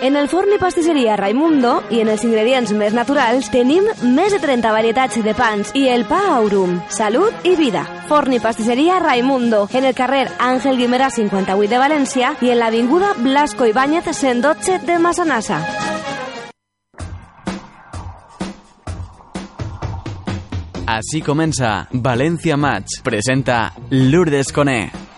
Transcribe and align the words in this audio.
En 0.00 0.14
el 0.14 0.28
forn 0.28 0.52
i 0.54 1.16
Raimundo 1.16 1.82
i 1.90 1.98
en 2.00 2.08
els 2.12 2.22
ingredients 2.22 2.70
més 2.72 2.94
naturals 2.94 3.48
tenim 3.50 3.84
més 4.14 4.30
de 4.32 4.38
30 4.38 4.70
varietats 4.70 5.18
de 5.24 5.34
pans 5.34 5.72
i 5.74 5.88
el 5.90 6.04
pa 6.06 6.20
Aurum. 6.36 6.76
Salut 6.88 7.34
i 7.42 7.56
vida. 7.56 7.82
Forn 8.06 8.32
i 8.32 8.38
Raimundo, 8.38 9.68
en 9.72 9.84
el 9.84 9.94
carrer 9.94 10.28
Àngel 10.38 10.78
Guimerà 10.78 11.10
58 11.10 11.70
de 11.70 11.78
València 11.78 12.36
i 12.40 12.50
en 12.50 12.58
l'avinguda 12.58 13.14
Blasco 13.18 13.66
Ibáñez 13.66 14.04
112 14.12 14.78
de 14.86 14.98
Massanassa. 14.98 15.58
Així 20.86 21.20
comença 21.20 21.88
València 21.92 22.56
Match. 22.56 23.02
Presenta 23.02 23.74
Lourdes 23.90 24.52
Coné. 24.52 25.08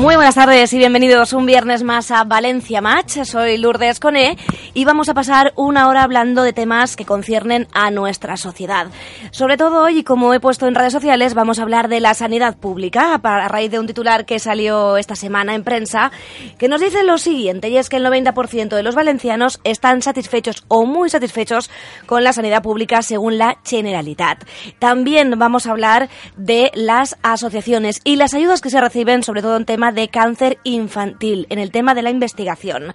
Muy 0.00 0.14
buenas 0.14 0.34
tardes 0.34 0.72
y 0.72 0.78
bienvenidos 0.78 1.34
un 1.34 1.44
viernes 1.44 1.82
más 1.82 2.10
a 2.10 2.24
Valencia 2.24 2.80
Match. 2.80 3.18
Soy 3.24 3.58
Lourdes 3.58 4.00
Coné 4.00 4.38
y 4.72 4.86
vamos 4.86 5.10
a 5.10 5.14
pasar 5.14 5.52
una 5.56 5.88
hora 5.88 6.04
hablando 6.04 6.42
de 6.42 6.54
temas 6.54 6.96
que 6.96 7.04
conciernen 7.04 7.68
a 7.74 7.90
nuestra 7.90 8.38
sociedad. 8.38 8.86
Sobre 9.30 9.58
todo 9.58 9.82
hoy, 9.82 10.02
como 10.02 10.32
he 10.32 10.40
puesto 10.40 10.66
en 10.66 10.74
redes 10.74 10.94
sociales, 10.94 11.34
vamos 11.34 11.58
a 11.58 11.64
hablar 11.64 11.88
de 11.88 12.00
la 12.00 12.14
sanidad 12.14 12.56
pública 12.56 13.20
a 13.22 13.48
raíz 13.48 13.70
de 13.70 13.78
un 13.78 13.86
titular 13.86 14.24
que 14.24 14.38
salió 14.38 14.96
esta 14.96 15.16
semana 15.16 15.54
en 15.54 15.64
prensa 15.64 16.10
que 16.56 16.68
nos 16.68 16.80
dice 16.80 17.04
lo 17.04 17.18
siguiente 17.18 17.68
y 17.68 17.76
es 17.76 17.90
que 17.90 17.96
el 17.96 18.06
90% 18.06 18.70
de 18.70 18.82
los 18.82 18.94
valencianos 18.94 19.60
están 19.64 20.00
satisfechos 20.00 20.64
o 20.68 20.86
muy 20.86 21.10
satisfechos 21.10 21.70
con 22.06 22.24
la 22.24 22.32
sanidad 22.32 22.62
pública 22.62 23.02
según 23.02 23.36
la 23.36 23.58
Generalitat. 23.66 24.44
También 24.78 25.38
vamos 25.38 25.66
a 25.66 25.72
hablar 25.72 26.08
de 26.38 26.70
las 26.72 27.18
asociaciones 27.22 28.00
y 28.02 28.16
las 28.16 28.32
ayudas 28.32 28.62
que 28.62 28.70
se 28.70 28.80
reciben, 28.80 29.22
sobre 29.22 29.42
todo 29.42 29.58
en 29.58 29.66
de 29.92 30.08
cáncer 30.08 30.58
infantil, 30.64 31.46
en 31.50 31.58
el 31.58 31.70
tema 31.70 31.94
de 31.94 32.00
la 32.02 32.10
investigación. 32.10 32.92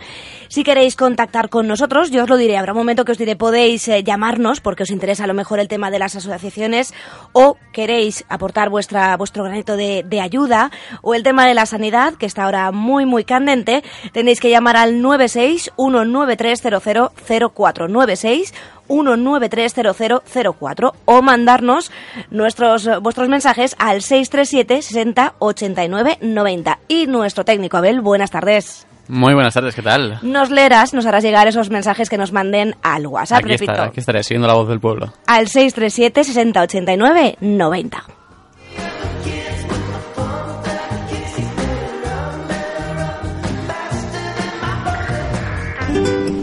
Si 0.48 0.64
queréis 0.64 0.96
contactar 0.96 1.50
con 1.50 1.68
nosotros, 1.68 2.12
yo 2.12 2.24
os 2.24 2.30
lo 2.30 2.38
diré, 2.38 2.58
habrá 2.58 2.72
un 2.74 2.78
momento 2.78 3.04
que 3.06 3.12
os 3.12 3.18
diré, 3.18 3.36
podéis 3.36 3.88
eh, 3.88 4.04
llamarnos 4.04 4.62
porque 4.62 4.84
os 4.84 4.92
interesa 4.92 5.24
a 5.24 5.28
lo 5.28 5.34
mejor 5.34 5.60
el 5.60 5.68
tema 5.68 5.90
de 5.92 6.00
las 6.00 6.16
asociaciones 6.16 6.94
o 7.34 7.58
queréis 7.74 8.26
aportar 8.30 8.70
vuestro 8.70 9.44
granito 9.44 9.76
de, 9.78 10.06
ayuda 10.22 10.72
o 11.02 11.14
el 11.14 11.24
tema 11.24 11.46
de 11.46 11.54
la 11.54 11.66
sanidad, 11.66 12.14
que 12.16 12.26
está 12.26 12.46
ahora 12.46 12.72
muy, 12.72 13.06
muy 13.06 13.26
candente, 13.26 13.84
tenéis 14.14 14.40
que 14.40 14.50
llamar 14.50 14.78
al 14.78 15.02
96 15.02 15.74
1930004 15.78 17.90
96 17.90 18.54
1930004 18.88 20.94
o 21.06 21.22
mandarnos 21.22 21.92
nuestros 22.32 22.90
vuestros 23.02 23.30
mensajes 23.30 23.76
al 23.80 24.02
637 24.02 24.82
60 24.82 25.34
89 25.40 26.18
90. 26.22 26.80
Y 26.88 27.08
nuestro 27.08 27.46
técnico 27.46 27.78
Abel, 27.78 28.02
buenas 28.02 28.32
tardes. 28.32 28.88
Muy 29.08 29.36
buenas 29.36 29.54
tardes, 29.54 29.76
¿qué 29.76 29.84
tal? 29.84 30.18
Nos 30.24 30.50
leerás, 30.50 30.94
nos 30.96 31.06
harás 31.06 31.24
llegar 31.24 31.48
esos 31.48 31.70
mensajes 31.70 32.10
que 32.10 32.18
nos 32.18 32.32
manden 32.32 32.76
al 32.82 33.06
WhatsApp, 33.06 33.40
Aquí, 33.40 33.50
repito. 33.50 33.80
aquí 33.82 34.00
estaré, 34.00 34.24
siguiendo 34.24 34.48
la 34.48 34.56
voz 34.56 34.68
del 34.68 34.80
pueblo. 34.80 35.14
Al 35.28 35.48
637 35.48 36.24
60 36.24 36.62
89 36.62 37.38
90. 37.40 38.04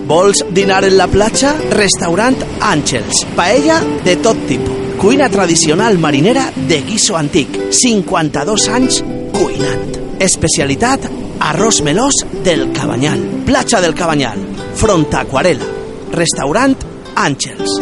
Vols 0.06 0.42
dinar 0.50 0.84
en 0.84 0.96
la 0.98 1.06
platja? 1.08 1.54
Restaurant 1.70 2.36
Àngels. 2.60 3.24
Paella 3.36 3.80
de 4.04 4.16
tot 4.22 4.38
tipus. 4.48 4.78
Cuina 5.02 5.28
tradicional 5.28 5.98
marinera 5.98 6.44
de 6.68 6.80
guiso 6.86 7.16
antic. 7.16 7.56
52 7.70 8.68
anys 8.68 9.02
cuinant. 9.34 9.98
Especialitat 10.22 11.08
arròs 11.42 11.82
melós 11.82 12.22
del 12.44 12.70
Cabanyal. 12.72 13.22
Platja 13.46 13.80
del 13.80 13.94
Cabanyal. 13.94 14.38
Front 14.78 15.14
Aquarela. 15.22 15.70
Restaurant 16.12 16.76
Àngels. 17.16 17.80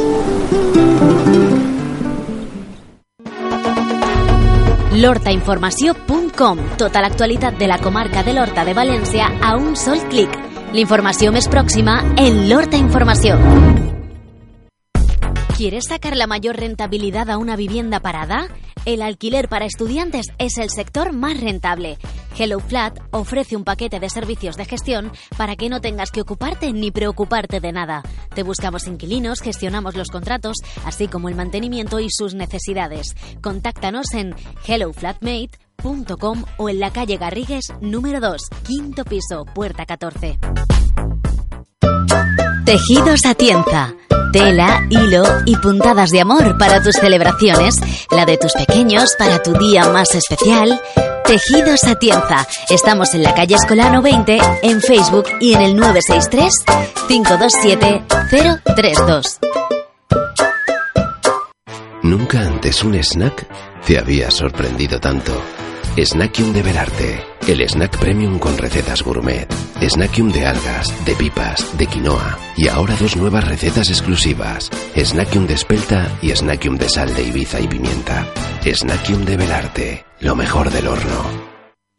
l'hortainformació.com 5.01 6.61
Tota 6.77 7.01
l'actualitat 7.01 7.59
de 7.59 7.69
la 7.71 7.79
comarca 7.79 8.23
de 8.27 8.35
l'Horta 8.37 8.67
de 8.69 8.77
València 8.77 9.33
a 9.41 9.57
un 9.57 9.77
sol 9.77 10.03
clic. 10.13 10.50
L'informació 10.71 11.33
més 11.35 11.49
próxima 11.51 11.97
en 12.15 12.45
l'Horta 12.49 12.79
Informació. 12.79 13.35
¿Quieres 15.57 15.89
sacar 15.89 16.17
la 16.17 16.29
mayor 16.29 16.57
rentabilidad 16.57 17.29
a 17.29 17.39
una 17.39 17.57
vivienda 17.57 17.99
parada? 17.99 18.47
El 18.85 19.03
alquiler 19.03 19.49
para 19.49 19.67
estudiantes 19.67 20.27
es 20.39 20.59
el 20.59 20.71
sector 20.71 21.13
más 21.13 21.41
rentable. 21.41 21.99
Hello 22.39 22.61
Flat 22.61 23.01
ofrece 23.11 23.57
un 23.57 23.65
paquete 23.65 23.99
de 23.99 24.09
servicios 24.09 24.57
de 24.57 24.65
gestión 24.65 25.11
para 25.37 25.57
que 25.57 25.69
no 25.69 25.81
tengas 25.81 26.13
que 26.13 26.21
ocuparte 26.21 26.73
ni 26.73 26.93
preocuparte 26.93 27.59
de 27.59 27.73
nada. 27.73 28.03
Te 28.33 28.45
buscamos 28.45 28.87
inquilinos, 28.87 29.41
gestionamos 29.41 29.97
los 29.97 30.09
contratos, 30.09 30.57
así 30.85 31.09
como 31.09 31.29
el 31.29 31.35
mantenimiento 31.35 31.99
y 31.99 32.07
sus 32.11 32.35
necesidades. 32.35 33.17
Contáctanos 33.43 34.15
en 34.15 34.37
helloflatmate.com 34.69 35.70
o 36.57 36.69
en 36.69 36.81
la 36.81 36.93
calle 36.93 37.17
Garrigues 37.17 37.67
número 37.81 38.21
2, 38.21 38.43
quinto 38.67 39.05
piso, 39.05 39.45
puerta 39.55 39.87
14. 39.87 40.39
Tejidos 42.65 43.25
Atienza. 43.27 43.95
Tela, 44.33 44.87
hilo 44.91 45.25
y 45.45 45.57
puntadas 45.57 46.11
de 46.11 46.21
amor 46.21 46.57
para 46.57 46.81
tus 46.81 46.95
celebraciones, 46.95 47.75
la 48.13 48.25
de 48.25 48.37
tus 48.37 48.53
pequeños 48.53 49.17
para 49.19 49.43
tu 49.43 49.53
día 49.55 49.89
más 49.89 50.15
especial. 50.15 50.81
Tejidos 51.25 51.83
Atienza. 51.85 52.47
Estamos 52.69 53.15
en 53.15 53.23
la 53.23 53.35
calle 53.35 53.57
Escolano 53.57 54.03
20, 54.03 54.39
en 54.63 54.81
Facebook 54.81 55.25
y 55.41 55.55
en 55.55 55.63
el 55.63 55.77
963 55.77 56.53
527 57.09 58.05
032. 58.77 59.41
Nunca 62.11 62.41
antes 62.41 62.83
un 62.83 62.97
snack 62.97 63.47
te 63.87 63.97
había 63.97 64.33
sorprendido 64.33 64.99
tanto. 64.99 65.41
Snackium 65.97 66.53
de 66.53 66.61
Belarte, 66.61 67.25
el 67.47 67.61
snack 67.69 67.99
premium 68.01 68.41
con 68.41 68.59
recetas 68.59 69.05
gourmet. 69.05 69.47
Snackium 69.81 70.33
de 70.33 70.45
algas, 70.45 70.93
de 71.05 71.15
pipas, 71.15 71.79
de 71.79 71.87
quinoa 71.87 72.37
y 72.57 72.67
ahora 72.67 72.97
dos 72.97 73.17
nuevas 73.17 73.47
recetas 73.47 73.91
exclusivas. 73.91 74.71
Snackium 74.97 75.47
de 75.47 75.55
espelta 75.55 76.19
y 76.21 76.35
Snackium 76.35 76.79
de 76.79 76.89
sal 76.89 77.15
de 77.15 77.23
Ibiza 77.23 77.61
y 77.61 77.69
pimienta. 77.69 78.27
Snackium 78.65 79.25
de 79.25 79.37
Belarte, 79.37 80.05
lo 80.19 80.35
mejor 80.35 80.73
del 80.73 80.89
horno. 80.89 81.50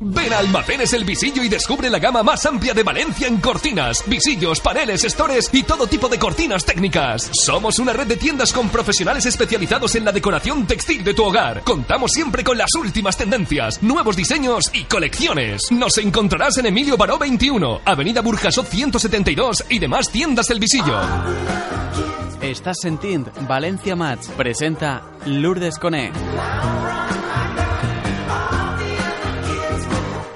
Ven 0.03 0.33
a 0.33 0.39
Almacenes 0.39 0.93
El 0.93 1.05
Visillo 1.05 1.43
y 1.43 1.47
descubre 1.47 1.87
la 1.87 1.99
gama 1.99 2.23
más 2.23 2.43
amplia 2.47 2.73
de 2.73 2.81
Valencia 2.81 3.27
en 3.27 3.37
cortinas, 3.37 4.03
visillos, 4.07 4.59
paneles, 4.59 5.03
estores 5.03 5.47
y 5.53 5.61
todo 5.61 5.85
tipo 5.85 6.09
de 6.09 6.17
cortinas 6.17 6.65
técnicas. 6.65 7.29
Somos 7.45 7.77
una 7.77 7.93
red 7.93 8.07
de 8.07 8.17
tiendas 8.17 8.51
con 8.51 8.69
profesionales 8.69 9.27
especializados 9.27 9.93
en 9.93 10.03
la 10.03 10.11
decoración 10.11 10.65
textil 10.65 11.03
de 11.03 11.13
tu 11.13 11.23
hogar. 11.23 11.61
Contamos 11.63 12.11
siempre 12.13 12.43
con 12.43 12.57
las 12.57 12.73
últimas 12.73 13.15
tendencias, 13.15 13.83
nuevos 13.83 14.15
diseños 14.15 14.71
y 14.73 14.85
colecciones. 14.85 15.71
Nos 15.71 15.99
encontrarás 15.99 16.57
en 16.57 16.65
Emilio 16.65 16.97
Baró 16.97 17.19
21, 17.19 17.81
Avenida 17.85 18.21
Burjasot 18.21 18.65
172 18.65 19.65
y 19.69 19.77
demás 19.77 20.09
tiendas 20.09 20.47
del 20.47 20.59
Visillo. 20.59 20.99
Estàs 22.41 22.81
sentint 22.81 23.27
València 23.45 23.93
Match. 23.95 24.33
Presenta 24.33 25.03
Lourdes 25.27 25.77
Coné. 25.77 26.09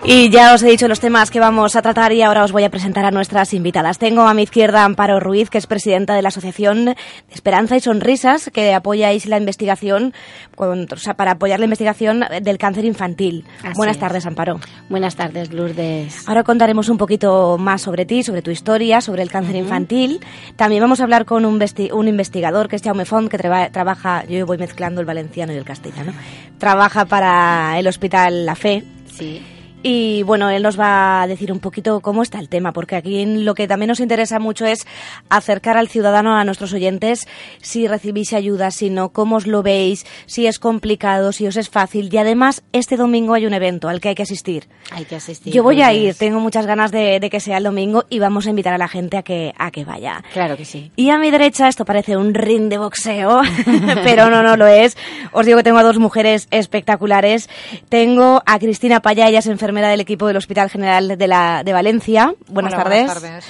Y 0.08 0.30
ya 0.30 0.54
os 0.54 0.62
he 0.62 0.70
dicho 0.70 0.88
los 0.88 1.00
temas 1.00 1.32
que 1.32 1.40
vamos 1.40 1.76
a 1.76 1.82
tratar 1.82 2.12
y 2.14 2.22
ahora 2.22 2.44
os 2.44 2.52
voy 2.52 2.64
a 2.64 2.70
presentar 2.70 3.06
a 3.06 3.12
nuestras 3.12 3.56
invitadas. 3.56 3.98
Tengo 3.98 4.22
a 4.22 4.36
mi 4.36 4.44
izquierda 4.44 4.84
a 4.84 4.86
Amparo 4.86 5.20
Ruiz, 5.20 5.50
que 5.50 5.58
es 5.58 5.66
presidenta 5.66 6.14
de 6.14 6.22
la 6.22 6.28
Asociación 6.28 6.86
de 6.86 6.96
Esperanza 7.34 7.76
y 7.76 7.80
Sonrisas, 7.80 8.52
que 8.54 8.76
apoyáis 8.76 9.26
la 9.26 9.40
investigación, 9.40 10.14
con- 10.56 10.86
o 10.94 10.98
sea, 10.98 11.16
para 11.16 11.32
apoyar 11.32 11.58
la 11.60 11.66
investigación 11.66 12.24
del 12.44 12.58
cáncer 12.60 12.86
infantil. 12.86 13.46
Así 13.64 13.74
Buenas 13.76 13.96
es. 13.96 14.00
tardes, 14.00 14.26
Amparo. 14.28 14.60
Buenas 14.90 15.16
tardes, 15.16 15.52
Lourdes. 15.52 16.28
Ahora 16.28 16.44
contaremos 16.44 16.88
un 16.90 17.00
poquito 17.00 17.58
más 17.58 17.82
sobre 17.82 18.06
ti, 18.06 18.22
sobre 18.22 18.44
tu 18.44 18.52
historia, 18.52 19.02
sobre 19.02 19.24
el 19.24 19.32
cáncer 19.32 19.56
infantil. 19.56 20.20
También 20.56 20.84
vamos 20.84 21.00
a 21.00 21.04
hablar 21.04 21.26
con 21.26 21.46
un, 21.46 21.60
un 21.94 22.08
investigador 22.08 22.68
que 22.68 22.76
es 22.76 22.84
Jaume 22.84 23.06
Font, 23.06 23.28
que 23.30 23.40
traba- 23.40 23.72
trabaja, 23.72 24.24
yo 24.26 24.46
voy 24.46 24.60
mezclando 24.60 25.02
el 25.02 25.08
valenciano 25.08 25.52
y 25.52 25.56
el 25.56 25.66
castellano, 25.66 26.14
trabaja 26.60 27.06
para 27.06 27.80
el 27.80 27.88
Hospital 27.88 28.46
La 28.46 28.54
Fe. 28.56 28.84
Sí. 29.12 29.42
Y 29.88 30.24
bueno, 30.24 30.50
él 30.50 30.64
nos 30.64 30.80
va 30.80 31.22
a 31.22 31.28
decir 31.28 31.52
un 31.52 31.60
poquito 31.60 32.00
cómo 32.00 32.24
está 32.24 32.40
el 32.40 32.50
tema, 32.50 32.74
porque 32.74 32.96
aquí 32.96 33.24
lo 33.24 33.54
que 33.54 33.68
también 33.68 33.90
nos 33.90 34.00
interesa 34.00 34.40
mucho 34.40 34.66
es 34.66 34.88
acercar 35.30 35.78
al 35.78 35.90
ciudadano 35.90 36.36
a 36.36 36.44
nuestros 36.44 36.74
oyentes, 36.74 37.28
si 37.62 37.88
recibís 37.88 38.34
ayuda, 38.34 38.72
si 38.72 38.90
no, 38.90 39.10
cómo 39.10 39.36
os 39.36 39.46
lo 39.46 39.62
veis, 39.62 40.08
si 40.26 40.48
es 40.48 40.58
complicado, 40.58 41.32
si 41.32 41.46
os 41.46 41.56
es 41.56 41.70
fácil. 41.70 42.10
Y 42.12 42.18
además, 42.18 42.64
este 42.74 42.98
domingo 42.98 43.36
hay 43.36 43.46
un 43.46 43.54
evento 43.54 43.88
al 43.88 44.02
que 44.02 44.10
hay 44.10 44.16
que 44.16 44.24
asistir. 44.24 44.68
Hay 44.90 45.06
que 45.06 45.18
asistir. 45.18 45.54
Yo 45.54 45.62
voy 45.62 45.84
a 45.84 45.94
ir, 45.94 46.16
tengo 46.16 46.40
muchas 46.40 46.66
ganas 46.66 46.92
de, 46.92 47.20
de 47.20 47.30
que 47.30 47.40
sea 47.40 47.60
el 47.60 47.64
domingo 47.66 48.06
y 48.10 48.18
vamos 48.18 48.48
a 48.48 48.50
invitar 48.50 48.74
a 48.74 48.80
la 48.80 48.88
gente 48.88 49.18
a 49.18 49.22
que, 49.22 49.54
a 49.56 49.70
que 49.70 49.86
vaya. 49.86 50.24
Claro 50.34 50.58
que 50.58 50.66
sí. 50.66 50.92
Y 50.96 51.12
a 51.12 51.20
mi 51.20 51.30
derecha, 51.30 51.68
esto 51.68 51.86
parece 51.86 52.18
un 52.18 52.34
ring 52.34 52.70
de 52.70 52.80
boxeo, 52.80 53.42
pero 54.04 54.32
no, 54.32 54.42
no 54.42 54.58
lo 54.58 54.66
es. 54.66 54.98
Os 55.32 55.46
digo 55.46 55.60
que 55.60 55.64
tengo 55.64 55.78
a 55.78 55.84
dos 55.84 56.00
mujeres 56.00 56.48
espectaculares. 56.50 57.52
Tengo 57.88 58.42
a 58.48 58.58
Cristina 58.58 59.00
Paya, 59.04 59.28
ella 59.28 59.38
es 59.38 59.46
enfermera 59.46 59.75
del 59.82 60.02
equipo 60.02 60.28
del 60.28 60.38
Hospital 60.38 60.70
General 60.70 61.18
de, 61.18 61.28
la, 61.28 61.64
de 61.64 61.74
Valencia. 61.74 62.34
Buenas 62.48 62.74
Hola, 62.74 62.84
tardes. 62.84 63.06
Buenas 63.06 63.22
tardes. 63.22 63.46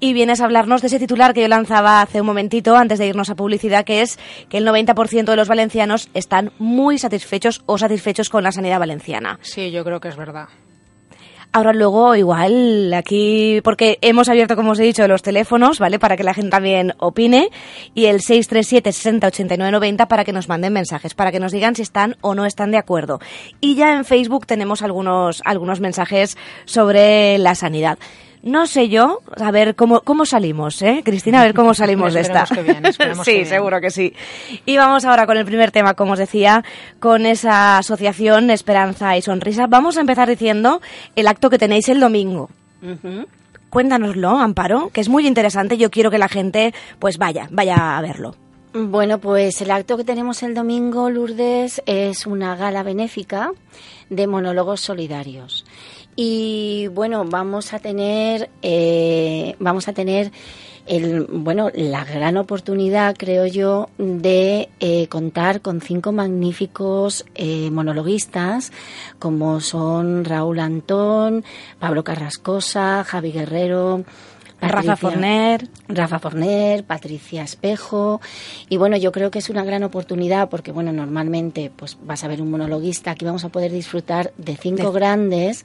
Y 0.00 0.12
vienes 0.12 0.40
a 0.40 0.44
hablarnos 0.44 0.80
de 0.80 0.86
ese 0.86 1.00
titular 1.00 1.34
que 1.34 1.40
yo 1.40 1.48
lanzaba 1.48 2.00
hace 2.00 2.20
un 2.20 2.26
momentito, 2.26 2.76
antes 2.76 3.00
de 3.00 3.08
irnos 3.08 3.30
a 3.30 3.34
publicidad, 3.34 3.84
que 3.84 4.02
es 4.02 4.18
que 4.48 4.58
el 4.58 4.66
90% 4.66 5.24
de 5.24 5.36
los 5.36 5.48
valencianos 5.48 6.08
están 6.14 6.52
muy 6.58 6.98
satisfechos 6.98 7.62
o 7.66 7.78
satisfechos 7.78 8.28
con 8.28 8.44
la 8.44 8.52
sanidad 8.52 8.78
valenciana. 8.78 9.40
Sí, 9.42 9.72
yo 9.72 9.84
creo 9.84 9.98
que 9.98 10.08
es 10.08 10.16
verdad. 10.16 10.48
Ahora 11.50 11.72
luego 11.72 12.14
igual 12.14 12.92
aquí, 12.92 13.60
porque 13.64 13.98
hemos 14.02 14.28
abierto, 14.28 14.54
como 14.54 14.72
os 14.72 14.80
he 14.80 14.84
dicho, 14.84 15.08
los 15.08 15.22
teléfonos, 15.22 15.78
¿vale? 15.78 15.98
Para 15.98 16.16
que 16.16 16.22
la 16.22 16.34
gente 16.34 16.50
también 16.50 16.92
opine 16.98 17.48
y 17.94 18.04
el 18.04 18.20
637 18.20 18.92
60 18.92 19.26
89 19.28 19.72
90 19.72 20.08
para 20.08 20.24
que 20.24 20.32
nos 20.32 20.48
manden 20.48 20.74
mensajes, 20.74 21.14
para 21.14 21.32
que 21.32 21.40
nos 21.40 21.52
digan 21.52 21.74
si 21.74 21.82
están 21.82 22.16
o 22.20 22.34
no 22.34 22.44
están 22.44 22.70
de 22.70 22.76
acuerdo. 22.76 23.18
Y 23.60 23.76
ya 23.76 23.94
en 23.94 24.04
Facebook 24.04 24.46
tenemos 24.46 24.82
algunos, 24.82 25.40
algunos 25.44 25.80
mensajes 25.80 26.36
sobre 26.66 27.38
la 27.38 27.54
sanidad. 27.54 27.98
No 28.42 28.66
sé 28.66 28.88
yo, 28.88 29.20
a 29.36 29.50
ver 29.50 29.74
cómo, 29.74 30.00
cómo 30.00 30.24
salimos, 30.24 30.80
¿eh? 30.82 31.02
Cristina, 31.04 31.40
a 31.40 31.44
ver 31.44 31.54
cómo 31.54 31.74
salimos 31.74 32.14
de 32.14 32.20
esta. 32.20 32.44
Que 32.46 32.62
bien, 32.62 32.82
sí, 32.92 32.98
que 33.24 33.32
bien. 33.32 33.46
seguro 33.46 33.80
que 33.80 33.90
sí. 33.90 34.14
Y 34.64 34.76
vamos 34.76 35.04
ahora 35.04 35.26
con 35.26 35.36
el 35.36 35.44
primer 35.44 35.70
tema, 35.70 35.94
como 35.94 36.12
os 36.12 36.18
decía, 36.18 36.64
con 37.00 37.26
esa 37.26 37.78
asociación 37.78 38.50
Esperanza 38.50 39.16
y 39.16 39.22
Sonrisa. 39.22 39.66
Vamos 39.66 39.96
a 39.96 40.00
empezar 40.00 40.28
diciendo 40.28 40.80
el 41.16 41.26
acto 41.26 41.50
que 41.50 41.58
tenéis 41.58 41.88
el 41.88 42.00
domingo. 42.00 42.50
Cuéntanoslo, 43.70 44.38
Amparo, 44.38 44.90
que 44.92 45.00
es 45.00 45.08
muy 45.08 45.26
interesante. 45.26 45.76
Yo 45.76 45.90
quiero 45.90 46.10
que 46.10 46.18
la 46.18 46.28
gente, 46.28 46.72
pues 46.98 47.18
vaya, 47.18 47.48
vaya 47.50 47.98
a 47.98 48.00
verlo. 48.00 48.34
Bueno, 48.72 49.18
pues 49.18 49.60
el 49.62 49.70
acto 49.70 49.96
que 49.96 50.04
tenemos 50.04 50.42
el 50.42 50.54
domingo, 50.54 51.10
Lourdes, 51.10 51.82
es 51.86 52.26
una 52.26 52.54
gala 52.54 52.82
benéfica 52.82 53.50
de 54.10 54.26
monólogos 54.26 54.80
solidarios. 54.80 55.64
Y 56.20 56.88
bueno, 56.88 57.24
vamos 57.24 57.72
a 57.72 57.78
tener, 57.78 58.50
eh, 58.60 59.54
vamos 59.60 59.86
a 59.86 59.92
tener 59.92 60.32
el, 60.84 61.26
bueno, 61.26 61.70
la 61.72 62.04
gran 62.04 62.36
oportunidad, 62.36 63.14
creo 63.16 63.46
yo, 63.46 63.88
de 63.98 64.68
eh, 64.80 65.06
contar 65.06 65.60
con 65.60 65.80
cinco 65.80 66.10
magníficos 66.10 67.24
eh, 67.36 67.70
monologuistas, 67.70 68.72
como 69.20 69.60
son 69.60 70.24
Raúl 70.24 70.58
Antón, 70.58 71.44
Pablo 71.78 72.02
Carrascosa, 72.02 73.04
Javi 73.04 73.30
Guerrero, 73.30 74.02
Rafa 74.60 74.96
Forner. 74.96 75.68
Rafa 75.88 76.18
Forner, 76.18 76.84
Patricia 76.84 77.42
Espejo. 77.42 78.20
Y 78.68 78.76
bueno, 78.76 78.96
yo 78.96 79.12
creo 79.12 79.30
que 79.30 79.38
es 79.38 79.50
una 79.50 79.64
gran 79.64 79.84
oportunidad 79.84 80.48
porque, 80.48 80.72
bueno, 80.72 80.92
normalmente 80.92 81.70
pues 81.74 81.96
vas 82.02 82.24
a 82.24 82.28
ver 82.28 82.42
un 82.42 82.50
monologuista. 82.50 83.12
Aquí 83.12 83.24
vamos 83.24 83.44
a 83.44 83.50
poder 83.50 83.70
disfrutar 83.72 84.32
de 84.36 84.56
cinco 84.56 84.90
De- 84.92 84.98
grandes 84.98 85.64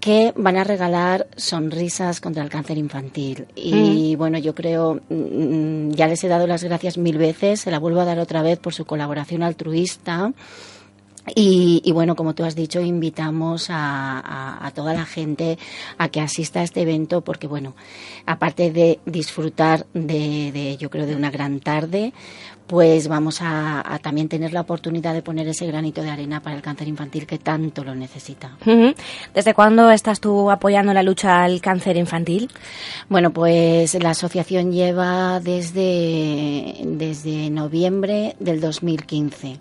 que 0.00 0.32
van 0.36 0.56
a 0.56 0.64
regalar 0.64 1.28
sonrisas 1.36 2.20
contra 2.20 2.42
el 2.42 2.48
cáncer 2.50 2.78
infantil. 2.78 3.46
Y 3.54 4.16
bueno, 4.16 4.38
yo 4.38 4.54
creo, 4.54 5.00
mm, 5.08 5.90
ya 5.90 6.08
les 6.08 6.24
he 6.24 6.28
dado 6.28 6.46
las 6.46 6.64
gracias 6.64 6.98
mil 6.98 7.18
veces, 7.18 7.60
se 7.60 7.70
la 7.70 7.78
vuelvo 7.78 8.00
a 8.00 8.04
dar 8.04 8.18
otra 8.18 8.42
vez 8.42 8.58
por 8.58 8.74
su 8.74 8.84
colaboración 8.84 9.42
altruista. 9.42 10.32
Y, 11.36 11.80
y 11.84 11.92
bueno, 11.92 12.16
como 12.16 12.34
tú 12.34 12.44
has 12.44 12.56
dicho, 12.56 12.80
invitamos 12.80 13.70
a, 13.70 14.18
a- 14.18 14.66
a 14.66 14.70
toda 14.72 14.92
la 14.92 15.04
gente 15.04 15.56
a 15.98 16.08
que 16.08 16.20
asista 16.20 16.60
a 16.60 16.62
este 16.64 16.82
evento 16.82 17.20
porque, 17.20 17.46
bueno, 17.46 17.74
aparte 18.26 18.72
de 18.72 18.98
disfrutar 19.06 19.86
de, 19.94 20.50
de, 20.52 20.76
yo 20.78 20.90
creo, 20.90 21.06
de 21.06 21.14
una 21.14 21.30
gran 21.30 21.60
tarde, 21.60 22.12
pues 22.66 23.06
vamos 23.06 23.40
a, 23.40 23.82
a 23.94 23.98
también 24.00 24.28
tener 24.28 24.52
la 24.52 24.62
oportunidad 24.62 25.14
de 25.14 25.22
poner 25.22 25.46
ese 25.46 25.66
granito 25.66 26.02
de 26.02 26.10
arena 26.10 26.40
para 26.42 26.56
el 26.56 26.62
cáncer 26.62 26.88
infantil 26.88 27.26
que 27.26 27.38
tanto 27.38 27.84
lo 27.84 27.94
necesita. 27.94 28.56
¿Desde 29.34 29.54
cuándo 29.54 29.90
estás 29.90 30.18
tú 30.20 30.50
apoyando 30.50 30.92
la 30.92 31.02
lucha 31.04 31.44
al 31.44 31.60
cáncer 31.60 31.96
infantil? 31.98 32.50
Bueno, 33.08 33.30
pues 33.32 33.94
la 34.02 34.10
asociación 34.10 34.72
lleva 34.72 35.38
desde, 35.40 36.74
desde 36.84 37.50
noviembre 37.50 38.34
del 38.40 38.60
2015. 38.60 39.58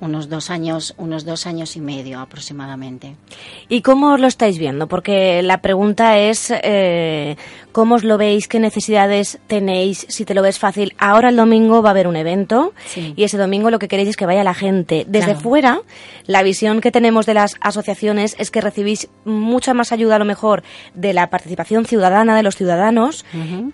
Unos 0.00 0.28
dos 0.28 0.50
años, 0.50 0.94
unos 0.98 1.24
dos 1.24 1.46
años 1.46 1.76
y 1.76 1.80
medio 1.80 2.20
aproximadamente. 2.20 3.16
¿Y 3.68 3.82
cómo 3.82 4.12
os 4.14 4.20
lo 4.20 4.26
estáis 4.26 4.58
viendo? 4.58 4.86
Porque 4.86 5.42
la 5.42 5.60
pregunta 5.60 6.18
es 6.18 6.52
eh, 6.62 7.36
cómo 7.72 7.96
os 7.96 8.04
lo 8.04 8.18
veis, 8.18 8.46
qué 8.48 8.60
necesidades 8.60 9.38
tenéis, 9.48 10.06
si 10.08 10.24
te 10.24 10.34
lo 10.34 10.42
ves 10.42 10.58
fácil. 10.58 10.94
Ahora 10.98 11.28
el 11.30 11.36
domingo 11.36 11.82
va 11.82 11.90
a 11.90 11.92
haber 11.92 12.06
un 12.06 12.16
evento 12.16 12.72
Sí. 12.86 13.14
y 13.16 13.24
ese 13.24 13.36
domingo 13.38 13.70
lo 13.70 13.78
que 13.78 13.88
queréis 13.88 14.10
es 14.10 14.16
que 14.16 14.26
vaya 14.26 14.44
la 14.44 14.54
gente. 14.54 15.04
Desde 15.08 15.26
Claro. 15.32 15.40
fuera, 15.40 15.80
la 16.26 16.42
visión 16.42 16.80
que 16.80 16.90
tenemos 16.92 17.26
de 17.26 17.34
las 17.34 17.56
asociaciones 17.60 18.36
es 18.38 18.50
que 18.50 18.60
recibís 18.60 19.08
mucha 19.24 19.74
más 19.74 19.92
ayuda 19.92 20.16
a 20.16 20.18
lo 20.18 20.24
mejor 20.24 20.62
de 20.94 21.12
la 21.12 21.30
participación 21.30 21.84
ciudadana 21.84 22.36
de 22.36 22.42
los 22.42 22.56
ciudadanos 22.56 23.24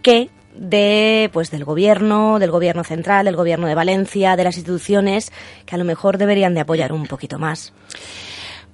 que 0.02 0.30
de 0.56 1.30
pues 1.32 1.50
del 1.50 1.64
gobierno, 1.64 2.38
del 2.38 2.50
gobierno 2.50 2.84
central, 2.84 3.24
del 3.26 3.36
gobierno 3.36 3.66
de 3.66 3.74
Valencia, 3.74 4.36
de 4.36 4.44
las 4.44 4.56
instituciones 4.56 5.32
que 5.66 5.74
a 5.74 5.78
lo 5.78 5.84
mejor 5.84 6.18
deberían 6.18 6.54
de 6.54 6.60
apoyar 6.60 6.92
un 6.92 7.06
poquito 7.06 7.38
más. 7.38 7.72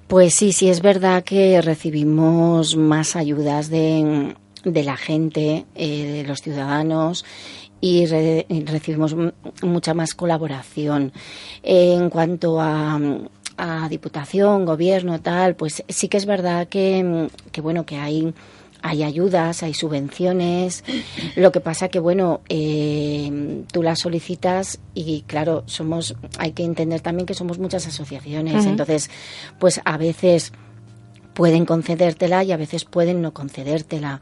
Pues 0.07 0.33
sí, 0.33 0.51
sí 0.51 0.69
es 0.69 0.81
verdad 0.81 1.23
que 1.23 1.61
recibimos 1.61 2.75
más 2.75 3.15
ayudas 3.15 3.69
de, 3.69 4.35
de 4.65 4.83
la 4.83 4.97
gente, 4.97 5.65
eh, 5.75 6.05
de 6.21 6.23
los 6.27 6.41
ciudadanos 6.41 7.23
y, 7.79 8.05
re- 8.05 8.45
y 8.49 8.65
recibimos 8.65 9.15
mucha 9.63 9.93
más 9.93 10.13
colaboración. 10.13 11.13
En 11.63 12.09
cuanto 12.09 12.59
a, 12.59 12.99
a 13.57 13.87
diputación, 13.89 14.65
gobierno, 14.65 15.21
tal, 15.21 15.55
pues 15.55 15.81
sí 15.87 16.09
que 16.09 16.17
es 16.17 16.25
verdad 16.25 16.67
que, 16.67 17.29
que 17.53 17.61
bueno, 17.61 17.85
que 17.85 17.97
hay 17.97 18.33
hay 18.81 19.03
ayudas, 19.03 19.63
hay 19.63 19.73
subvenciones. 19.73 20.83
Lo 21.35 21.51
que 21.51 21.59
pasa 21.59 21.89
que, 21.89 21.99
bueno, 21.99 22.41
eh, 22.49 23.63
tú 23.71 23.83
las 23.83 23.99
solicitas 23.99 24.79
y, 24.93 25.21
claro, 25.27 25.63
somos, 25.67 26.15
hay 26.37 26.51
que 26.53 26.63
entender 26.63 27.01
también 27.01 27.25
que 27.25 27.33
somos 27.33 27.59
muchas 27.59 27.87
asociaciones. 27.87 28.65
Entonces, 28.65 29.09
pues 29.59 29.81
a 29.85 29.97
veces 29.97 30.53
pueden 31.33 31.65
concedértela 31.65 32.43
y 32.43 32.51
a 32.51 32.57
veces 32.57 32.85
pueden 32.85 33.21
no 33.21 33.33
concedértela. 33.33 34.21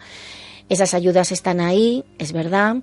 Esas 0.70 0.94
ayudas 0.94 1.32
están 1.32 1.60
ahí, 1.60 2.04
es 2.20 2.32
verdad, 2.32 2.78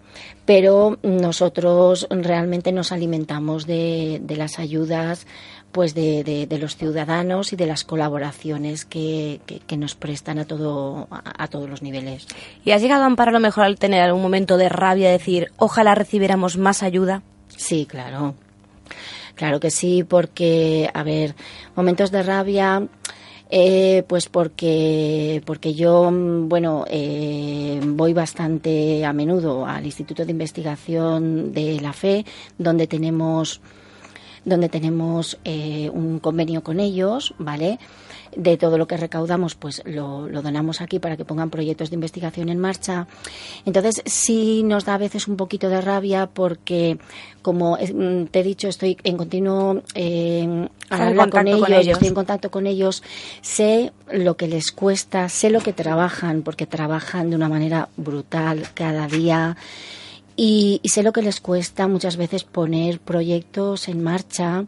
pero 0.45 0.99
nosotros 1.03 2.07
realmente 2.11 2.73
nos 2.73 2.91
alimentamos 2.93 3.67
de, 3.67 4.21
de 4.23 4.37
las 4.37 4.59
ayudas 4.59 5.27
pues 5.73 5.95
de, 5.95 6.25
de- 6.25 6.47
de 6.47 6.59
los 6.59 6.77
ciudadanos 6.77 7.53
y 7.53 7.57
de 7.57 7.67
las 7.67 7.85
colaboraciones 7.85 8.85
que, 8.85 9.41
que- 9.47 9.61
que 9.61 9.77
nos 9.77 9.95
prestan 9.95 10.39
a 10.39 10.47
todo 10.47 11.07
a, 11.11 11.45
a 11.45 11.49
todos 11.49 11.69
los 11.69 11.83
niveles. 11.83 12.27
¿Y 12.65 12.71
has 12.73 12.81
llegado, 12.83 13.05
Amparo, 13.05 13.29
a 13.31 13.33
lo 13.35 13.41
mejor 13.41 13.65
al 13.65 13.79
tener 13.79 14.01
algún 14.03 14.23
momento 14.23 14.57
de 14.57 14.69
rabia, 14.71 15.11
decir, 15.11 15.53
ojalá 15.59 15.95
recibiéramos 15.95 16.57
más 16.57 16.83
ayuda? 16.83 17.23
Sí, 17.49 17.87
claro. 17.87 18.35
Claro 19.35 19.61
que 19.61 19.71
sí, 19.71 20.03
porque, 20.03 20.89
a 20.95 21.03
ver, 21.03 21.35
momentos 21.75 22.11
de 22.11 22.23
rabia, 22.23 22.89
eh, 23.51 24.05
pues 24.09 24.29
porque, 24.29 25.43
porque 25.47 25.75
yo, 25.75 26.11
mm, 26.11 26.49
bueno, 26.49 26.85
eh, 26.89 27.81
voy 27.85 28.13
bastante 28.13 29.05
a 29.05 29.13
menudo 29.13 29.67
al 29.67 29.85
Instituto 29.85 30.25
de 30.25 30.33
Investigación 30.33 31.53
de 31.53 31.81
la 31.81 31.93
Fe, 31.93 32.25
donde 32.59 32.87
tenemos 32.87 33.61
donde 34.45 34.69
tenemos 34.69 35.39
eh, 35.45 35.91
un 35.93 36.21
convenio 36.21 36.63
con 36.63 36.79
ellos, 36.79 37.35
¿vale? 37.37 37.81
De 38.37 38.59
todo 38.59 38.77
lo 38.77 38.87
que 38.87 38.99
recaudamos, 38.99 39.55
pues 39.55 39.83
lo, 39.87 40.29
lo 40.29 40.43
donamos 40.43 40.83
aquí 40.83 40.99
para 40.99 41.17
que 41.17 41.25
pongan 41.25 41.49
proyectos 41.49 41.89
de 41.89 41.95
investigación 41.95 42.51
en 42.51 42.59
marcha. 42.59 43.07
Entonces, 43.65 44.03
sí 44.05 44.63
nos 44.63 44.85
da 44.85 44.95
a 44.95 44.99
veces 44.99 45.27
un 45.27 45.37
poquito 45.37 45.71
de 45.71 45.81
rabia 45.81 46.27
porque, 46.27 46.99
como 47.41 47.79
eh, 47.79 47.93
mm, 47.93 48.27
te 48.27 48.41
he 48.41 48.43
dicho, 48.43 48.69
estoy 48.69 48.99
en 49.05 49.17
continuo 49.17 49.83
eh, 49.95 50.69
con 50.89 51.47
ellos, 51.47 51.61
con 51.61 51.73
ellos. 51.73 51.93
estoy 51.95 52.09
en 52.09 52.15
contacto 52.15 52.51
con 52.51 52.67
ellos, 52.67 53.03
sé 53.41 53.93
lo 54.13 54.37
que 54.37 54.49
les 54.49 54.71
cuesta, 54.71 55.29
sé 55.31 55.49
lo 55.49 55.61
que 55.61 55.73
trabajan, 55.73 56.43
porque 56.43 56.67
trabajan 56.67 57.31
de 57.31 57.37
una 57.37 57.49
manera 57.49 57.89
brutal 57.97 58.69
cada 58.75 59.07
día. 59.07 59.57
Y, 60.37 60.81
y 60.83 60.91
sé 60.91 61.03
lo 61.03 61.13
que 61.13 61.23
les 61.23 61.41
cuesta 61.41 61.89
muchas 61.89 62.19
veces 62.19 62.45
poner 62.45 63.01
proyectos 63.01 63.89
en 63.89 64.03
marcha 64.03 64.67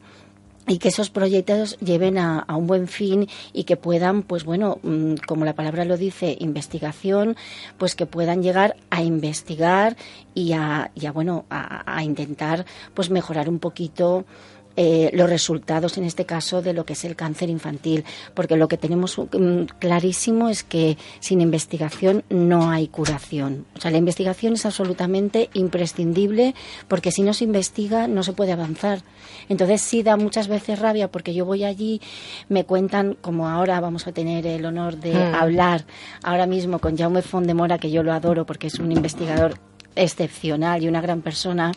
y 0.69 0.79
que 0.79 0.89
esos 0.89 1.11
proyectos 1.11 1.79
lleven 1.79 2.19
a, 2.19 2.45
un 2.49 2.67
buen 2.67 2.89
fin 2.89 3.27
y 3.53 3.65
que 3.65 3.77
puedan, 3.77 4.23
pues 4.23 4.45
bueno, 4.45 4.79
mm, 4.83 5.15
como 5.27 5.45
la 5.45 5.55
palabra 5.55 5.85
lo 5.85 5.97
dice, 5.97 6.37
investigación, 6.39 7.37
pues 7.79 7.95
que 7.95 8.07
puedan 8.07 8.43
llegar 8.43 8.77
a 8.91 9.03
investigar 9.03 9.97
y 10.35 10.53
a, 10.53 10.91
bueno, 11.13 11.47
a, 11.51 11.97
a 11.97 12.05
intentar 12.05 12.67
pues 12.95 13.11
mejorar 13.11 13.49
un 13.49 13.59
poquito 13.59 14.27
eh, 14.81 15.11
los 15.13 15.29
resultados, 15.29 15.99
en 15.99 16.05
este 16.05 16.25
caso, 16.25 16.63
de 16.63 16.73
lo 16.73 16.85
que 16.85 16.93
es 16.93 17.05
el 17.05 17.17
cáncer 17.17 17.51
infantil, 17.51 18.05
porque 18.33 18.57
lo 18.57 18.69
que 18.69 18.77
tenemos 18.77 19.19
mm, 19.19 19.65
clarísimo 19.81 20.49
es 20.49 20.63
que 20.63 20.97
sin 21.19 21.41
investigación 21.41 22.23
no 22.31 22.71
hay 22.71 22.87
curación. 22.87 23.67
O 23.77 23.81
sea, 23.81 23.91
la 23.91 23.99
investigación 23.99 24.53
es 24.53 24.65
absolutamente 24.67 25.51
imprescindible 25.53 26.55
porque 26.87 27.11
si 27.11 27.23
no 27.23 27.35
se 27.35 27.43
investiga 27.43 28.07
no 28.07 28.23
se 28.23 28.35
puede 28.35 28.53
avanzar. 28.53 29.03
Entonces 29.49 29.81
sí 29.81 30.05
da 30.05 30.17
muchas 30.17 30.47
veces 30.47 30.79
rabia 30.79 31.11
porque 31.11 31.35
yo 31.35 31.45
voy 31.45 31.65
allí, 31.65 32.01
me 32.49 32.63
cuentan, 32.65 33.17
como 33.21 33.49
ahora 33.49 33.81
vamos 33.81 34.07
a 34.07 34.13
tener 34.13 34.47
el 34.47 34.65
honor 34.65 34.99
de 34.99 35.13
hmm. 35.13 35.35
hablar 35.35 35.87
ahora 36.23 36.47
mismo 36.47 36.79
con 36.79 36.97
Jaume 36.97 37.23
Fondemora, 37.23 37.79
que 37.79 37.91
yo 37.91 38.05
lo 38.05 38.13
adoro 38.13 38.47
porque 38.47 38.69
es 38.69 38.79
un 38.79 38.93
investigador 38.93 39.59
excepcional 39.97 40.85
y 40.85 40.89
una 40.89 41.01
gran 41.01 41.21
persona 41.21 41.73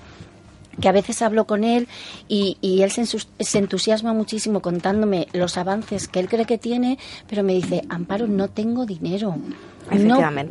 que 0.82 0.90
a 0.90 0.92
veces 0.92 1.22
hablo 1.22 1.46
con 1.46 1.64
él 1.64 1.88
y, 2.28 2.58
él 2.82 2.92
se, 2.92 3.06
se, 3.06 3.58
entusiasma 3.58 4.14
muchísimo 4.14 4.62
contándome 4.62 5.28
los 5.34 5.58
avances 5.58 6.08
que 6.08 6.20
él 6.20 6.28
cree 6.28 6.46
que 6.46 6.58
tiene, 6.58 6.98
pero 7.30 7.44
me 7.44 7.54
dice, 7.54 7.84
Amparo, 7.90 8.28
no 8.28 8.50
tengo 8.50 8.86
dinero. 8.86 9.36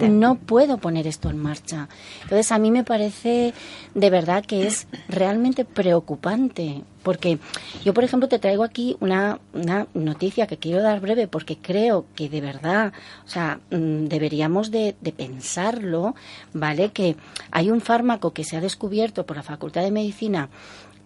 No, 0.08 0.36
puedo 0.36 0.78
poner 0.78 1.06
esto 1.06 1.30
en 1.30 1.38
marcha. 1.38 1.88
Entonces, 2.22 2.52
a 2.52 2.58
mí 2.58 2.70
me 2.70 2.84
parece 2.84 3.54
de 3.94 4.10
verdad 4.10 4.44
que 4.44 4.66
es 4.66 4.86
realmente 5.08 5.64
preocupante. 5.64 6.82
Porque 7.02 7.38
yo, 7.82 7.94
por 7.94 8.04
ejemplo, 8.04 8.28
te 8.28 8.38
traigo 8.38 8.62
aquí 8.62 8.96
una, 9.00 9.40
una 9.54 9.86
noticia 9.94 10.46
que 10.46 10.58
quiero 10.58 10.82
dar 10.82 11.00
breve 11.00 11.28
porque 11.28 11.56
creo 11.56 12.04
que 12.14 12.28
de 12.28 12.42
verdad, 12.42 12.92
o 13.24 13.28
sea, 13.28 13.60
mm, 13.70 14.04
deberíamos 14.06 14.70
de, 14.70 14.94
pensarlo, 15.16 16.14
¿vale? 16.52 16.90
Que 16.90 17.16
hay 17.50 17.70
un 17.70 17.80
fármaco 17.80 18.32
que 18.32 18.44
se 18.44 18.56
ha 18.56 18.60
descubierto 18.60 19.24
por 19.24 19.36
la 19.36 19.42
Facultad 19.42 19.82
de 19.82 19.90
Medicina 19.90 20.50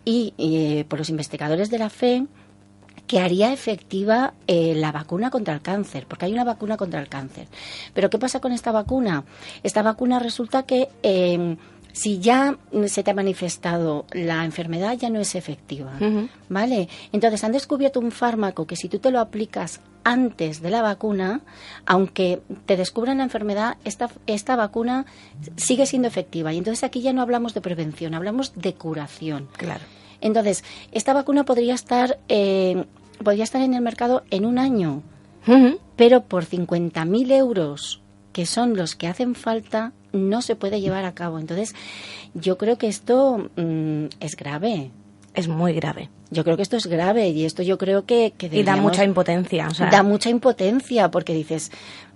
y 0.05 0.35
eh, 0.37 0.85
por 0.89 0.99
los 0.99 1.11
investigadores 1.11 1.71
de 1.71 1.79
la 1.79 1.91
FE, 1.91 2.27
que 3.07 3.21
haría 3.21 3.53
efectiva 3.53 4.35
eh, 4.47 4.75
la 4.75 4.93
vacuna 4.93 5.31
contra 5.31 5.55
el 5.55 5.61
cáncer, 5.61 6.07
porque 6.09 6.27
hay 6.27 6.33
una 6.33 6.45
vacuna 6.45 6.77
contra 6.77 7.01
el 7.01 7.09
cáncer. 7.09 7.49
Pero 7.93 8.11
¿qué 8.11 8.19
pasa 8.19 8.41
con 8.41 8.53
esta 8.53 8.73
vacuna? 8.73 9.25
Esta 9.63 9.83
vacuna 9.83 10.19
resulta 10.19 10.65
que 10.65 10.89
em, 11.03 11.57
si 11.93 12.19
ya 12.19 12.59
se 12.87 13.03
te 13.05 13.11
ha 13.13 13.15
manifestado 13.15 14.05
la 14.13 14.45
enfermedad 14.45 14.99
ya 14.99 15.11
no 15.11 15.21
es 15.21 15.37
efectiva, 15.37 15.93
¿vale? 16.49 16.89
Entonces 17.13 17.45
han 17.45 17.53
descubierto 17.53 18.01
un 18.01 18.11
fármaco 18.11 18.67
que 18.67 18.75
si 18.75 18.89
tú 18.89 18.99
te 18.99 19.13
lo 19.13 19.21
aplicas 19.21 19.81
antes 20.03 20.61
de 20.61 20.71
la 20.71 20.83
vacuna, 20.83 21.43
aunque 21.87 22.43
te 22.67 22.77
descubran 22.77 23.19
la 23.19 23.25
enfermedad, 23.25 23.77
esta, 23.85 24.11
esta 24.27 24.57
vacuna 24.57 25.07
sigue 25.57 25.87
siendo 25.87 26.09
efectiva. 26.09 26.53
Y 26.53 26.59
entonces 26.59 26.83
aquí 26.83 27.01
ya 27.01 27.13
no 27.13 27.23
hablamos 27.23 27.55
de 27.55 27.61
prevención, 27.61 28.15
hablamos 28.15 28.55
de 28.57 28.75
curación. 28.75 29.49
Claro. 29.57 29.85
Entonces, 30.25 30.65
esta 30.91 31.13
vacuna 31.13 31.45
podría 31.45 31.75
estar, 31.75 32.19
eh, 32.29 32.87
podría 33.23 33.45
estar 33.45 33.61
en 33.61 33.75
el 33.75 33.83
mercado 33.83 34.25
en 34.31 34.47
un 34.47 34.59
año, 34.59 35.03
pero 35.97 36.23
por 36.23 36.47
50.000 36.47 37.31
euros, 37.33 38.01
que 38.33 38.47
son 38.47 38.75
los 38.75 38.97
que 38.97 39.07
hacen 39.07 39.35
falta, 39.35 39.93
no 40.13 40.41
se 40.41 40.57
puede 40.57 40.81
llevar 40.81 41.05
a 41.05 41.13
cabo. 41.13 41.39
Entonces, 41.39 41.75
yo 42.33 42.57
creo 42.57 42.79
que 42.79 42.89
esto 42.89 43.51
mm, 43.57 44.07
es 44.21 44.35
grave. 44.35 44.91
Es 45.35 45.47
muy 45.47 45.75
grave. 45.75 46.09
Yo 46.31 46.43
creo 46.43 46.57
que 46.57 46.63
esto 46.63 46.79
es 46.79 46.87
grave 46.87 47.29
y 47.29 47.45
esto 47.45 47.63
yo 47.63 47.77
creo 47.77 48.07
que... 48.07 48.33
y 48.51 48.63
da 48.63 48.77
mucha 48.77 49.05
impotencia. 49.05 49.69
Da 49.91 50.03
mucha 50.03 50.31
impotencia 50.31 51.11
porque 51.11 51.35
dices, 51.35 51.71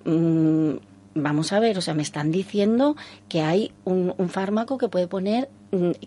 mm, 0.06 0.76
vamos 1.14 1.52
a 1.52 1.60
ver, 1.60 1.78
o 1.78 1.80
sea, 1.80 1.94
me 1.94 2.02
están 2.02 2.30
diciendo 2.30 2.96
que 3.28 3.42
hay 3.42 3.72
un, 3.84 4.14
fármaco 4.28 4.78
que 4.78 4.88
puede 4.88 5.06
poner, 5.06 5.48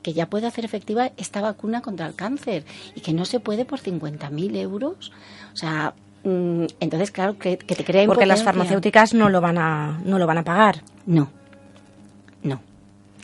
que 0.01 0.13
ya 0.13 0.27
puede 0.27 0.47
hacer 0.47 0.65
efectiva 0.65 1.11
esta 1.17 1.41
vacuna 1.41 1.81
contra 1.81 2.07
el 2.07 2.15
cáncer 2.15 2.65
y 2.95 3.01
que 3.01 3.13
no 3.13 3.25
se 3.25 3.39
puede 3.39 3.65
por 3.65 3.79
50.000 3.79 4.55
euros. 4.57 5.11
O 5.53 5.57
sea, 5.57 5.93
mm, 6.23 6.65
entonces, 6.79 7.11
claro, 7.11 7.37
que, 7.37 7.57
que 7.57 7.75
te 7.75 7.83
crea 7.83 8.05
Porque 8.07 8.25
las 8.25 8.43
farmacéuticas 8.43 9.13
no 9.13 9.29
lo 9.29 9.41
van 9.41 9.57
a, 9.57 10.01
no 10.05 10.19
lo 10.19 10.27
van 10.27 10.39
a 10.39 10.43
pagar. 10.43 10.83
No. 11.05 11.29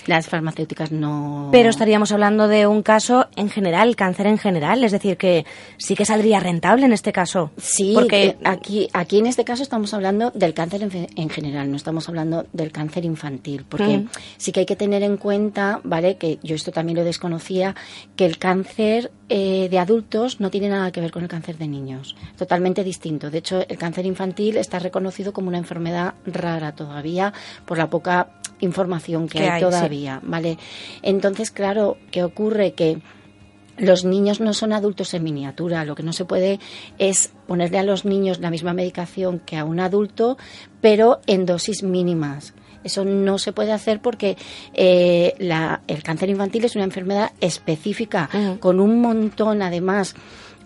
Las 0.07 0.27
farmacéuticas 0.27 0.91
no. 0.91 1.49
Pero 1.51 1.69
estaríamos 1.69 2.11
hablando 2.11 2.47
de 2.47 2.65
un 2.65 2.81
caso 2.81 3.27
en 3.35 3.49
general, 3.49 3.95
cáncer 3.95 4.27
en 4.27 4.37
general, 4.37 4.83
es 4.83 4.91
decir, 4.91 5.17
que 5.17 5.45
sí 5.77 5.95
que 5.95 6.05
saldría 6.05 6.39
rentable 6.39 6.85
en 6.85 6.93
este 6.93 7.11
caso. 7.11 7.51
Sí, 7.57 7.91
porque 7.93 8.25
eh, 8.25 8.37
aquí, 8.45 8.87
aquí 8.93 9.19
en 9.19 9.27
este 9.27 9.43
caso 9.43 9.63
estamos 9.63 9.93
hablando 9.93 10.31
del 10.31 10.53
cáncer 10.53 10.81
en, 10.83 11.29
general, 11.29 11.69
no 11.69 11.75
estamos 11.75 12.07
hablando 12.07 12.45
del 12.53 12.71
cáncer 12.71 13.05
infantil, 13.05 13.65
porque 13.67 14.05
sí 14.37 14.51
que 14.51 14.61
hay 14.61 14.65
que 14.65 14.75
tener 14.75 15.03
en 15.03 15.17
cuenta, 15.17 15.81
¿vale? 15.83 16.17
Que 16.17 16.39
yo 16.41 16.55
esto 16.55 16.71
también 16.71 16.97
lo 16.97 17.03
desconocía, 17.03 17.75
que 18.15 18.25
el 18.25 18.37
cáncer 18.37 19.11
eh, 19.29 19.67
de 19.69 19.79
adultos 19.79 20.39
no 20.39 20.49
tiene 20.49 20.69
nada 20.69 20.91
que 20.91 21.01
ver 21.01 21.11
con 21.11 21.21
el 21.21 21.27
cáncer 21.27 21.57
de 21.57 21.67
niños, 21.67 22.15
totalmente 22.37 22.83
distinto. 22.83 23.29
De 23.29 23.39
hecho, 23.39 23.65
el 23.67 23.77
cáncer 23.77 24.05
infantil 24.05 24.55
está 24.55 24.79
reconocido 24.79 25.33
como 25.33 25.49
una 25.49 25.57
enfermedad 25.57 26.13
rara 26.25 26.73
todavía 26.73 27.33
por 27.65 27.77
la 27.77 27.89
poca 27.89 28.29
información 28.59 29.27
que, 29.27 29.39
hay, 29.39 29.61
todavía, 29.61 29.96
¿vale? 30.23 30.57
Entonces, 31.01 31.51
claro, 31.51 31.97
¿qué 32.11 32.23
ocurre? 32.23 32.73
Que 32.73 32.99
los 33.77 34.05
niños 34.05 34.39
no 34.39 34.53
son 34.53 34.73
adultos 34.73 35.13
en 35.13 35.23
miniatura. 35.23 35.85
Lo 35.85 35.95
que 35.95 36.03
no 36.03 36.13
se 36.13 36.25
puede 36.25 36.59
es 36.97 37.31
ponerle 37.47 37.79
a 37.79 37.83
los 37.83 38.05
niños 38.05 38.39
la 38.39 38.49
misma 38.49 38.73
medicación 38.73 39.39
que 39.39 39.57
a 39.57 39.65
un 39.65 39.79
adulto, 39.79 40.37
pero 40.81 41.19
en 41.27 41.45
dosis 41.45 41.83
mínimas. 41.83 42.53
Eso 42.83 43.03
no 43.03 43.37
se 43.37 43.51
puede 43.51 43.73
hacer 43.73 44.01
porque 44.01 44.37
eh, 44.73 45.33
el 45.87 46.03
cáncer 46.03 46.29
infantil 46.29 46.65
es 46.65 46.75
una 46.75 46.85
enfermedad 46.85 47.31
específica, 47.41 48.29
con 48.59 48.79
un 48.79 49.01
montón, 49.01 49.61
además, 49.61 50.15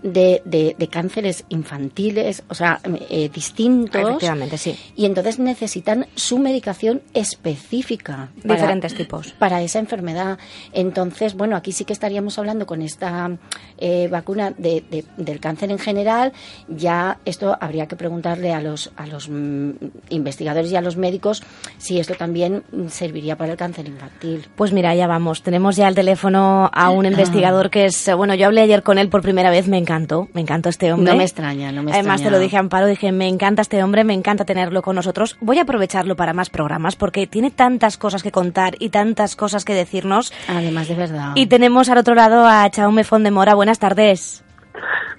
de, 0.04 0.42
de, 0.78 0.88
cánceres 0.88 1.46
infantiles, 1.50 2.44
o 2.50 2.56
sea, 2.56 2.80
eh, 3.10 3.30
distintos. 3.34 4.02
Efectivamente, 4.02 4.58
sí. 4.58 4.78
Y 4.96 5.06
entonces 5.06 5.40
necesitan 5.40 6.08
su 6.16 6.40
medicación 6.40 7.02
específica. 7.14 8.30
Diferentes 8.44 8.96
tipos. 8.96 9.34
Para 9.34 9.62
esa 9.62 9.80
enfermedad. 9.80 10.40
Entonces, 10.74 11.36
bueno, 11.36 11.56
aquí 11.56 11.72
sí 11.72 11.86
que 11.86 11.94
estaríamos 11.94 12.38
hablando 12.40 12.66
con 12.66 12.82
esta 12.82 13.32
eh, 13.78 14.08
vacuna 14.10 14.54
de, 14.58 15.06
del 15.18 15.40
cáncer 15.40 15.72
en 15.72 15.80
general. 15.80 16.34
Ya 16.68 17.20
esto 17.26 17.56
habría 17.60 17.88
que 17.88 17.96
preguntarle 17.96 18.54
a 18.54 18.62
los, 18.62 18.92
a 18.96 19.06
los 19.06 19.30
mm, 19.30 19.72
investigadores 20.10 20.72
y 20.72 20.76
a 20.76 20.82
los 20.82 20.98
médicos 20.98 21.44
si 21.78 22.00
esto 22.00 22.16
también 22.16 22.64
serviría 22.90 23.38
para 23.38 23.52
el 23.52 23.58
cáncer 23.58 23.88
infantil. 23.88 24.48
Pues 24.56 24.74
mira, 24.74 24.96
ya 24.96 25.08
vamos. 25.08 25.44
Tenemos 25.44 25.76
ya 25.76 25.88
al 25.88 25.96
teléfono 25.96 26.70
a 26.74 26.90
un 26.90 27.06
ah. 27.06 27.10
investigador 27.10 27.70
que 27.70 27.86
es, 27.86 28.10
bueno, 28.16 28.34
yo 28.34 28.48
hablé 28.48 28.62
ayer 28.62 28.84
con 28.84 28.98
él 28.98 29.10
por 29.10 29.22
primera 29.22 29.50
vez, 29.50 29.68
me 29.68 29.78
encanta 29.78 29.91
encantó, 29.92 30.30
me 30.34 30.42
encantó 30.42 30.70
este 30.70 30.94
hombre. 30.94 31.12
No 31.12 31.18
me 31.18 31.24
extraña, 31.24 31.72
no 31.72 31.84
me 31.84 31.92
Además 31.92 32.22
te 32.22 32.32
lo 32.32 32.40
dije 32.40 32.56
a 32.56 32.62
Amparo, 32.62 32.88
dije, 32.88 33.12
me 33.12 33.28
encanta 33.28 33.62
este 33.62 33.84
hombre, 33.84 34.04
me 34.04 34.14
encanta 34.14 34.46
tenerlo 34.46 34.82
con 34.82 34.96
nosotros. 34.96 35.38
Voy 35.42 35.60
a 35.60 35.64
aprovecharlo 35.64 36.16
para 36.16 36.34
más 36.34 36.50
programas 36.50 36.96
porque 36.96 37.28
tiene 37.28 37.52
tantas 37.52 37.98
cosas 37.98 38.24
que 38.24 38.32
contar 38.32 38.76
y 38.80 38.90
tantas 38.90 39.36
cosas 39.36 39.66
que 39.66 39.74
decirnos. 39.74 40.34
Además, 40.48 40.88
de 40.88 40.96
verdad. 40.96 41.32
Y 41.36 41.48
tenemos 41.48 41.90
al 41.90 41.98
otro 41.98 42.16
lado 42.16 42.46
a 42.48 42.70
Chaume 42.70 43.04
Fondemora. 43.04 43.54
Buenas 43.54 43.80
tardes. 43.80 44.44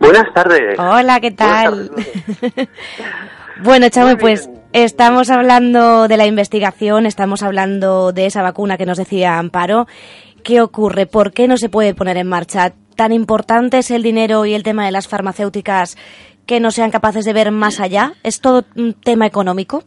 Buenas 0.00 0.32
tardes. 0.34 0.78
Hola, 0.78 1.20
¿qué 1.20 1.30
tal? 1.30 1.90
bueno, 3.62 3.88
Chaume, 3.90 4.16
pues 4.16 4.48
estamos 4.72 5.30
hablando 5.30 6.08
de 6.08 6.16
la 6.16 6.26
investigación, 6.26 7.06
estamos 7.06 7.42
hablando 7.42 8.12
de 8.12 8.26
esa 8.26 8.42
vacuna 8.42 8.78
que 8.78 8.86
nos 8.86 8.98
decía 8.98 9.38
Amparo. 9.38 9.86
¿Qué 10.42 10.60
ocurre? 10.60 11.06
¿Por 11.06 11.32
qué 11.32 11.46
no 11.46 11.56
se 11.56 11.68
puede 11.68 11.94
poner 11.94 12.16
en 12.16 12.26
marcha? 12.26 12.72
Tan 12.92 13.12
importante 13.12 13.78
es 13.78 13.90
el 13.90 14.02
dinero 14.02 14.44
y 14.46 14.54
el 14.54 14.62
tema 14.62 14.84
de 14.84 14.92
las 14.92 15.08
farmacéuticas 15.08 15.96
que 16.46 16.60
no 16.60 16.70
sean 16.70 16.90
capaces 16.90 17.24
de 17.24 17.32
ver 17.32 17.50
más 17.50 17.80
allá? 17.80 18.12
¿Es 18.22 18.40
todo 18.40 18.64
un 18.76 18.94
tema 18.94 19.26
económico? 19.26 19.84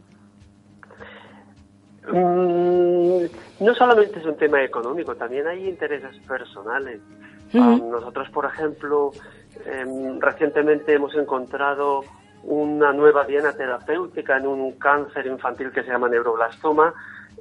Mm, 2.11 3.25
no 3.59 3.75
solamente 3.75 4.19
es 4.19 4.25
un 4.25 4.37
tema 4.37 4.63
económico, 4.63 5.15
también 5.15 5.47
hay 5.47 5.67
intereses 5.67 6.15
personales. 6.27 7.01
Ah, 7.53 7.77
nosotros, 7.79 8.29
por 8.31 8.45
ejemplo, 8.45 9.11
em, 9.65 10.19
recientemente 10.19 10.93
hemos 10.93 11.15
encontrado 11.15 12.03
una 12.43 12.91
nueva 12.93 13.25
diana 13.25 13.53
terapéutica 13.53 14.37
en 14.37 14.47
un 14.47 14.73
cáncer 14.73 15.25
infantil 15.27 15.71
que 15.71 15.83
se 15.83 15.89
llama 15.89 16.09
neuroblastoma. 16.09 16.93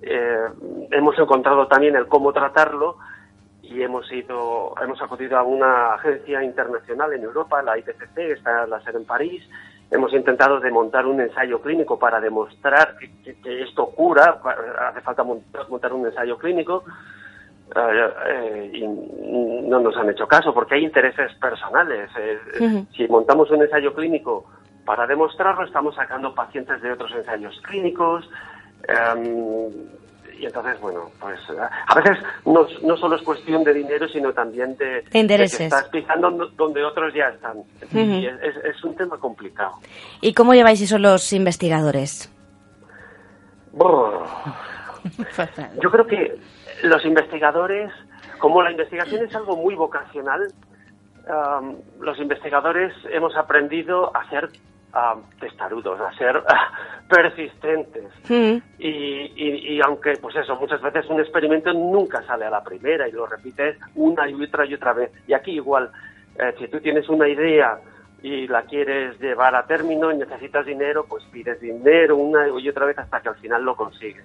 Eh, 0.02 0.46
hemos 0.90 1.18
encontrado 1.18 1.66
también 1.66 1.96
el 1.96 2.06
cómo 2.06 2.32
tratarlo 2.32 2.96
y 3.70 3.82
hemos 3.82 4.10
ido, 4.12 4.74
hemos 4.82 5.00
acudido 5.00 5.38
a 5.38 5.42
una 5.42 5.94
agencia 5.94 6.42
internacional 6.42 7.12
en 7.12 7.22
Europa, 7.22 7.62
la 7.62 7.78
IPCC, 7.78 8.14
que 8.14 8.32
está 8.32 8.66
la 8.66 8.80
sede 8.82 8.98
en 8.98 9.04
París. 9.04 9.42
Hemos 9.90 10.12
intentado 10.12 10.60
de 10.60 10.70
montar 10.70 11.06
un 11.06 11.20
ensayo 11.20 11.60
clínico 11.60 11.98
para 11.98 12.20
demostrar 12.20 12.96
que, 12.98 13.62
esto 13.62 13.86
cura, 13.86 14.40
hace 14.88 15.00
falta 15.00 15.22
montar, 15.22 15.92
un 15.92 16.06
ensayo 16.06 16.36
clínico, 16.38 16.84
eh, 17.74 18.70
y 18.72 18.86
no 18.86 19.80
nos 19.80 19.96
han 19.96 20.10
hecho 20.10 20.26
caso 20.26 20.52
porque 20.52 20.74
hay 20.74 20.84
intereses 20.84 21.32
personales. 21.34 22.10
Eh, 22.18 22.86
si 22.96 23.06
montamos 23.08 23.50
un 23.50 23.62
ensayo 23.62 23.94
clínico 23.94 24.46
para 24.84 25.06
demostrarlo, 25.06 25.64
estamos 25.64 25.94
sacando 25.94 26.34
pacientes 26.34 26.82
de 26.82 26.92
otros 26.92 27.12
ensayos 27.12 27.58
clínicos. 27.62 28.28
Em, 28.86 30.03
y 30.38 30.46
entonces, 30.46 30.80
bueno, 30.80 31.10
pues 31.20 31.40
a 31.86 31.94
veces 31.94 32.18
no, 32.44 32.66
no 32.82 32.96
solo 32.96 33.16
es 33.16 33.22
cuestión 33.22 33.64
de 33.64 33.74
dinero, 33.74 34.08
sino 34.08 34.32
también 34.32 34.76
de, 34.76 35.04
intereses. 35.12 35.58
que 35.58 35.64
estás 35.64 35.88
pisando 35.88 36.30
donde 36.56 36.84
otros 36.84 37.12
ya 37.14 37.28
están. 37.28 37.58
y 37.92 38.26
es, 38.26 38.56
es, 38.64 38.84
un 38.84 38.94
tema 38.96 39.18
complicado. 39.18 39.72
¿Y 40.20 40.34
cómo 40.34 40.54
lleváis 40.54 40.80
eso 40.80 40.98
los 40.98 41.32
investigadores? 41.32 42.30
Yo 45.82 45.90
creo 45.90 46.06
que 46.06 46.38
los 46.82 47.04
investigadores, 47.04 47.92
como 48.38 48.62
la 48.62 48.70
investigación 48.70 49.24
es 49.24 49.34
algo 49.34 49.56
muy 49.56 49.74
vocacional, 49.74 50.52
um, 51.26 51.76
los 52.00 52.18
investigadores 52.18 52.92
hemos 53.10 53.36
aprendido 53.36 54.14
a 54.16 54.28
ser 54.30 54.50
um, 54.94 55.22
testarudos, 55.40 56.00
a 56.00 56.12
ser 56.16 56.42
persistentes. 57.08 58.10
Mm. 58.28 58.62
Y, 58.78 59.74
y, 59.74 59.80
aunque, 59.80 60.14
pues 60.20 60.36
eso, 60.36 60.56
muchas 60.56 60.80
veces 60.80 61.06
un 61.08 61.20
experimento 61.20 61.72
nunca 61.72 62.22
sale 62.26 62.44
a 62.44 62.50
la 62.50 62.62
primera 62.62 63.08
y 63.08 63.12
lo 63.12 63.26
repites 63.26 63.76
una 63.94 64.28
y 64.28 64.34
otra 64.42 64.66
y 64.66 64.74
otra 64.74 64.92
vez. 64.92 65.10
Y 65.26 65.34
aquí 65.34 65.52
igual, 65.52 65.90
eh, 66.38 66.54
si 66.58 66.68
tú 66.68 66.80
tienes 66.80 67.08
una 67.08 67.28
idea 67.28 67.78
y 68.22 68.48
la 68.48 68.62
quieres 68.62 69.20
llevar 69.20 69.54
a 69.54 69.66
término 69.66 70.10
y 70.10 70.16
necesitas 70.16 70.64
dinero, 70.64 71.04
pues 71.06 71.22
pides 71.24 71.60
dinero 71.60 72.16
una 72.16 72.48
y 72.48 72.68
otra 72.68 72.86
vez 72.86 72.98
hasta 72.98 73.20
que 73.20 73.28
al 73.28 73.36
final 73.36 73.62
lo 73.62 73.76
consigues. 73.76 74.24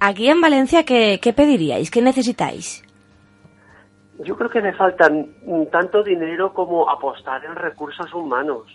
Aquí 0.00 0.28
en 0.28 0.40
Valencia, 0.40 0.84
¿qué, 0.84 1.32
pediríais? 1.36 1.92
¿Qué 1.92 2.02
necesitáis? 2.02 2.82
Yo 4.18 4.36
creo 4.36 4.50
que 4.50 4.60
me 4.60 4.72
faltan 4.72 5.28
tanto 5.70 6.02
dinero 6.02 6.52
como 6.52 6.90
apostar 6.90 7.44
en 7.44 7.54
recursos 7.54 8.12
humanos. 8.12 8.66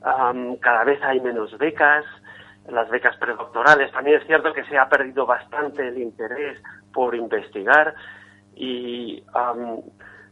Cada 0.00 0.84
vez 0.84 1.02
hay 1.02 1.20
menos 1.20 1.56
becas, 1.58 2.04
las 2.68 2.88
becas 2.90 3.16
predoctorales. 3.16 3.92
También 3.92 4.20
es 4.20 4.26
cierto 4.26 4.52
que 4.52 4.64
se 4.64 4.78
ha 4.78 4.88
perdido 4.88 5.26
bastante 5.26 5.88
el 5.88 5.98
interés 5.98 6.60
por 6.92 7.14
investigar 7.14 7.94
y 8.54 9.22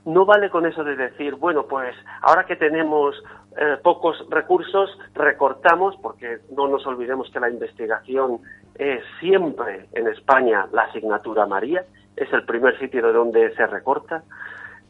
no 0.05 0.25
vale 0.25 0.49
con 0.51 0.65
eso 0.65 0.85
de 0.85 0.97
decir, 0.97 1.35
bueno, 1.35 1.67
pues 1.67 1.95
ahora 2.23 2.45
que 2.47 2.57
tenemos 2.57 3.15
eh, 3.57 3.77
pocos 3.83 4.25
recursos, 4.31 4.91
recortamos, 5.15 5.97
porque 6.01 6.39
no 6.57 6.69
nos 6.69 6.87
olvidemos 6.87 7.31
que 7.31 7.41
la 7.41 7.51
investigación 7.51 8.41
es 8.75 9.03
siempre 9.21 9.89
en 9.93 10.09
España 10.09 10.67
la 10.73 10.85
asignatura 10.85 11.47
María, 11.47 11.85
es 12.17 12.33
el 12.33 12.45
primer 12.45 12.79
sitio 12.79 13.07
de 13.07 13.13
donde 13.13 13.55
se 13.55 13.67
recorta, 13.67 14.23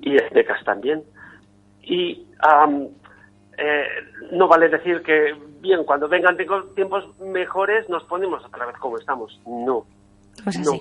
y 0.01 0.13
en 0.13 0.29
becas 0.33 0.63
también. 0.65 1.03
Y 1.83 2.27
eh, 3.59 3.87
no 4.33 4.49
vale 4.49 4.69
decir 4.69 5.03
que, 5.03 5.35
bien, 5.61 5.85
cuando 5.85 6.09
vengan 6.09 6.37
tiempos 6.75 7.05
mejores 7.21 7.89
nos 7.89 8.05
ponemos 8.05 8.45
otra 8.45 8.67
vez 8.67 8.77
como 8.79 8.99
estamos. 8.99 9.41
No. 9.47 9.85
Pues 10.45 10.59
no. 10.61 10.75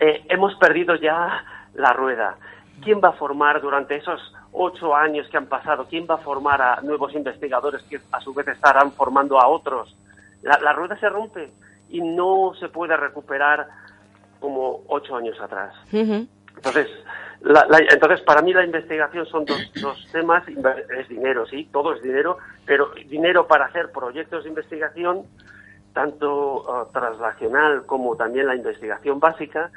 Eh, 0.00 0.24
hemos 0.28 0.54
perdido 0.56 0.96
ya 0.96 1.44
la 1.74 1.92
rueda. 1.92 2.36
¿quién 2.82 3.00
va 3.02 3.08
a 3.08 3.12
formar 3.12 3.60
durante 3.60 3.96
esos 3.96 4.20
ocho 4.52 4.94
años 4.94 5.28
que 5.28 5.36
han 5.36 5.46
pasado? 5.46 5.86
¿Quién 5.88 6.06
va 6.08 6.14
a 6.14 6.18
formar 6.18 6.60
a 6.60 6.80
nuevos 6.82 7.14
investigadores 7.14 7.82
que 7.84 8.00
a 8.12 8.20
su 8.20 8.32
vez 8.34 8.48
estarán 8.48 8.92
formando 8.92 9.40
a 9.40 9.48
otros? 9.48 9.94
La, 10.42 10.72
rueda 10.72 10.98
se 10.98 11.08
rompe 11.08 11.52
y 11.88 12.00
no 12.00 12.52
se 12.58 12.68
puede 12.68 12.96
recuperar 12.96 13.66
como 14.40 14.82
ocho 14.88 15.16
años 15.16 15.40
atrás. 15.40 15.74
Entonces, 15.90 16.88
entonces, 17.90 18.22
para 18.22 18.40
mí 18.40 18.52
la 18.52 18.64
investigación 18.64 19.26
son 19.26 19.44
dos, 19.44 19.72
dos, 19.80 20.08
temas, 20.12 20.44
es 20.48 21.08
dinero, 21.08 21.46
sí, 21.46 21.68
todo 21.70 21.94
es 21.94 22.02
dinero, 22.02 22.38
pero 22.64 22.90
dinero 23.06 23.46
para 23.46 23.66
hacer 23.66 23.92
proyectos 23.92 24.44
de 24.44 24.50
investigación, 24.50 25.24
tanto 25.92 26.62
uh, 26.62 26.92
translacional 26.92 27.84
como 27.84 28.16
también 28.16 28.46
la 28.46 28.56
investigación 28.56 29.20
básica, 29.20 29.70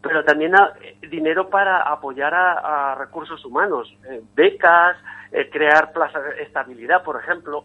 pero 0.00 0.24
también 0.24 0.54
dinero 1.10 1.48
para 1.48 1.82
apoyar 1.82 2.34
a, 2.34 2.96
recursos 2.96 3.44
humanos, 3.44 3.94
eh, 4.08 4.20
becas, 4.34 4.96
eh, 5.30 5.48
crear 5.50 5.92
plazas 5.92 6.24
de 6.24 6.42
estabilidad, 6.42 7.04
por 7.04 7.20
ejemplo. 7.20 7.64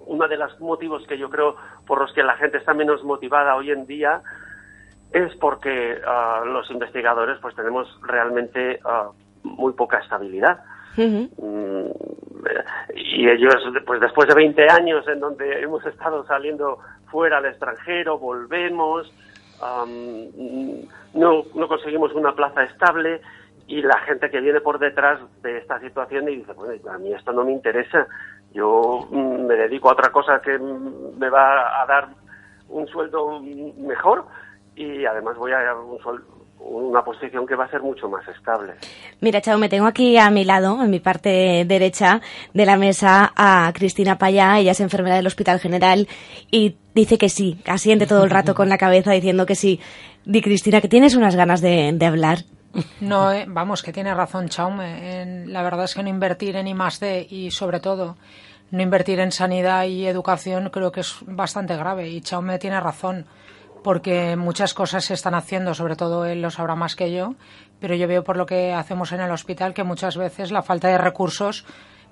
Uno 0.00 0.26
de 0.26 0.36
los 0.36 0.58
motivos 0.60 1.06
que 1.06 1.18
yo 1.18 1.30
creo 1.30 1.56
por 1.86 2.00
los 2.00 2.12
que 2.12 2.22
la 2.22 2.36
gente 2.36 2.58
está 2.58 2.74
menos 2.74 3.04
motivada 3.04 3.54
hoy 3.56 3.70
en 3.70 3.86
día 3.86 4.22
es 5.12 5.34
porque 5.36 6.00
ah, 6.06 6.42
los 6.44 6.70
investigadores 6.70 7.38
pues 7.40 7.54
tenemos 7.54 7.88
realmente 8.02 8.80
ah, 8.84 9.10
muy 9.42 9.72
poca 9.72 9.98
estabilidad. 9.98 10.60
Mm, 10.96 11.26
y 12.94 13.28
ellos, 13.28 13.54
pues 13.86 14.00
después 14.00 14.28
de 14.28 14.34
20 14.34 14.70
años 14.70 15.06
en 15.08 15.20
donde 15.20 15.60
hemos 15.60 15.84
estado 15.84 16.24
saliendo 16.26 16.78
fuera 17.10 17.38
al 17.38 17.46
extranjero, 17.46 18.18
volvemos, 18.18 19.12
no, 21.14 21.42
no 21.54 21.68
conseguimos 21.68 22.12
una 22.14 22.34
plaza 22.34 22.64
estable 22.64 23.20
y 23.66 23.82
la 23.82 23.98
gente 24.00 24.30
que 24.30 24.40
viene 24.40 24.60
por 24.60 24.78
detrás 24.78 25.20
de 25.42 25.58
esta 25.58 25.80
situación 25.80 26.28
y 26.28 26.36
dice, 26.36 26.52
bueno, 26.52 26.74
a 26.90 26.98
mí 26.98 27.12
esto 27.12 27.32
no 27.32 27.44
me 27.44 27.52
interesa, 27.52 28.06
yo 28.52 29.06
mm, 29.10 29.46
me 29.46 29.54
dedico 29.54 29.88
a 29.88 29.92
otra 29.92 30.10
cosa 30.10 30.40
que 30.40 30.58
me 30.58 31.28
va 31.28 31.82
a 31.82 31.86
dar 31.86 32.08
un 32.68 32.86
sueldo 32.88 33.40
mejor 33.40 34.24
y 34.76 35.04
además 35.06 35.36
voy 35.36 35.52
a 35.52 35.74
un 35.74 35.98
una 36.58 37.02
posición 37.02 37.46
que 37.46 37.54
va 37.54 37.64
a 37.64 37.70
ser 37.70 37.82
mucho 37.82 38.08
más 38.08 38.26
estable. 38.28 38.74
Mira, 39.20 39.40
Chao, 39.40 39.58
me 39.58 39.68
tengo 39.68 39.86
aquí 39.86 40.16
a 40.16 40.30
mi 40.30 40.44
lado, 40.44 40.82
en 40.82 40.90
mi 40.90 41.00
parte 41.00 41.64
derecha 41.66 42.20
de 42.54 42.66
la 42.66 42.76
mesa, 42.76 43.32
a 43.36 43.70
Cristina 43.74 44.18
Payá. 44.18 44.58
Ella 44.58 44.72
es 44.72 44.80
enfermera 44.80 45.16
del 45.16 45.26
Hospital 45.26 45.60
General 45.60 46.08
y 46.50 46.76
dice 46.94 47.18
que 47.18 47.28
sí, 47.28 47.60
asiente 47.66 48.06
todo 48.06 48.24
el 48.24 48.30
rato 48.30 48.54
con 48.54 48.68
la 48.68 48.78
cabeza 48.78 49.12
diciendo 49.12 49.46
que 49.46 49.54
sí. 49.54 49.80
Di, 50.24 50.42
Cristina, 50.42 50.80
que 50.80 50.88
tienes 50.88 51.14
unas 51.14 51.36
ganas 51.36 51.60
de, 51.60 51.96
hablar. 52.04 52.38
No, 53.00 53.32
eh, 53.32 53.44
vamos, 53.46 53.82
que 53.82 53.92
tiene 53.92 54.12
razón 54.12 54.48
Chaume. 54.48 55.46
la 55.46 55.62
verdad 55.62 55.84
es 55.84 55.94
que 55.94 56.02
no 56.02 56.08
invertir 56.08 56.56
en 56.56 56.66
I+D 56.66 57.26
y 57.30 57.50
sobre 57.50 57.80
todo 57.80 58.16
no 58.70 58.82
invertir 58.82 59.20
en 59.20 59.30
sanidad 59.30 59.84
y 59.84 60.06
educación 60.06 60.70
creo 60.70 60.90
que 60.90 61.00
es 61.00 61.18
bastante 61.22 61.76
grave 61.76 62.08
y 62.08 62.20
Chaume 62.20 62.58
tiene 62.58 62.80
razón 62.80 63.24
porque 63.86 64.34
muchas 64.34 64.74
cosas 64.74 65.04
se 65.04 65.14
están 65.14 65.36
haciendo, 65.36 65.72
sobre 65.72 65.94
todo 65.94 66.26
él 66.26 66.42
lo 66.42 66.50
sabrá 66.50 66.74
más 66.74 66.96
que 66.96 67.12
yo, 67.12 67.36
pero 67.78 67.94
yo 67.94 68.08
veo 68.08 68.24
por 68.24 68.36
lo 68.36 68.44
que 68.44 68.72
hacemos 68.72 69.12
en 69.12 69.20
el 69.20 69.30
hospital 69.30 69.74
que 69.74 69.84
muchas 69.84 70.16
veces 70.16 70.50
la 70.50 70.62
falta 70.62 70.88
de 70.88 70.98
recursos 70.98 71.64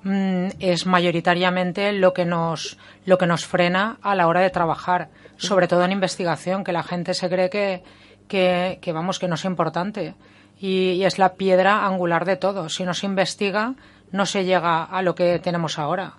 mm, 0.04 0.50
es 0.60 0.87
mayoritariamente 0.87 1.90
lo 1.90 2.14
que 2.14 2.26
nos 2.26 2.78
lo 3.06 3.18
que 3.18 3.26
nos 3.26 3.44
frena 3.44 3.96
a 4.02 4.14
la 4.14 4.28
hora 4.28 4.40
de 4.40 4.50
trabajar, 4.50 5.08
sobre 5.37 5.66
todo 5.66 5.84
en 5.84 5.90
investigación, 5.90 6.62
que 6.62 6.70
la 6.70 6.84
gente 6.84 7.12
se 7.12 7.28
cree 7.28 7.50
que, 7.50 7.82
que, 8.28 8.92
vamos 8.92 9.18
que 9.18 9.26
no 9.26 9.34
es 9.34 9.44
importante 9.44 10.14
y, 10.60 11.02
es 11.02 11.18
la 11.18 11.34
piedra 11.34 11.87
angular 11.87 12.24
de 12.24 12.37
todo. 12.37 12.68
Si 12.68 12.84
no 12.84 12.94
se 12.94 13.06
investiga, 13.06 13.74
no 14.12 14.26
se 14.26 14.44
llega 14.44 14.84
a 14.84 15.02
lo 15.02 15.16
que 15.16 15.40
tenemos 15.40 15.80
ahora. 15.80 16.12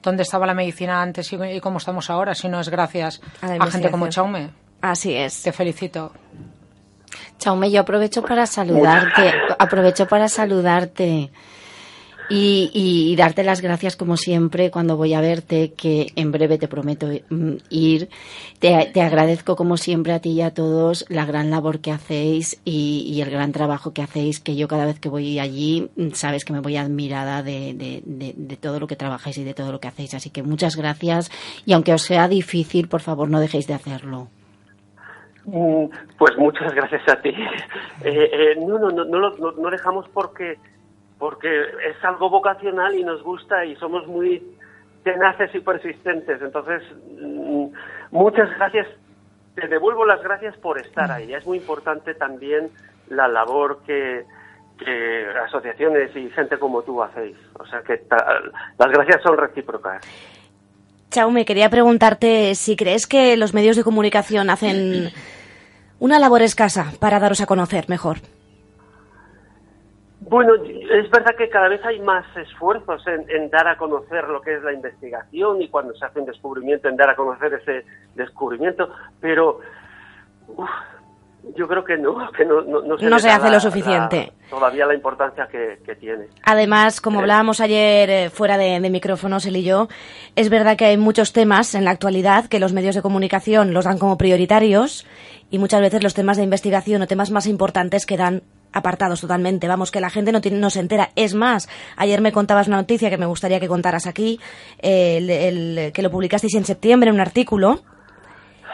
¿Dónde 0.00 0.22
estaba 0.22 0.46
la 0.46 0.54
medicina 0.54 1.02
antes 1.02 1.32
y, 1.32 1.58
cómo 1.58 1.78
estamos 1.78 2.08
ahora? 2.08 2.36
Si 2.36 2.48
no 2.48 2.60
es 2.60 2.68
gracias 2.68 3.20
a 3.40 3.66
gente 3.66 3.90
como 3.90 4.06
Chaume. 4.08 4.62
Así 4.82 5.14
es. 5.14 5.42
Te 5.42 5.52
felicito. 5.52 6.12
Chaume, 7.38 7.70
yo 7.70 7.80
aprovecho 7.80 8.22
para 8.22 8.46
saludarte, 8.46 9.32
aprovecho 9.58 10.06
para 10.06 10.28
saludarte 10.28 11.30
y, 12.28 13.14
darte 13.16 13.44
las 13.44 13.60
gracias 13.60 13.96
como 13.96 14.16
siempre 14.16 14.70
cuando 14.70 14.96
voy 14.96 15.14
a 15.14 15.20
verte, 15.20 15.72
que 15.72 16.12
en 16.16 16.32
breve 16.32 16.58
te 16.58 16.68
prometo 16.68 17.08
mm, 17.30 17.54
ir. 17.70 18.08
Te, 18.58 18.74
agradezco 19.00 19.56
como 19.56 19.76
siempre 19.76 20.12
a 20.12 20.20
ti 20.20 20.30
y 20.30 20.42
a 20.42 20.54
todos 20.54 21.04
la 21.08 21.26
gran 21.26 21.50
labor 21.50 21.80
que 21.80 21.92
hacéis 21.92 22.60
y, 22.64 23.20
el 23.20 23.30
gran 23.30 23.52
trabajo 23.52 23.92
que 23.92 24.02
hacéis, 24.02 24.40
que 24.40 24.56
yo 24.56 24.68
cada 24.68 24.86
vez 24.86 24.98
que 24.98 25.08
voy 25.08 25.38
allí 25.38 25.90
mm, 25.96 26.12
sabes 26.14 26.44
que 26.44 26.52
me 26.52 26.60
voy 26.60 26.76
admirada 26.76 27.42
de, 27.42 28.02
de 28.04 28.56
todo 28.56 28.80
lo 28.80 28.86
que 28.86 28.96
trabajáis 28.96 29.38
y 29.38 29.44
de 29.44 29.54
todo 29.54 29.72
lo 29.72 29.80
que 29.80 29.88
hacéis. 29.88 30.14
Así 30.14 30.30
que 30.30 30.42
muchas 30.42 30.76
gracias 30.76 31.30
y 31.66 31.72
aunque 31.72 31.92
os 31.92 32.02
sea 32.02 32.28
difícil, 32.28 32.88
por 32.88 33.00
favor 33.00 33.28
no 33.28 33.40
dejéis 33.40 33.66
de 33.66 33.74
hacerlo. 33.74 34.28
Mm, 35.44 35.86
pues 36.18 36.36
muchas 36.38 36.72
gracias 36.74 37.02
a 37.08 37.20
ti. 37.20 37.30
Eh, 38.04 38.30
eh, 38.32 38.56
no, 38.58 38.78
no, 38.78 38.90
no, 38.90 39.04
no, 39.04 39.52
no, 39.52 39.70
dejamos 39.70 40.08
porque, 40.10 40.58
porque 41.18 41.62
es 41.88 42.04
algo 42.04 42.30
vocacional 42.30 42.94
y 42.94 43.04
nos 43.04 43.22
gusta 43.22 43.64
y 43.64 43.76
somos 43.76 44.06
muy 44.06 44.42
tenaces 45.04 45.54
y 45.54 45.60
persistentes. 45.60 46.40
Entonces, 46.40 46.82
mm, 47.20 47.66
muchas 48.10 48.48
gracias. 48.56 48.86
Te 49.54 49.68
devuelvo 49.68 50.06
las 50.06 50.22
gracias 50.22 50.56
por 50.58 50.78
estar 50.78 51.10
ahí. 51.10 51.34
Es 51.34 51.46
muy 51.46 51.58
importante 51.58 52.14
también 52.14 52.70
la 53.08 53.28
labor 53.28 53.82
que, 53.84 54.24
que 54.78 55.26
asociaciones 55.44 56.14
y 56.16 56.30
gente 56.30 56.58
como 56.58 56.82
tú 56.82 57.02
hacéis. 57.02 57.36
O 57.58 57.66
sea 57.66 57.82
que 57.82 58.02
las 58.78 58.90
gracias 58.90 59.22
son 59.22 59.36
recíprocas. 59.36 60.00
Chaume, 61.12 61.44
quería 61.44 61.68
preguntarte 61.68 62.54
si 62.54 62.74
crees 62.74 63.06
que 63.06 63.36
los 63.36 63.52
medios 63.52 63.76
de 63.76 63.84
comunicación 63.84 64.48
hacen 64.48 65.12
una 66.00 66.18
labor 66.18 66.40
escasa 66.40 66.86
para 67.00 67.20
daros 67.20 67.42
a 67.42 67.46
conocer 67.46 67.84
mejor. 67.88 68.16
Bueno, 70.20 70.54
es 70.54 71.10
verdad 71.10 71.36
que 71.36 71.50
cada 71.50 71.68
vez 71.68 71.84
hay 71.84 72.00
más 72.00 72.24
esfuerzos 72.36 73.04
en, 73.06 73.50
dar 73.50 73.68
a 73.68 73.76
conocer 73.76 74.26
lo 74.28 74.40
que 74.40 74.54
es 74.54 74.62
la 74.62 74.72
investigación 74.72 75.60
y 75.60 75.68
cuando 75.68 75.94
se 75.94 76.06
hace 76.06 76.20
un 76.20 76.26
descubrimiento 76.26 76.88
en 76.88 76.96
dar 76.96 77.10
a 77.10 77.16
conocer 77.16 77.52
ese 77.52 77.84
descubrimiento, 78.14 78.88
pero 79.20 79.60
yo 81.56 81.66
creo 81.68 81.84
que 81.84 81.96
no, 81.96 82.30
que 82.36 82.44
no, 82.44 82.62
no, 82.62 83.18
se, 83.18 83.30
hace 83.30 83.50
lo 83.50 83.60
suficiente. 83.60 84.32
todavía 84.48 84.86
la 84.86 84.94
importancia 84.94 85.46
que, 85.50 85.94
tiene. 85.96 86.26
Además, 86.44 87.00
como 87.00 87.20
hablábamos 87.20 87.60
ayer 87.60 88.10
eh, 88.10 88.30
fuera 88.30 88.56
de, 88.56 88.80
de, 88.80 88.90
micrófonos, 88.90 89.46
él 89.46 89.56
y 89.56 89.64
yo, 89.64 89.88
es 90.36 90.48
verdad 90.48 90.76
que 90.76 90.86
hay 90.86 90.96
muchos 90.96 91.32
temas 91.32 91.74
en 91.74 91.84
la 91.84 91.90
actualidad 91.90 92.46
que 92.46 92.58
los 92.58 92.72
medios 92.72 92.94
de 92.94 93.02
comunicación 93.02 93.74
los 93.74 93.84
dan 93.84 93.98
como 93.98 94.16
prioritarios 94.16 95.06
y 95.50 95.58
muchas 95.58 95.80
veces 95.80 96.02
los 96.02 96.14
temas 96.14 96.38
de 96.38 96.44
investigación 96.44 97.02
o 97.02 97.06
temas 97.06 97.30
más 97.30 97.46
importantes 97.46 98.06
quedan 98.06 98.42
apartados 98.72 99.20
totalmente. 99.20 99.68
Vamos, 99.68 99.90
que 99.90 100.00
la 100.00 100.10
gente 100.10 100.32
no, 100.32 100.40
tiene, 100.40 100.58
no 100.58 100.70
se 100.70 100.80
entera. 100.80 101.10
Es 101.14 101.34
más, 101.34 101.68
ayer 101.96 102.20
me 102.20 102.32
contabas 102.32 102.68
una 102.68 102.78
noticia 102.78 103.10
que 103.10 103.18
me 103.18 103.26
gustaría 103.26 103.60
que 103.60 103.68
contaras 103.68 104.06
aquí, 104.06 104.40
el, 104.78 105.92
que 105.92 106.02
lo 106.02 106.10
publicasteis 106.10 106.54
en 106.54 106.64
septiembre, 106.64 107.10
en 107.10 107.16
un 107.16 107.20
artículo. 107.20 107.80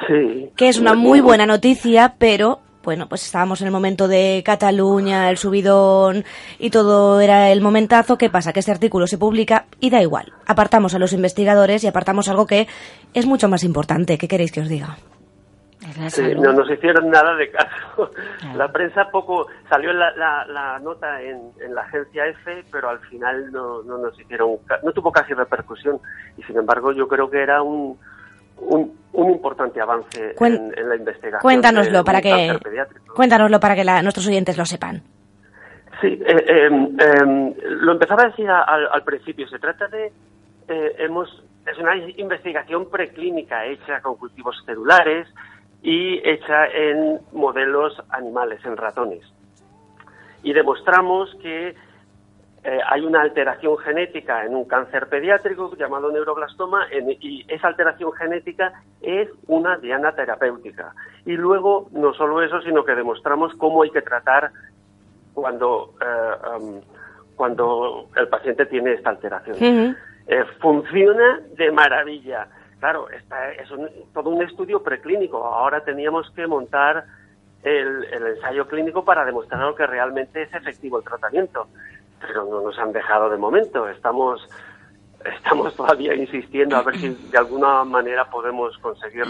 Sí. 0.07 0.51
Que 0.57 0.69
es 0.69 0.79
una 0.79 0.95
muy 0.95 1.21
buena 1.21 1.47
noticia, 1.47 2.15
pero 2.19 2.61
bueno, 2.85 3.07
pues 3.07 3.25
estábamos 3.25 3.61
en 3.61 3.67
el 3.67 3.73
momento 3.73 4.09
de 4.09 4.43
Cataluña, 4.45 5.29
el 5.29 5.37
subidón 5.37 6.25
y 6.59 6.71
todo 6.71 7.21
era 7.21 7.51
el 7.51 7.61
momentazo. 7.61 8.17
¿Qué 8.17 8.31
pasa? 8.31 8.53
Que 8.53 8.61
este 8.61 8.73
artículo 8.73 9.07
se 9.07 9.19
publica 9.19 9.67
y 9.81 9.91
da 9.91 10.01
igual. 10.01 10.33
Apartamos 10.47 10.95
a 10.95 10.99
los 10.99 11.13
investigadores 11.13 11.85
y 11.85 11.87
apartamos 11.87 12.29
algo 12.29 12.47
que 12.47 12.67
es 13.13 13.27
mucho 13.27 13.49
más 13.49 13.65
importante. 13.65 14.17
¿Qué 14.17 14.29
queréis 14.29 14.53
que 14.53 14.61
os 14.61 14.69
diga? 14.69 14.97
no 16.37 16.53
nos 16.53 16.71
hicieron 16.71 17.11
nada 17.11 17.35
de 17.35 17.51
caso. 17.51 18.11
La 18.55 18.71
prensa 18.73 19.11
poco 19.11 19.47
salió 19.69 19.93
la, 19.93 20.13
la, 20.15 20.79
nota 20.79 21.21
en, 21.21 21.53
la 21.75 21.83
agencia 21.83 22.27
F, 22.27 22.65
pero 22.71 22.89
al 22.91 23.01
final 23.01 23.53
no, 23.53 23.83
no 23.83 23.99
nos 23.99 24.19
hicieron, 24.19 24.57
no 24.83 24.93
tuvo 24.93 25.13
casi 25.13 25.35
repercusión. 25.35 26.01
Y 26.37 26.43
sin 26.45 26.57
embargo, 26.57 26.93
yo 26.93 27.07
creo 27.07 27.31
que 27.31 27.43
era 27.43 27.63
un, 27.63 27.99
un, 28.61 28.97
importante 29.15 29.81
avance 29.81 30.35
en, 30.39 30.89
la 30.89 30.97
investigación. 30.97 31.41
Cuéntanoslo 31.41 32.05
para 32.05 32.21
que 32.21 32.57
cuéntanoslo 33.15 33.59
para 33.59 33.75
que 33.75 33.85
nuestros 33.85 34.27
oyentes 34.29 34.57
lo 34.57 34.65
sepan. 34.65 35.03
Sí, 36.01 36.21
eh, 36.25 36.67
em, 36.67 37.55
lo 37.65 37.93
empezaba 37.93 38.23
a 38.23 38.27
decir 38.27 38.49
al, 38.49 39.03
principio. 39.03 39.49
Se 39.49 39.59
trata 39.59 39.89
de 39.89 40.13
eh, 40.69 40.95
hemos 40.99 41.43
es 41.67 41.79
una 41.79 41.97
investigación 41.97 42.89
preclínica 42.89 43.67
hecha 43.67 44.01
con 44.01 44.17
cultivos 44.17 44.57
celulares 44.65 45.29
y 45.83 46.19
hecha 46.29 46.67
en 46.67 47.21
modelos 47.33 48.01
animales, 48.11 48.65
en 48.65 48.77
ratones. 48.77 49.23
Y 50.43 50.53
demostramos 50.53 51.35
que 51.43 51.75
eh, 52.71 52.81
hay 52.87 53.01
una 53.01 53.23
alteración 53.23 53.79
genética 53.79 54.45
en 54.45 54.55
un 54.55 54.67
cáncer 54.67 55.09
pediátrico 55.09 55.75
llamado 55.75 56.13
neuroblastoma 56.13 56.87
y 56.93 57.43
esa 57.49 57.69
alteración 57.69 58.13
genética 58.13 58.83
es 59.01 59.31
una 59.47 59.79
diana 59.79 60.13
terapéutica. 60.13 60.93
Y 61.25 61.33
luego, 61.33 61.89
no 61.93 62.13
solo 62.13 62.43
eso, 62.43 62.61
sino 62.61 62.85
que 62.85 62.95
demostramos 62.95 63.55
cómo 63.55 63.85
hay 63.85 63.91
que 63.91 64.03
tratar 64.03 64.51
cuando, 65.33 65.95
eh, 65.99 66.81
cuando 67.37 68.11
el 68.15 68.29
paciente 68.29 68.67
tiene 68.67 68.93
esta 68.93 69.11
alteración. 69.11 69.97
Eh, 70.27 70.45
funciona 70.61 71.41
de 71.57 71.73
maravilla. 71.73 72.49
Claro, 72.81 73.09
esta 73.09 73.51
es 73.53 73.71
todo 74.13 74.29
un 74.29 74.43
estudio 74.43 74.83
preclínico. 74.83 75.43
Ahora 75.43 75.81
teníamos 75.81 76.31
que 76.33 76.47
montar 76.47 77.07
el, 77.63 78.05
ensayo 78.13 78.69
clínico 78.69 79.07
para 79.07 79.25
demostrar 79.25 79.75
que 79.75 79.87
realmente 79.87 80.43
es 80.43 80.53
efectivo 80.53 80.99
el 80.99 81.05
tratamiento. 81.05 81.69
Pero 82.21 82.45
no 82.45 82.61
nos 82.61 82.79
han 82.79 82.93
dejado 82.93 83.31
de 83.31 83.37
momento. 83.37 83.89
Estamos, 83.89 84.41
estamos 85.25 85.75
todavía 85.75 86.15
insistiendo 86.15 86.77
a 86.77 86.83
ver 86.83 86.97
si 86.97 87.09
de 87.09 87.39
alguna 87.39 87.85
manera 87.85 88.29
podemos 88.29 88.77
conseguir 88.79 89.27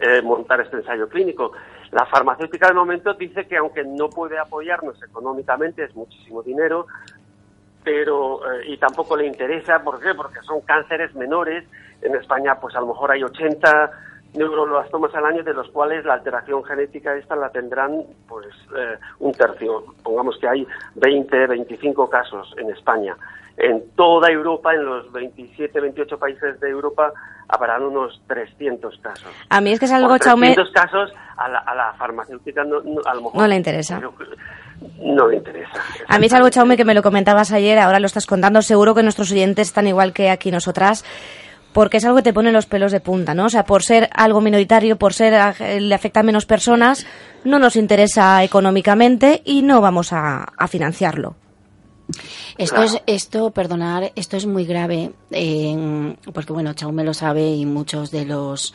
eh, 0.00 0.22
montar 0.22 0.60
este 0.60 0.76
ensayo 0.76 1.08
clínico. 1.08 1.52
La 1.90 2.06
farmacéutica 2.06 2.68
de 2.68 2.74
momento 2.74 3.14
dice 3.14 3.46
que 3.46 3.56
aunque 3.56 3.84
no 3.84 4.08
puede 4.08 4.38
apoyarnos 4.38 5.00
económicamente, 5.02 5.84
es 5.84 5.94
muchísimo 5.94 6.42
dinero, 6.42 6.86
pero 7.84 8.40
eh, 8.52 8.64
y 8.68 8.76
tampoco 8.78 9.16
le 9.16 9.26
interesa, 9.26 9.82
¿por 9.84 10.00
qué? 10.00 10.14
Porque 10.14 10.40
son 10.42 10.62
cánceres 10.62 11.14
menores 11.14 11.64
en 12.02 12.14
España 12.16 12.58
pues 12.60 12.74
a 12.74 12.80
lo 12.80 12.88
mejor 12.88 13.12
hay 13.12 13.22
80 13.22 13.90
neuroblastomas 14.34 15.14
al 15.14 15.26
año, 15.26 15.42
de 15.42 15.54
los 15.54 15.68
cuales 15.70 16.04
la 16.04 16.14
alteración 16.14 16.64
genética 16.64 17.14
esta 17.14 17.36
la 17.36 17.50
tendrán 17.50 18.02
pues 18.28 18.54
eh, 18.76 18.98
un 19.20 19.32
tercio. 19.32 19.84
Pongamos 20.02 20.36
que 20.40 20.48
hay 20.48 20.66
20, 20.96 21.46
25 21.46 22.08
casos 22.08 22.54
en 22.58 22.70
España. 22.70 23.16
En 23.56 23.90
toda 23.94 24.30
Europa, 24.30 24.74
en 24.74 24.84
los 24.84 25.12
27, 25.12 25.80
28 25.80 26.18
países 26.18 26.58
de 26.58 26.68
Europa, 26.68 27.12
habrán 27.48 27.84
unos 27.84 28.20
300 28.26 28.98
casos. 28.98 29.30
A 29.48 29.60
mí 29.60 29.72
es 29.72 29.78
que 29.78 29.84
es 29.84 29.92
algo, 29.92 30.18
Chaume... 30.18 30.54
300 30.54 30.72
casos 30.72 31.12
a 31.36 31.48
la, 31.48 31.94
farmacéutica 31.96 32.64
no, 32.64 32.78
a 33.04 33.14
lo 33.14 33.22
mejor... 33.22 33.36
No 33.36 33.46
le 33.46 33.54
interesa. 33.54 34.00
no 35.00 35.28
le 35.28 35.36
interesa. 35.36 35.80
A 36.08 36.18
mí 36.18 36.26
es 36.26 36.32
algo, 36.32 36.50
Chaume, 36.50 36.76
que 36.76 36.84
me 36.84 36.94
lo 36.94 37.02
comentabas 37.02 37.52
ayer, 37.52 37.78
ahora 37.78 38.00
lo 38.00 38.06
estás 38.06 38.26
contando. 38.26 38.60
Seguro 38.60 38.92
que 38.92 39.04
nuestros 39.04 39.30
oyentes 39.30 39.68
están 39.68 39.86
igual 39.86 40.12
que 40.12 40.30
aquí 40.30 40.50
nosotras 40.50 41.04
porque 41.74 41.98
es 41.98 42.04
algo 42.04 42.16
que 42.16 42.22
te 42.22 42.32
pone 42.32 42.52
los 42.52 42.66
pelos 42.66 42.92
de 42.92 43.00
punta, 43.00 43.34
¿no? 43.34 43.46
O 43.46 43.50
sea, 43.50 43.66
por 43.66 43.82
ser 43.82 44.08
algo 44.14 44.40
minoritario, 44.40 44.96
por 44.96 45.12
ser 45.12 45.34
le 45.80 45.94
afecta 45.94 46.20
a 46.20 46.22
menos 46.22 46.46
personas, 46.46 47.04
no 47.42 47.58
nos 47.58 47.76
interesa 47.76 48.42
económicamente 48.44 49.42
y 49.44 49.62
no 49.62 49.80
vamos 49.82 50.12
a, 50.12 50.46
financiarlo. 50.68 51.34
Esto 52.56 52.82
es, 52.82 53.02
esto, 53.06 53.50
perdonar, 53.50 54.12
esto 54.14 54.36
es 54.36 54.46
muy 54.46 54.64
grave, 54.64 55.12
porque 56.32 56.52
bueno, 56.52 56.74
Chaume 56.74 57.02
lo 57.02 57.12
sabe 57.12 57.50
y 57.50 57.66
muchos 57.66 58.10
de 58.12 58.24
los 58.24 58.72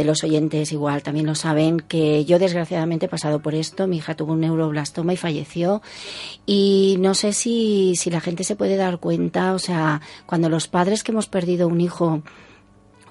de 0.00 0.06
los 0.06 0.24
oyentes 0.24 0.72
igual 0.72 1.02
también 1.02 1.26
lo 1.26 1.34
saben, 1.34 1.78
que 1.80 2.24
yo 2.24 2.38
desgraciadamente 2.38 3.04
he 3.04 3.08
pasado 3.08 3.40
por 3.40 3.54
esto. 3.54 3.86
Mi 3.86 3.98
hija 3.98 4.14
tuvo 4.14 4.32
un 4.32 4.40
neuroblastoma 4.40 5.12
y 5.12 5.18
falleció. 5.18 5.82
Y 6.46 6.96
no 7.00 7.12
sé 7.14 7.34
si, 7.34 7.94
si 7.96 8.08
la 8.08 8.22
gente 8.22 8.42
se 8.42 8.56
puede 8.56 8.76
dar 8.76 8.98
cuenta, 8.98 9.52
o 9.52 9.58
sea, 9.58 10.00
cuando 10.24 10.48
los 10.48 10.68
padres 10.68 11.04
que 11.04 11.12
hemos 11.12 11.26
perdido 11.26 11.68
un 11.68 11.82
hijo 11.82 12.22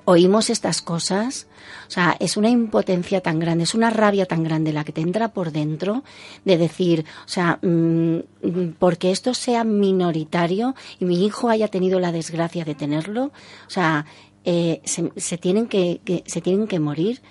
oímos 0.06 0.50
estas 0.50 0.82
cosas, 0.82 1.46
o 1.88 1.92
sea, 1.92 2.16
es 2.20 2.36
una 2.36 2.50
impotencia 2.50 3.22
tan 3.22 3.38
grande, 3.38 3.66
es 3.66 3.76
una 3.76 3.92
rabia 3.92 4.26
tan 4.26 4.44
grande 4.44 4.74
la 4.74 4.84
que 4.84 4.92
te 4.92 5.02
entra 5.02 5.28
por 5.28 5.52
dentro 5.52 6.04
de 6.44 6.58
decir, 6.58 7.06
o 7.26 7.30
sea, 7.30 7.60
mm, 7.62 8.74
porque 8.80 9.12
esto 9.12 9.36
sea 9.36 9.64
minoritario 9.64 10.74
y 11.00 11.06
mi 11.06 11.24
hijo 11.24 11.50
haya 11.50 11.68
tenido 11.68 12.00
la 12.00 12.12
desgracia 12.12 12.66
de 12.66 12.74
tenerlo, 12.74 13.26
o 13.26 13.70
sea, 13.70 14.08
eh, 14.46 14.82
se, 14.86 15.38
tienen 15.38 15.68
que, 15.68 16.00
se 16.26 16.42
tienen 16.42 16.68
que 16.68 16.80
morir, 16.80 17.22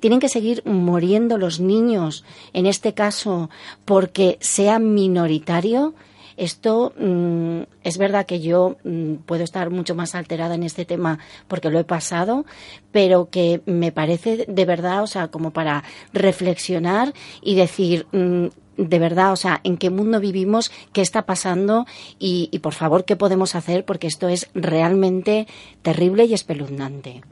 tienen 0.00 0.20
que 0.20 0.28
seguir 0.28 0.62
muriendo 0.64 1.36
los 1.38 1.60
niños, 1.60 2.24
en 2.52 2.66
este 2.66 2.94
caso, 2.94 3.50
porque 3.84 4.38
sea 4.40 4.78
minoritario. 4.78 5.94
Esto 6.36 6.92
mm, 6.98 7.60
es 7.84 7.96
verdad 7.96 8.26
que 8.26 8.40
yo 8.40 8.76
mm, 8.82 9.14
puedo 9.26 9.44
estar 9.44 9.70
mucho 9.70 9.94
más 9.94 10.14
alterada 10.14 10.56
en 10.56 10.64
este 10.64 10.84
tema 10.84 11.20
porque 11.46 11.70
lo 11.70 11.78
he 11.78 11.84
pasado, 11.84 12.44
pero 12.90 13.30
que 13.30 13.60
me 13.66 13.92
parece 13.92 14.44
de 14.48 14.64
verdad, 14.64 15.02
o 15.02 15.06
sea, 15.06 15.28
como 15.28 15.52
para 15.52 15.84
reflexionar 16.12 17.14
y 17.40 17.54
decir, 17.54 18.06
mm, 18.10 18.46
de 18.76 18.98
verdad, 18.98 19.32
o 19.32 19.36
sea, 19.36 19.60
en 19.64 19.76
qué 19.76 19.90
mundo 19.90 20.20
vivimos, 20.20 20.70
qué 20.92 21.00
está 21.00 21.22
pasando 21.22 21.86
y, 22.18 22.58
por 22.60 22.74
favor, 22.74 23.04
qué 23.04 23.16
podemos 23.16 23.54
hacer 23.54 23.84
porque 23.84 24.06
esto 24.06 24.28
es 24.28 24.48
realmente 24.54 25.46
terrible 25.82 26.24
y 26.24 26.34
espeluznante. 26.34 27.22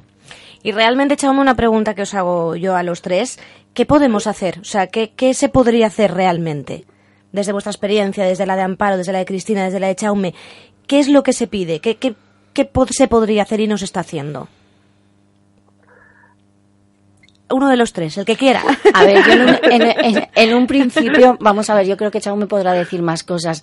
Y 0.62 0.72
realmente, 0.72 1.14
echamos 1.14 1.42
una 1.42 1.56
pregunta 1.56 1.94
que 1.94 2.02
os 2.02 2.14
hago 2.14 2.54
yo 2.54 2.76
a 2.76 2.82
los 2.82 3.02
tres. 3.02 3.38
¿Qué 3.74 3.84
podemos 3.84 4.26
hacer? 4.26 4.60
O 4.60 4.64
sea, 4.64 4.86
¿qué, 4.86 5.10
qué 5.10 5.34
se 5.34 5.48
podría 5.48 5.88
hacer 5.88 6.14
realmente? 6.14 6.84
Desde 7.32 7.52
vuestra 7.52 7.72
experiencia, 7.72 8.24
desde 8.24 8.46
la 8.46 8.56
de 8.56 8.62
Amparo, 8.62 8.96
desde 8.96 9.12
la 9.12 9.18
de 9.18 9.24
Cristina, 9.24 9.64
desde 9.64 9.80
la 9.80 9.88
de 9.88 9.96
Chaume, 9.96 10.34
¿qué 10.86 11.00
es 11.00 11.08
lo 11.08 11.22
que 11.22 11.32
se 11.32 11.48
pide? 11.48 11.80
¿Qué, 11.80 11.96
qué, 11.96 12.14
qué 12.52 12.70
se 12.90 13.08
podría 13.08 13.42
hacer 13.42 13.60
y 13.60 13.66
no 13.66 13.76
está 13.76 14.00
haciendo? 14.00 14.48
Uno 17.52 17.68
de 17.68 17.76
los 17.76 17.92
tres, 17.92 18.16
el 18.18 18.24
que 18.24 18.36
quiera. 18.36 18.62
A 18.94 19.04
ver, 19.04 19.24
yo 19.26 19.32
en 20.34 20.54
un, 20.54 20.66
principio, 20.72 21.36
vamos 21.40 21.70
a 21.70 21.74
ver, 21.74 21.86
yo 21.86 21.96
creo 21.96 22.10
que 22.10 22.20
Chau 22.20 22.36
me 22.36 22.46
podrá 22.46 22.72
decir 22.72 23.02
más 23.02 23.22
cosas. 23.22 23.62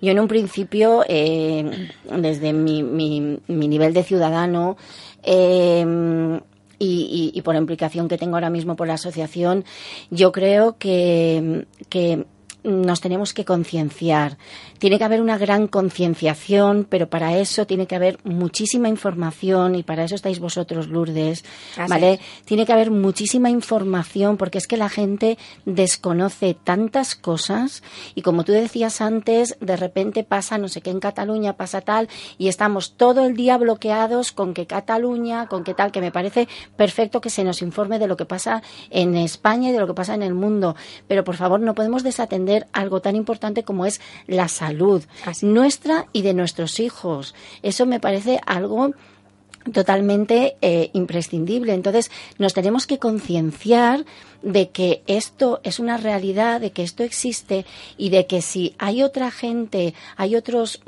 Yo 0.00 0.12
en 0.12 0.20
un 0.20 0.28
principio, 0.28 1.04
eh, 1.08 1.88
desde 2.16 2.52
mi, 2.52 2.82
mi, 2.82 3.40
nivel 3.46 3.92
de 3.92 4.02
ciudadano, 4.02 4.76
eh, 5.22 6.40
y, 6.78 7.32
y, 7.34 7.42
por 7.42 7.56
implicación 7.56 8.08
que 8.08 8.16
tengo 8.16 8.36
ahora 8.36 8.48
mismo 8.48 8.74
por 8.74 8.86
la 8.88 8.94
asociación, 8.94 9.64
yo 10.10 10.32
creo 10.32 10.78
que, 10.78 11.66
que 11.90 12.24
nos 12.62 13.00
tenemos 13.00 13.32
que 13.32 13.44
concienciar. 13.44 14.38
Tiene 14.78 14.98
que 14.98 15.04
haber 15.04 15.20
una 15.20 15.38
gran 15.38 15.66
concienciación, 15.66 16.86
pero 16.88 17.08
para 17.08 17.38
eso 17.38 17.66
tiene 17.66 17.86
que 17.86 17.96
haber 17.96 18.18
muchísima 18.24 18.88
información 18.88 19.74
y 19.74 19.82
para 19.82 20.04
eso 20.04 20.14
estáis 20.14 20.38
vosotros, 20.38 20.88
Lourdes, 20.88 21.44
¿vale? 21.88 22.20
Tiene 22.44 22.66
que 22.66 22.72
haber 22.72 22.90
muchísima 22.90 23.50
información 23.50 24.36
porque 24.36 24.58
es 24.58 24.66
que 24.66 24.76
la 24.76 24.88
gente 24.88 25.38
desconoce 25.64 26.54
tantas 26.54 27.14
cosas 27.14 27.82
y 28.14 28.22
como 28.22 28.44
tú 28.44 28.52
decías 28.52 29.00
antes, 29.00 29.56
de 29.60 29.76
repente 29.76 30.24
pasa 30.24 30.58
no 30.58 30.68
sé 30.68 30.80
qué 30.80 30.90
en 30.90 31.00
Cataluña, 31.00 31.56
pasa 31.56 31.80
tal 31.80 32.08
y 32.38 32.48
estamos 32.48 32.96
todo 32.96 33.26
el 33.26 33.36
día 33.36 33.56
bloqueados 33.58 34.32
con 34.32 34.54
que 34.54 34.66
Cataluña, 34.66 35.46
con 35.46 35.64
que 35.64 35.74
tal, 35.74 35.92
que 35.92 36.00
me 36.00 36.12
parece 36.12 36.48
perfecto 36.76 37.20
que 37.20 37.30
se 37.30 37.44
nos 37.44 37.62
informe 37.62 37.98
de 37.98 38.06
lo 38.06 38.16
que 38.16 38.24
pasa 38.24 38.62
en 38.90 39.16
España 39.16 39.70
y 39.70 39.72
de 39.72 39.78
lo 39.78 39.86
que 39.86 39.94
pasa 39.94 40.14
en 40.14 40.22
el 40.22 40.34
mundo, 40.34 40.76
pero 41.06 41.24
por 41.24 41.36
favor 41.36 41.60
no 41.60 41.74
podemos 41.74 42.02
desatender 42.02 42.49
algo 42.72 43.00
tan 43.00 43.16
importante 43.16 43.62
como 43.62 43.86
es 43.86 44.00
la 44.26 44.48
salud 44.48 45.02
nuestra 45.42 46.06
y 46.12 46.22
de 46.22 46.34
nuestros 46.34 46.80
hijos. 46.80 47.34
Eso 47.62 47.86
me 47.86 48.00
parece 48.00 48.40
algo 48.46 48.92
totalmente 49.72 50.56
eh, 50.62 50.90
imprescindible. 50.94 51.74
Entonces, 51.74 52.10
nos 52.38 52.54
tenemos 52.54 52.86
que 52.86 52.98
concienciar 52.98 54.04
de 54.42 54.70
que 54.70 55.02
esto 55.06 55.60
es 55.62 55.78
una 55.78 55.96
realidad, 55.96 56.60
de 56.60 56.72
que 56.72 56.82
esto 56.82 57.02
existe 57.02 57.66
y 57.98 58.08
de 58.08 58.26
que 58.26 58.42
si 58.42 58.74
hay 58.78 59.02
otra 59.02 59.30
gente, 59.30 59.94
hay 60.16 60.36
otros. 60.36 60.80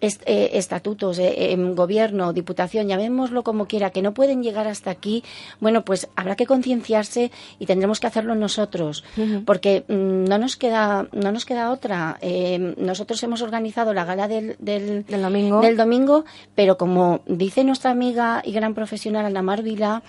Eh, 0.00 0.50
estatutos, 0.52 1.18
eh, 1.18 1.56
gobierno, 1.74 2.32
diputación, 2.32 2.86
llamémoslo 2.86 3.42
como 3.42 3.66
quiera, 3.66 3.90
que 3.90 4.02
no 4.02 4.12
pueden 4.12 4.42
llegar 4.42 4.66
hasta 4.66 4.90
aquí, 4.90 5.24
bueno, 5.58 5.84
pues 5.84 6.08
habrá 6.16 6.36
que 6.36 6.46
concienciarse 6.46 7.30
y 7.58 7.66
tendremos 7.66 7.98
que 7.98 8.06
hacerlo 8.06 8.34
nosotros, 8.34 9.04
porque 9.46 9.84
mm, 9.88 10.24
no 10.24 10.38
nos 10.38 10.56
queda 10.56 11.08
no 11.12 11.32
nos 11.32 11.46
queda 11.46 11.70
otra. 11.70 12.18
Eh, 12.20 12.74
nosotros 12.76 13.22
hemos 13.22 13.40
organizado 13.40 13.94
la 13.94 14.04
gala 14.04 14.28
del, 14.28 14.56
del, 14.58 15.04
domingo. 15.08 15.60
del 15.60 15.76
domingo, 15.76 16.24
pero 16.54 16.76
como 16.76 17.20
dice 17.26 17.64
nuestra 17.64 17.90
amiga 17.90 18.42
y 18.44 18.52
gran 18.52 18.74
profesional 18.74 19.24
Ana 19.24 19.42
Mar 19.42 19.62
Vila, 19.62 20.02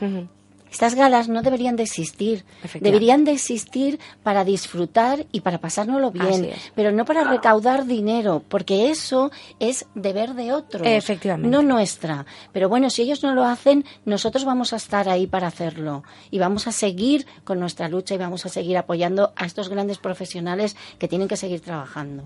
estas 0.71 0.95
galas 0.95 1.29
no 1.29 1.41
deberían 1.41 1.75
de 1.75 1.83
existir. 1.83 2.43
Deberían 2.79 3.23
de 3.23 3.31
existir 3.31 3.99
para 4.23 4.43
disfrutar 4.43 5.25
y 5.31 5.41
para 5.41 5.59
pasárnoslo 5.59 6.11
bien, 6.11 6.49
pero 6.75 6.91
no 6.91 7.05
para 7.05 7.23
recaudar 7.23 7.85
dinero, 7.85 8.43
porque 8.47 8.89
eso 8.89 9.31
es 9.59 9.85
deber 9.95 10.33
de 10.33 10.53
otros, 10.53 10.83
Efectivamente. 10.85 11.49
no 11.49 11.61
nuestra. 11.61 12.25
Pero 12.51 12.69
bueno, 12.69 12.89
si 12.89 13.03
ellos 13.03 13.23
no 13.23 13.33
lo 13.33 13.43
hacen, 13.43 13.85
nosotros 14.05 14.45
vamos 14.45 14.73
a 14.73 14.77
estar 14.77 15.09
ahí 15.09 15.27
para 15.27 15.47
hacerlo 15.47 16.03
y 16.31 16.39
vamos 16.39 16.67
a 16.67 16.71
seguir 16.71 17.25
con 17.43 17.59
nuestra 17.59 17.89
lucha 17.89 18.15
y 18.15 18.17
vamos 18.17 18.45
a 18.45 18.49
seguir 18.49 18.77
apoyando 18.77 19.33
a 19.35 19.45
estos 19.45 19.69
grandes 19.69 19.97
profesionales 19.97 20.75
que 20.99 21.07
tienen 21.07 21.27
que 21.27 21.37
seguir 21.37 21.61
trabajando. 21.61 22.23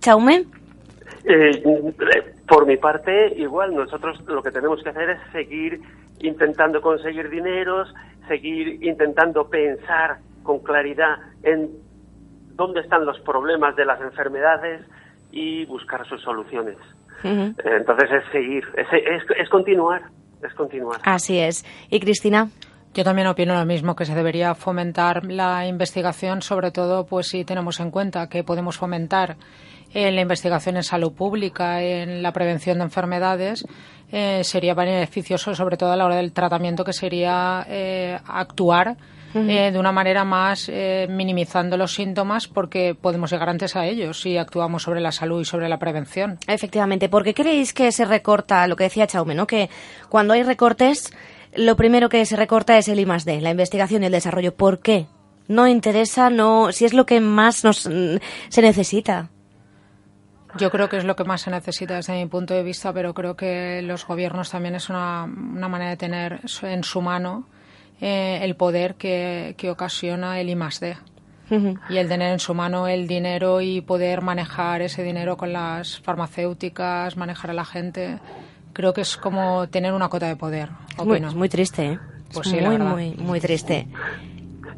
Chaume. 0.00 0.46
Eh, 1.24 1.62
por 2.46 2.66
mi 2.66 2.76
parte, 2.76 3.34
igual, 3.36 3.74
nosotros 3.74 4.18
lo 4.26 4.42
que 4.42 4.50
tenemos 4.50 4.82
que 4.82 4.90
hacer 4.90 5.10
es 5.10 5.18
seguir 5.32 5.80
intentando 6.20 6.80
conseguir 6.80 7.28
dineros, 7.30 7.92
seguir 8.26 8.82
intentando 8.82 9.48
pensar 9.48 10.18
con 10.42 10.60
claridad 10.60 11.16
en 11.42 11.70
dónde 12.54 12.80
están 12.80 13.04
los 13.04 13.18
problemas 13.20 13.76
de 13.76 13.84
las 13.84 14.00
enfermedades 14.00 14.84
y 15.30 15.64
buscar 15.66 16.06
sus 16.06 16.20
soluciones. 16.22 16.76
Entonces 17.22 18.10
es 18.12 18.32
seguir, 18.32 18.64
es, 18.76 18.86
es, 19.38 19.48
continuar, 19.48 20.02
es 20.42 20.54
continuar. 20.54 21.00
Así 21.04 21.38
es. 21.38 21.64
¿Y 21.90 21.98
Cristina? 22.00 22.48
Yo 22.94 23.04
también 23.04 23.28
opino 23.28 23.54
lo 23.54 23.64
mismo, 23.64 23.94
que 23.94 24.04
se 24.04 24.14
debería 24.14 24.54
fomentar 24.54 25.24
la 25.24 25.66
investigación, 25.66 26.42
sobre 26.42 26.70
todo 26.70 27.06
pues 27.06 27.28
si 27.28 27.44
tenemos 27.44 27.80
en 27.80 27.90
cuenta 27.90 28.28
que 28.28 28.42
podemos 28.42 28.76
fomentar 28.76 29.36
en 29.94 30.14
la 30.14 30.20
investigación 30.20 30.76
en 30.76 30.82
salud 30.82 31.12
pública, 31.12 31.82
en 31.82 32.22
la 32.22 32.32
prevención 32.32 32.78
de 32.78 32.84
enfermedades, 32.84 33.64
eh, 34.10 34.42
sería 34.42 34.74
beneficioso 34.74 35.54
sobre 35.54 35.76
todo 35.76 35.92
a 35.92 35.96
la 35.96 36.06
hora 36.06 36.16
del 36.16 36.32
tratamiento, 36.32 36.84
que 36.84 36.92
sería 36.92 37.66
eh, 37.68 38.18
actuar 38.26 38.96
eh, 39.34 39.70
de 39.70 39.78
una 39.78 39.92
manera 39.92 40.24
más 40.24 40.70
minimizando 41.10 41.76
los 41.76 41.92
síntomas 41.92 42.48
porque 42.48 42.96
podemos 42.98 43.30
llegar 43.30 43.50
antes 43.50 43.76
a 43.76 43.84
ellos 43.84 44.20
si 44.22 44.38
actuamos 44.38 44.82
sobre 44.82 45.00
la 45.00 45.12
salud 45.12 45.42
y 45.42 45.44
sobre 45.44 45.68
la 45.68 45.78
prevención. 45.78 46.38
Efectivamente, 46.46 47.10
¿por 47.10 47.24
qué 47.24 47.34
creéis 47.34 47.74
que 47.74 47.92
se 47.92 48.06
recorta 48.06 48.66
lo 48.66 48.76
que 48.76 48.84
decía 48.84 49.06
Chaume, 49.06 49.34
¿no? 49.34 49.46
que 49.46 49.68
cuando 50.08 50.32
hay 50.32 50.42
recortes, 50.42 51.12
lo 51.54 51.76
primero 51.76 52.08
que 52.08 52.24
se 52.24 52.36
recorta 52.36 52.78
es 52.78 52.88
el 52.88 53.00
I 53.00 53.06
la 53.40 53.50
investigación 53.50 54.02
y 54.02 54.06
el 54.06 54.12
desarrollo? 54.12 54.54
¿Por 54.54 54.80
qué? 54.80 55.06
No 55.46 55.66
interesa, 55.66 56.30
no, 56.30 56.72
si 56.72 56.84
es 56.84 56.92
lo 56.92 57.06
que 57.06 57.20
más 57.20 57.64
nos 57.64 57.86
mm, 57.86 58.16
se 58.48 58.62
necesita. 58.62 59.30
Yo 60.56 60.70
creo 60.70 60.88
que 60.88 60.96
es 60.96 61.04
lo 61.04 61.14
que 61.14 61.24
más 61.24 61.42
se 61.42 61.50
necesita 61.50 61.96
desde 61.96 62.14
mi 62.14 62.26
punto 62.26 62.54
de 62.54 62.62
vista, 62.62 62.92
pero 62.92 63.12
creo 63.14 63.36
que 63.36 63.82
los 63.82 64.06
gobiernos 64.06 64.50
también 64.50 64.74
es 64.74 64.88
una, 64.88 65.24
una 65.24 65.68
manera 65.68 65.90
de 65.90 65.96
tener 65.96 66.40
en 66.62 66.84
su 66.84 67.02
mano 67.02 67.46
eh, 68.00 68.40
el 68.42 68.56
poder 68.56 68.94
que, 68.94 69.54
que, 69.58 69.70
ocasiona 69.70 70.40
el 70.40 70.48
I 70.48 70.56
Y 71.90 71.96
el 71.96 72.08
tener 72.08 72.32
en 72.32 72.38
su 72.38 72.54
mano 72.54 72.88
el 72.88 73.06
dinero 73.06 73.60
y 73.60 73.80
poder 73.80 74.22
manejar 74.22 74.82
ese 74.82 75.02
dinero 75.02 75.36
con 75.36 75.52
las 75.52 76.00
farmacéuticas, 76.00 77.16
manejar 77.16 77.50
a 77.50 77.54
la 77.54 77.64
gente, 77.64 78.18
creo 78.78 78.92
que 78.92 79.00
es 79.00 79.16
como 79.16 79.66
tener 79.68 79.92
una 79.92 80.08
cota 80.08 80.28
de 80.28 80.36
poder. 80.36 80.68
Es 80.96 81.04
muy, 81.04 81.20
muy, 81.20 81.48
triste, 81.48 81.84
¿eh? 81.84 81.98
Pues 82.32 82.46
sí, 82.46 82.60
muy, 82.60 82.78
muy, 82.78 83.12
muy 83.14 83.40
triste. 83.40 83.88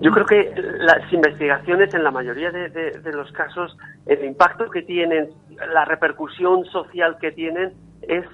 Yo 0.01 0.11
creo 0.11 0.25
que 0.25 0.55
las 0.79 1.13
investigaciones, 1.13 1.93
en 1.93 2.03
la 2.03 2.11
mayoría 2.11 2.51
de, 2.51 3.13
los 3.13 3.31
casos, 3.33 3.77
el 4.07 4.25
impacto 4.25 4.71
que 4.71 4.81
tienen, 4.81 5.29
la 5.75 5.85
repercusión 5.85 6.65
social 6.65 7.19
que 7.21 7.31
tienen, 7.33 7.75
es 8.01 8.25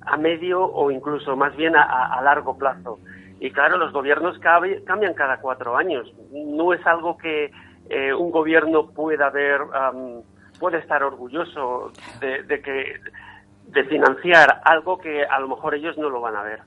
a 0.00 0.16
medio 0.16 0.60
o 0.64 0.90
incluso 0.90 1.36
más 1.36 1.54
bien 1.56 1.76
a, 1.76 2.20
largo 2.24 2.58
plazo. 2.58 2.98
Y 3.38 3.52
claro, 3.52 3.78
los 3.78 3.92
gobiernos 3.92 4.40
cambian 4.40 5.14
cada 5.14 5.36
cuatro 5.36 5.76
años. 5.76 6.12
No 6.32 6.72
es 6.72 6.84
algo 6.84 7.16
que 7.16 7.52
eh, 7.88 8.12
un 8.12 8.32
gobierno 8.32 8.90
pueda 8.90 9.30
ver, 9.30 9.60
puede 10.58 10.78
estar 10.78 11.04
orgulloso 11.04 11.92
de, 12.20 12.60
que 12.60 12.94
de 13.72 13.84
financiar 13.84 14.60
algo 14.64 14.98
que 14.98 15.24
a 15.24 15.38
lo 15.40 15.48
mejor 15.48 15.74
ellos 15.74 15.96
no 15.98 16.08
lo 16.08 16.20
van 16.20 16.36
a 16.36 16.42
ver. 16.42 16.60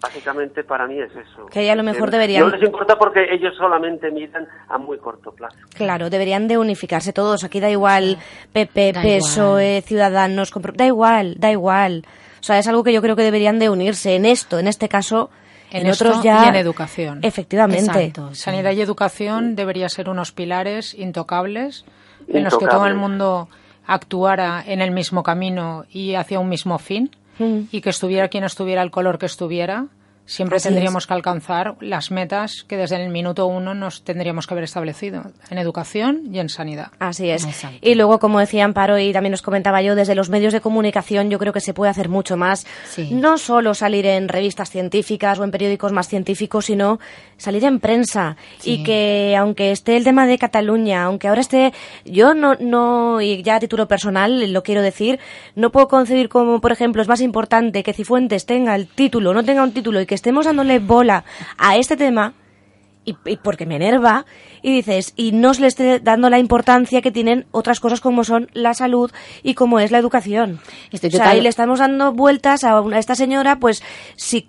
Básicamente 0.00 0.62
para 0.62 0.86
mí 0.86 1.00
es 1.00 1.10
eso. 1.10 1.46
Que 1.46 1.68
a 1.68 1.74
lo 1.74 1.82
mejor 1.82 2.10
deberían... 2.10 2.42
No 2.42 2.50
les 2.50 2.62
importa 2.62 2.96
porque 2.96 3.26
ellos 3.32 3.54
solamente 3.56 4.10
miran 4.10 4.46
a 4.68 4.78
muy 4.78 4.98
corto 4.98 5.32
plazo. 5.32 5.56
Claro, 5.74 6.10
deberían 6.10 6.46
de 6.46 6.58
unificarse 6.58 7.12
todos. 7.12 7.42
Aquí 7.42 7.58
da 7.58 7.68
igual 7.68 8.18
PP, 8.52 8.94
PSOE, 9.02 9.82
Ciudadanos... 9.82 10.52
Da 10.74 10.86
igual, 10.86 11.34
da 11.38 11.50
igual. 11.50 12.04
O 12.40 12.42
sea, 12.42 12.58
es 12.58 12.68
algo 12.68 12.84
que 12.84 12.92
yo 12.92 13.02
creo 13.02 13.16
que 13.16 13.22
deberían 13.22 13.58
de 13.58 13.68
unirse 13.68 14.14
en 14.14 14.26
esto, 14.26 14.58
en 14.58 14.68
este 14.68 14.88
caso... 14.88 15.30
En, 15.70 15.90
otros 15.90 16.22
ya... 16.22 16.46
Y 16.46 16.48
en 16.48 16.54
educación. 16.54 17.18
Efectivamente. 17.22 18.12
Sanidad 18.32 18.72
y 18.72 18.80
educación 18.80 19.54
debería 19.54 19.88
ser 19.90 20.08
unos 20.08 20.32
pilares 20.32 20.94
intocables 20.94 21.84
en 22.26 22.44
los 22.44 22.56
que 22.56 22.66
todo 22.66 22.86
el 22.86 22.94
mundo 22.94 23.48
actuara 23.88 24.62
en 24.64 24.80
el 24.80 24.92
mismo 24.92 25.24
camino 25.24 25.86
y 25.90 26.14
hacia 26.14 26.38
un 26.38 26.48
mismo 26.48 26.78
fin 26.78 27.10
y 27.72 27.80
que 27.80 27.90
estuviera 27.90 28.28
quien 28.28 28.44
estuviera 28.44 28.82
el 28.82 28.90
color 28.90 29.18
que 29.18 29.26
estuviera, 29.26 29.86
siempre 30.28 30.60
tendríamos 30.60 31.06
que 31.06 31.14
alcanzar 31.14 31.76
las 31.80 32.10
metas 32.10 32.64
que 32.68 32.76
desde 32.76 33.02
el 33.02 33.08
minuto 33.08 33.46
uno 33.46 33.74
nos 33.74 34.02
tendríamos 34.02 34.46
que 34.46 34.54
haber 34.54 34.64
establecido 34.64 35.32
en 35.50 35.58
educación 35.58 36.28
y 36.30 36.38
en 36.38 36.50
sanidad. 36.50 36.88
Así 36.98 37.30
es. 37.30 37.48
Y 37.80 37.94
luego, 37.94 38.18
como 38.18 38.38
decía 38.38 38.64
Amparo 38.64 38.98
y 38.98 39.12
también 39.12 39.32
nos 39.32 39.42
comentaba 39.42 39.80
yo, 39.80 39.94
desde 39.94 40.14
los 40.14 40.28
medios 40.28 40.52
de 40.52 40.60
comunicación 40.60 41.30
yo 41.30 41.38
creo 41.38 41.52
que 41.52 41.60
se 41.60 41.72
puede 41.72 41.90
hacer 41.90 42.08
mucho 42.08 42.36
más. 42.36 42.66
No 43.10 43.38
solo 43.38 43.74
salir 43.74 44.06
en 44.06 44.28
revistas 44.28 44.70
científicas 44.70 45.38
o 45.38 45.44
en 45.44 45.50
periódicos 45.50 45.92
más 45.92 46.08
científicos, 46.08 46.66
sino 46.66 47.00
salir 47.38 47.64
en 47.64 47.80
prensa 47.80 48.36
y 48.62 48.82
que 48.82 49.34
aunque 49.38 49.72
esté 49.72 49.96
el 49.96 50.04
tema 50.04 50.26
de 50.26 50.36
Cataluña, 50.36 51.04
aunque 51.04 51.28
ahora 51.28 51.40
esté, 51.40 51.72
yo 52.04 52.34
no, 52.34 52.54
no, 52.60 53.20
y 53.22 53.42
ya 53.42 53.56
a 53.56 53.60
título 53.60 53.88
personal 53.88 54.52
lo 54.52 54.62
quiero 54.62 54.82
decir, 54.82 55.18
no 55.54 55.70
puedo 55.70 55.88
concebir 55.88 56.28
como, 56.28 56.60
por 56.60 56.72
ejemplo, 56.72 57.00
es 57.00 57.08
más 57.08 57.22
importante 57.22 57.82
que 57.82 57.94
Cifuentes 57.94 58.44
tenga 58.44 58.74
el 58.74 58.86
título, 58.86 59.32
no 59.32 59.42
tenga 59.42 59.62
un 59.62 59.72
título 59.72 60.00
y 60.00 60.06
que 60.06 60.17
estemos 60.18 60.44
dándole 60.46 60.78
bola 60.78 61.24
a 61.56 61.76
este 61.76 61.96
tema, 61.96 62.34
y, 63.04 63.36
porque 63.36 63.64
me 63.64 63.76
enerva, 63.76 64.26
y 64.60 64.74
dices, 64.74 65.14
y 65.16 65.32
no 65.32 65.54
se 65.54 65.62
le 65.62 65.68
esté 65.68 66.00
dando 66.00 66.28
la 66.28 66.38
importancia 66.38 67.00
que 67.00 67.10
tienen 67.10 67.46
otras 67.52 67.80
cosas 67.80 68.00
como 68.00 68.22
son 68.24 68.50
la 68.52 68.74
salud 68.74 69.10
y 69.42 69.54
como 69.54 69.80
es 69.80 69.90
la 69.90 69.98
educación. 69.98 70.60
o 70.92 71.10
sea, 71.10 71.36
y 71.36 71.40
le 71.40 71.48
estamos 71.48 71.78
dando 71.78 72.12
vueltas 72.12 72.64
a, 72.64 72.82
esta 72.98 73.14
señora, 73.14 73.60
pues 73.60 73.82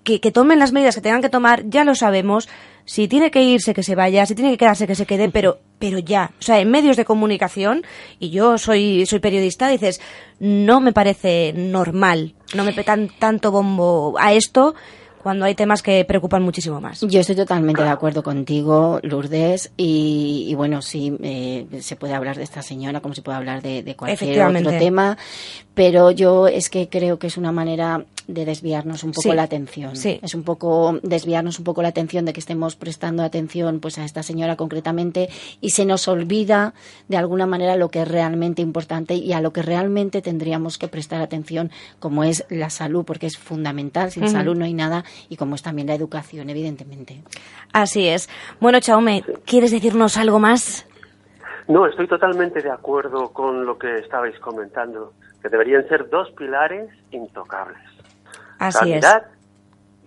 que, 0.04 0.20
que 0.20 0.32
tomen 0.32 0.60
las 0.60 0.74
medidas 0.74 0.96
que 0.96 1.02
tengan 1.02 1.22
que 1.22 1.30
tomar, 1.30 1.70
ya 1.70 1.86
lo 1.86 1.96
sabemos, 1.96 2.50
si 2.84 3.08
tiene 3.08 3.32
que 3.32 3.44
irse, 3.44 3.74
que 3.74 3.84
se 3.84 3.96
vaya, 3.96 4.26
si 4.26 4.36
tiene 4.36 4.52
que 4.52 4.58
quedarse, 4.58 4.88
que 4.88 4.96
se 4.96 5.06
quede, 5.06 5.30
pero, 5.30 5.60
pero 5.78 6.00
ya. 6.00 6.32
O 6.40 6.42
sea, 6.42 6.60
en 6.60 6.72
medios 6.72 6.98
de 6.98 7.06
comunicación, 7.06 7.84
y 8.20 8.32
yo 8.32 8.58
soy, 8.58 9.06
soy 9.06 9.20
periodista, 9.20 9.70
dices, 9.70 10.02
no 10.40 10.82
me 10.82 10.92
parece 10.92 11.54
normal, 11.56 12.34
no 12.56 12.64
me 12.64 12.74
petan 12.74 13.10
tanto 13.20 13.52
bombo 13.52 14.16
a 14.20 14.34
esto 14.34 14.74
cuando 15.22 15.46
hay 15.46 15.56
temas 15.56 15.82
que 15.82 16.04
preocupan 16.06 16.44
muchísimo 16.44 16.80
más. 16.82 17.02
Yo 17.02 17.20
estoy 17.20 17.36
totalmente 17.36 17.82
de 17.82 17.90
acuerdo 17.90 18.24
contigo, 18.24 19.00
Lourdes, 19.04 19.72
y, 19.78 20.54
bueno, 20.56 20.82
sí, 20.82 21.16
eh, 21.22 21.66
se 21.82 21.96
puede 21.96 22.14
hablar 22.14 22.38
de 22.38 22.44
esta 22.44 22.62
señora 22.62 23.02
como 23.02 23.16
se 23.16 23.22
puede 23.22 23.38
hablar 23.38 23.62
de, 23.62 23.84
de 23.84 23.96
cualquier 23.96 24.42
otro 24.42 24.72
tema, 24.72 25.18
pero 25.74 26.12
yo 26.12 26.48
es 26.48 26.70
que 26.70 26.90
creo 26.90 27.20
que 27.20 27.28
es 27.28 27.38
una 27.38 27.52
manera 27.52 28.06
de 28.30 28.46
desviarnos 28.46 29.04
un 29.04 29.12
poco 29.12 29.34
la 29.34 29.44
atención. 29.44 29.96
Sí. 29.96 30.20
Es 30.22 30.36
un 30.36 30.44
poco 30.44 31.00
desviarnos 31.02 31.58
un 31.58 31.66
poco 31.66 31.82
la 31.82 31.88
atención 31.88 32.26
de 32.26 32.34
que 32.34 32.40
estemos 32.40 32.76
prestando 32.76 33.24
atención 33.24 33.80
pues 33.80 33.98
a 33.98 34.06
esta 34.06 34.22
señora 34.22 34.56
concretamente 34.56 35.30
y 35.62 35.72
se 35.72 35.84
nos 35.84 36.08
olvida 36.08 36.76
de 37.08 37.18
alguna 37.18 37.48
manera 37.48 37.76
lo 37.76 37.90
que 37.90 38.04
es 38.04 38.08
realmente 38.08 38.62
importante 38.62 39.16
y 39.16 39.34
a 39.34 39.42
lo 39.42 39.52
que 39.52 39.64
realmente 39.64 40.22
tendríamos 40.22 40.78
que 40.78 40.88
prestar 40.88 41.22
atención 41.22 41.72
como 42.00 42.24
es 42.24 42.46
la 42.50 42.70
salud 42.70 43.04
porque 43.04 43.26
es 43.26 43.38
fundamental, 43.38 44.12
sin 44.12 44.30
salud 44.30 44.56
no 44.56 44.66
hay 44.66 44.74
nada 44.74 45.06
y 45.30 45.38
como 45.38 45.56
es 45.56 45.62
también 45.62 45.88
la 45.88 45.96
educación 45.96 46.50
evidentemente. 46.50 47.22
Así 47.74 48.08
es. 48.08 48.30
Bueno, 48.60 48.80
Chaume, 48.80 49.24
¿quieres 49.46 49.72
decirnos 49.72 50.18
algo 50.18 50.40
más? 50.40 50.86
No, 51.68 51.86
estoy 51.86 52.08
totalmente 52.08 52.62
de 52.62 52.72
acuerdo 52.72 53.32
con 53.32 53.66
lo 53.66 53.78
que 53.78 53.96
estabais 53.98 54.38
comentando, 54.40 55.14
que 55.42 55.50
deberían 55.50 55.88
ser 55.88 56.10
dos 56.10 56.32
pilares 56.32 56.90
intocables. 57.12 57.82
Así 58.58 58.80
Sanidad 58.80 59.28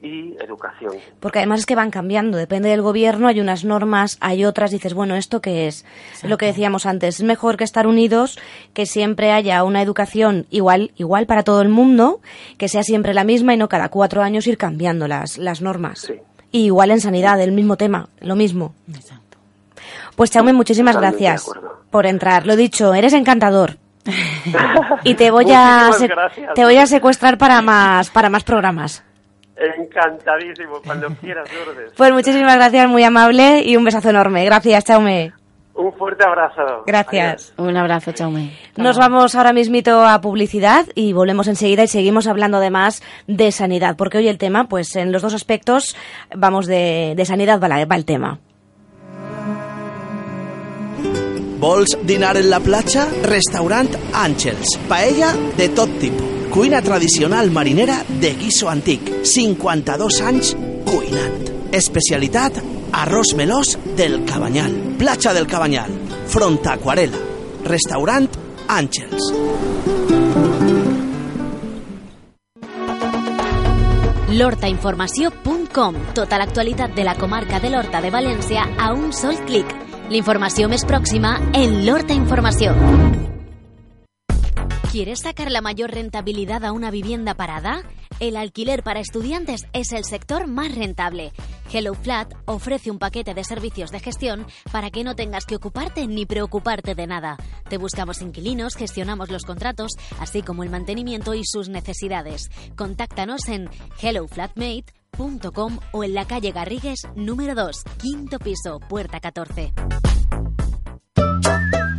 y 0.02 0.36
educación. 0.40 0.94
Porque 1.20 1.38
además 1.38 1.60
es 1.60 1.66
que 1.66 1.76
van 1.76 1.90
cambiando, 1.90 2.36
depende 2.36 2.68
del 2.68 2.82
gobierno, 2.82 3.28
hay 3.28 3.40
unas 3.40 3.64
normas, 3.64 4.18
hay 4.20 4.44
otras, 4.44 4.72
dices, 4.72 4.94
bueno, 4.94 5.14
¿esto 5.14 5.40
qué 5.40 5.68
es? 5.68 5.84
Es 6.14 6.24
lo 6.24 6.38
que 6.38 6.46
decíamos 6.46 6.86
antes, 6.86 7.20
es 7.20 7.22
mejor 7.22 7.56
que 7.56 7.64
estar 7.64 7.86
unidos, 7.86 8.38
que 8.74 8.84
siempre 8.84 9.30
haya 9.30 9.62
una 9.62 9.80
educación 9.80 10.46
igual, 10.50 10.90
igual 10.96 11.26
para 11.26 11.44
todo 11.44 11.62
el 11.62 11.68
mundo, 11.68 12.20
que 12.58 12.68
sea 12.68 12.82
siempre 12.82 13.14
la 13.14 13.24
misma 13.24 13.54
y 13.54 13.56
no 13.56 13.68
cada 13.68 13.88
cuatro 13.90 14.22
años 14.22 14.46
ir 14.48 14.58
cambiando 14.58 15.06
las, 15.06 15.38
las 15.38 15.62
normas. 15.62 16.00
Sí. 16.00 16.14
Y 16.50 16.64
igual 16.64 16.90
en 16.90 17.00
sanidad, 17.00 17.40
el 17.40 17.52
mismo 17.52 17.76
tema, 17.76 18.08
lo 18.20 18.34
mismo. 18.34 18.74
Exacto. 18.92 19.38
Pues 20.16 20.30
Chaume, 20.30 20.52
muchísimas 20.52 20.96
Totalmente 20.96 21.24
gracias 21.24 21.50
por 21.90 22.06
entrar. 22.06 22.46
Lo 22.46 22.56
dicho, 22.56 22.92
eres 22.92 23.12
encantador. 23.14 23.78
y 25.04 25.14
te 25.14 25.30
voy 25.30 25.46
a 25.52 25.90
te 26.56 26.64
voy 26.64 26.76
a 26.76 26.86
secuestrar 26.86 27.38
para 27.38 27.62
más 27.62 28.10
para 28.10 28.28
más 28.28 28.42
programas. 28.42 29.04
Encantadísimo, 29.56 30.80
cuando 30.84 31.08
quieras, 31.20 31.48
Lourdes. 31.52 31.92
Pues 31.96 32.12
muchísimas 32.12 32.54
gracias, 32.56 32.88
muy 32.88 33.04
amable 33.04 33.62
y 33.64 33.76
un 33.76 33.84
besazo 33.84 34.10
enorme. 34.10 34.44
Gracias, 34.44 34.84
Chaume. 34.84 35.32
Un 35.74 35.90
fuerte 35.94 36.22
abrazo. 36.24 36.84
Gracias. 36.86 37.54
Un 37.56 37.74
abrazo, 37.76 38.12
Chaume. 38.12 38.52
Nos 38.76 38.98
vamos 38.98 39.34
ahora 39.34 39.54
mismito 39.54 40.04
a 40.04 40.20
publicidad 40.20 40.84
y 40.94 41.14
volvemos 41.14 41.48
enseguida 41.48 41.82
y 41.82 41.88
seguimos 41.88 42.26
hablando 42.26 42.58
además 42.58 43.02
de 43.26 43.50
sanidad, 43.52 43.96
porque 43.96 44.18
hoy 44.18 44.28
el 44.28 44.36
tema, 44.36 44.68
pues 44.68 44.94
en 44.96 45.12
los 45.12 45.22
dos 45.22 45.32
aspectos, 45.32 45.96
vamos 46.36 46.66
de, 46.66 47.14
de 47.16 47.24
sanidad 47.24 47.58
va, 47.58 47.68
la- 47.68 47.86
va 47.86 47.96
el 47.96 48.04
tema. 48.04 48.38
Vols 51.58 51.96
dinar 52.02 52.36
en 52.36 52.50
la 52.50 52.60
platja? 52.60 53.06
Restaurant 53.22 53.94
Àngels. 54.12 54.78
Paella 54.88 55.32
de 55.56 55.68
tot 55.68 55.88
tipus. 56.00 56.41
Cuina 56.52 56.82
tradicional 56.82 57.50
marinera 57.50 58.04
de 58.20 58.34
guiso 58.34 58.68
antic. 58.68 59.24
52 59.24 60.20
anys 60.20 60.50
cuinant. 60.84 61.48
Especialitat 61.72 62.58
arròs 62.92 63.32
melós 63.38 63.78
del 63.96 64.26
Cabanyal. 64.28 64.74
Platja 65.00 65.32
del 65.32 65.48
Cabanyal. 65.48 65.88
Front 66.28 66.60
a 66.68 66.74
Aquarela. 66.76 67.16
Restaurant 67.64 68.28
Àngels. 68.68 69.32
lhortainformació.com 74.32 75.96
Tota 76.12 76.36
l'actualitat 76.36 76.92
de 76.94 77.04
la 77.04 77.16
comarca 77.16 77.60
de 77.60 77.72
l'Horta 77.72 78.04
de 78.04 78.12
València 78.12 78.68
a 78.76 78.92
un 78.92 79.12
sol 79.16 79.40
clic. 79.48 79.72
L'informació 80.12 80.68
més 80.68 80.84
próxima 80.84 81.38
en 81.56 81.86
l'Horta 81.86 82.12
Informació. 82.12 82.76
¿Quieres 84.92 85.20
sacar 85.20 85.50
la 85.50 85.62
mayor 85.62 85.90
rentabilidad 85.90 86.66
a 86.66 86.72
una 86.72 86.90
vivienda 86.90 87.32
parada? 87.32 87.82
El 88.20 88.36
alquiler 88.36 88.82
para 88.82 89.00
estudiantes 89.00 89.66
es 89.72 89.90
el 89.92 90.04
sector 90.04 90.46
más 90.48 90.74
rentable. 90.74 91.32
HelloFlat 91.72 92.34
ofrece 92.44 92.90
un 92.90 92.98
paquete 92.98 93.32
de 93.32 93.42
servicios 93.42 93.90
de 93.90 94.00
gestión 94.00 94.46
para 94.70 94.90
que 94.90 95.02
no 95.02 95.14
tengas 95.14 95.46
que 95.46 95.56
ocuparte 95.56 96.06
ni 96.06 96.26
preocuparte 96.26 96.94
de 96.94 97.06
nada. 97.06 97.38
Te 97.70 97.78
buscamos 97.78 98.20
inquilinos, 98.20 98.76
gestionamos 98.76 99.30
los 99.30 99.44
contratos, 99.44 99.92
así 100.20 100.42
como 100.42 100.62
el 100.62 100.68
mantenimiento 100.68 101.32
y 101.32 101.40
sus 101.42 101.70
necesidades. 101.70 102.50
Contáctanos 102.76 103.48
en 103.48 103.70
helloflatmate.com 103.98 105.78
o 105.92 106.04
en 106.04 106.12
la 106.12 106.26
calle 106.26 106.52
Garrigues 106.52 107.08
número 107.16 107.54
2, 107.54 107.82
quinto 107.96 108.38
piso, 108.38 108.78
puerta 108.90 109.20
14. 109.20 109.72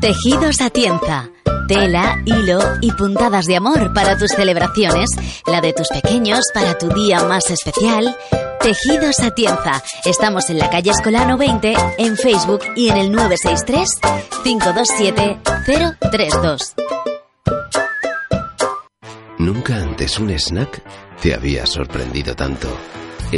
Tejidos 0.04 0.60
Atienza. 0.60 1.30
Tela, 1.66 2.22
hilo 2.26 2.60
y 2.82 2.92
puntadas 2.92 3.46
de 3.46 3.56
amor 3.56 3.94
para 3.94 4.18
tus 4.18 4.32
celebraciones, 4.32 5.10
la 5.48 5.62
de 5.62 5.72
tus 5.72 5.88
pequeños 5.88 6.42
para 6.54 6.78
tu 6.78 6.90
día 6.90 7.24
más 7.24 7.50
especial. 7.50 8.14
Tejidos 8.60 9.22
Atienza. 9.22 9.82
Estamos 10.04 10.50
en 10.50 10.58
la 10.58 10.70
calle 10.70 10.92
Escolano 10.92 11.38
20, 11.38 11.74
en 12.00 12.18
Facebook 12.18 12.60
y 12.76 12.90
en 12.90 12.98
el 12.98 13.12
963 13.14 14.02
527 14.44 15.40
032. 16.12 16.74
Nunca 19.38 19.78
antes 19.78 20.20
un 20.20 20.32
snack 20.32 20.84
te 21.22 21.34
había 21.34 21.66
sorprendido 21.66 22.36
tanto. 22.36 22.68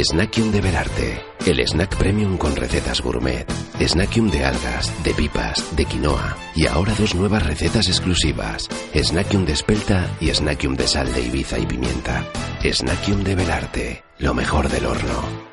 Snackium 0.04 0.52
de 0.52 0.60
Belarte, 0.60 1.22
el 1.46 1.66
snack 1.66 1.96
premium 1.96 2.36
con 2.36 2.54
recetas 2.54 3.00
gourmet. 3.00 3.50
Snackium 3.80 4.30
de 4.30 4.44
algas, 4.44 4.92
de 5.02 5.14
pipas, 5.14 5.74
de 5.74 5.86
quinoa 5.86 6.36
y 6.54 6.66
ahora 6.66 6.92
dos 6.98 7.14
nuevas 7.14 7.46
recetas 7.46 7.88
exclusivas. 7.88 8.68
Snackium 8.94 9.46
de 9.46 9.54
espelta 9.54 10.06
y 10.20 10.28
Snackium 10.34 10.76
de 10.76 10.86
sal 10.86 11.12
de 11.14 11.22
Ibiza 11.22 11.58
y 11.58 11.66
pimienta. 11.66 12.26
Snackium 12.62 13.24
de 13.24 13.34
Belarte, 13.36 14.04
lo 14.18 14.34
mejor 14.34 14.68
del 14.68 14.84
horno. 14.84 15.45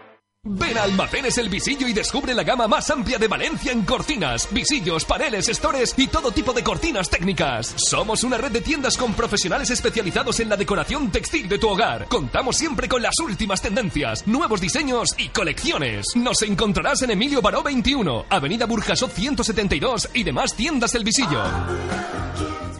Ven 0.46 0.78
a 0.78 0.84
Almacenes 0.84 1.38
El 1.38 1.48
Visillo 1.48 1.88
y 1.88 1.94
descubre 1.94 2.34
la 2.34 2.44
gama 2.44 2.68
más 2.68 2.90
amplia 2.90 3.18
de 3.18 3.30
Valencia 3.30 3.72
en 3.72 3.84
cortinas, 3.84 4.50
visillos, 4.52 5.06
paneles, 5.06 5.48
estores 5.48 5.94
y 5.96 6.08
todo 6.08 6.32
tipo 6.32 6.52
de 6.52 6.62
cortinas 6.62 7.10
técnicas. 7.10 7.74
Somos 7.78 8.26
una 8.26 8.36
red 8.36 8.52
de 8.52 8.60
tiendas 8.60 8.98
con 8.98 9.14
profesionales 9.14 9.70
especializados 9.70 10.42
en 10.42 10.50
la 10.50 10.58
decoración 10.58 11.10
textil 11.12 11.48
de 11.48 11.60
tu 11.60 11.70
hogar. 11.70 12.10
Contamos 12.10 12.58
siempre 12.58 12.90
con 12.90 13.02
las 13.02 13.18
últimas 13.22 13.62
tendencias, 13.62 14.28
nuevos 14.28 14.60
diseños 14.60 15.16
y 15.18 15.30
colecciones. 15.30 16.08
Nos 16.16 16.42
encontrarás 16.42 17.02
en 17.04 17.12
Emilio 17.12 17.42
Baró 17.42 17.64
21, 17.64 18.26
Avenida 18.30 18.66
Burjasot 18.66 19.14
172 19.14 20.10
y 20.14 20.24
demás 20.24 20.56
tiendas 20.58 20.92
del 20.92 21.06
Visillo. 21.06 21.42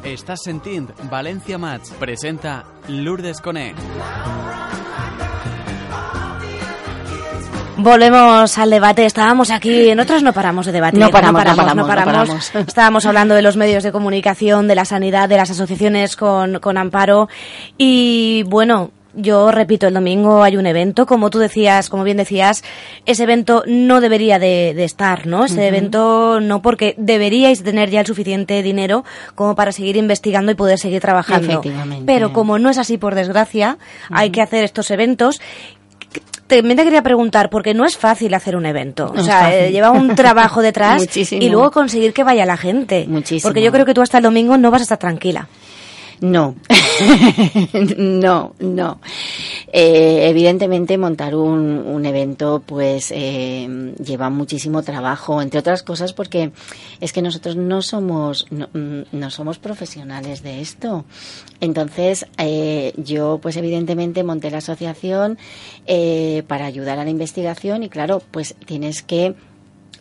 Estàs 0.04 0.44
sentint 0.44 0.90
València 1.08 1.56
Mats 1.56 1.96
presenta 1.96 2.66
Lourdes 2.92 3.40
Coné. 3.40 3.72
Volvemos 7.78 8.58
al 8.58 8.70
debate. 8.70 9.06
Estábamos 9.06 9.52
aquí, 9.52 9.94
nosotros 9.96 10.24
no 10.24 10.34
paramos 10.34 10.66
de 10.66 10.72
debatir. 10.72 11.00
No 11.00 11.10
paramos, 11.10 11.44
no 11.44 11.56
paramos, 11.56 11.88
paramos, 11.88 11.88
no 11.88 12.14
paramos. 12.14 12.56
Estábamos 12.68 13.06
hablando 13.06 13.36
de 13.36 13.42
los 13.42 13.58
medios 13.58 13.84
de 13.84 13.92
comunicación, 13.92 14.68
de 14.68 14.76
la 14.76 14.86
sanidad, 14.86 15.28
de 15.28 15.38
las 15.38 15.50
asociaciones 15.50 16.16
con, 16.16 16.60
con 16.60 16.78
amparo. 16.78 17.30
Y 17.78 18.44
bueno, 18.48 18.92
yo 19.16 19.52
repito, 19.52 19.88
el 19.88 19.94
domingo 19.94 20.44
hay 20.44 20.58
un 20.58 20.66
evento, 20.66 21.06
como 21.06 21.30
tú 21.30 21.40
decías, 21.40 21.90
como 21.90 22.04
bien 22.04 22.18
decías, 22.18 22.64
ese 23.06 23.24
evento 23.24 23.64
no 23.68 24.02
debería 24.02 24.40
de, 24.40 24.74
de 24.76 24.84
estar, 24.84 25.28
¿no? 25.28 25.46
Ese 25.46 25.68
evento 25.68 26.40
no, 26.40 26.62
porque 26.62 26.96
deberíais 26.98 27.64
tener 27.64 27.90
ya 27.90 28.02
el 28.02 28.08
suficiente 28.08 28.62
dinero 28.64 29.04
como 29.36 29.56
para 29.56 29.72
seguir 29.72 29.98
investigando 29.98 30.52
y 30.52 30.56
poder 30.56 30.80
seguir 30.80 31.02
trabajando. 31.02 31.52
Efectivamente. 31.52 32.04
Pero 32.06 32.34
como 32.34 32.60
no 32.60 32.70
es 32.70 32.78
así, 32.78 32.98
por 32.98 33.16
desgracia, 33.16 33.78
hay 34.10 34.32
que 34.32 34.42
hacer 34.42 34.64
estos 34.64 34.90
eventos 34.92 35.40
también 36.48 36.78
te 36.78 36.84
quería 36.84 37.02
preguntar, 37.02 37.50
porque 37.50 37.74
no 37.74 37.86
es 37.86 37.98
fácil 37.98 38.34
hacer 38.34 38.56
un 38.56 38.66
evento. 38.66 39.12
No 39.14 39.22
o 39.22 39.24
sea, 39.24 39.56
eh, 39.56 39.72
lleva 39.72 39.92
un 39.92 40.16
trabajo 40.16 40.62
detrás 40.62 41.02
Muchísimo. 41.02 41.42
y 41.42 41.50
luego 41.50 41.72
conseguir 41.72 42.14
que 42.14 42.24
vaya 42.24 42.46
la 42.46 42.58
gente. 42.58 43.06
Muchísimo. 43.08 43.50
Porque 43.50 43.62
yo 43.62 43.72
creo 43.72 43.86
que 43.86 43.94
tú 43.94 44.02
hasta 44.02 44.18
el 44.18 44.24
domingo 44.24 44.58
no 44.58 44.72
vas 44.72 44.82
a 44.82 44.84
estar 44.84 45.00
tranquila. 45.00 45.48
No, 46.22 46.56
no, 47.98 48.56
no. 48.60 49.00
Eh, 49.72 50.30
evidentemente 50.30 50.98
montar 50.98 51.36
un, 51.36 51.80
un 51.80 52.06
evento 52.06 52.62
pues 52.66 53.12
eh, 53.16 53.94
lleva 54.04 54.30
muchísimo 54.30 54.84
trabajo, 54.84 55.42
entre 55.42 55.60
otras 55.60 55.84
cosas 55.84 56.14
porque 56.14 56.52
es 57.02 57.12
que 57.12 57.22
nosotros 57.22 57.56
no 57.56 57.82
somos 57.82 58.46
no, 58.52 58.70
mm, 58.74 59.02
no 59.12 59.30
somos 59.30 59.60
profesionales 59.60 60.44
de 60.44 60.62
esto. 60.62 61.06
Entonces 61.60 62.26
eh, 62.38 62.94
yo 62.98 63.40
pues 63.42 63.58
evidentemente 63.58 64.24
monté 64.24 64.52
la 64.52 64.60
asociación 64.60 65.38
eh, 65.88 66.44
para 66.48 66.66
ayudar 66.66 67.00
a 67.00 67.04
la 67.04 67.10
investigación 67.10 67.84
y 67.84 67.90
claro 67.90 68.22
pues 68.32 68.56
tienes 68.66 69.02
que 69.02 69.36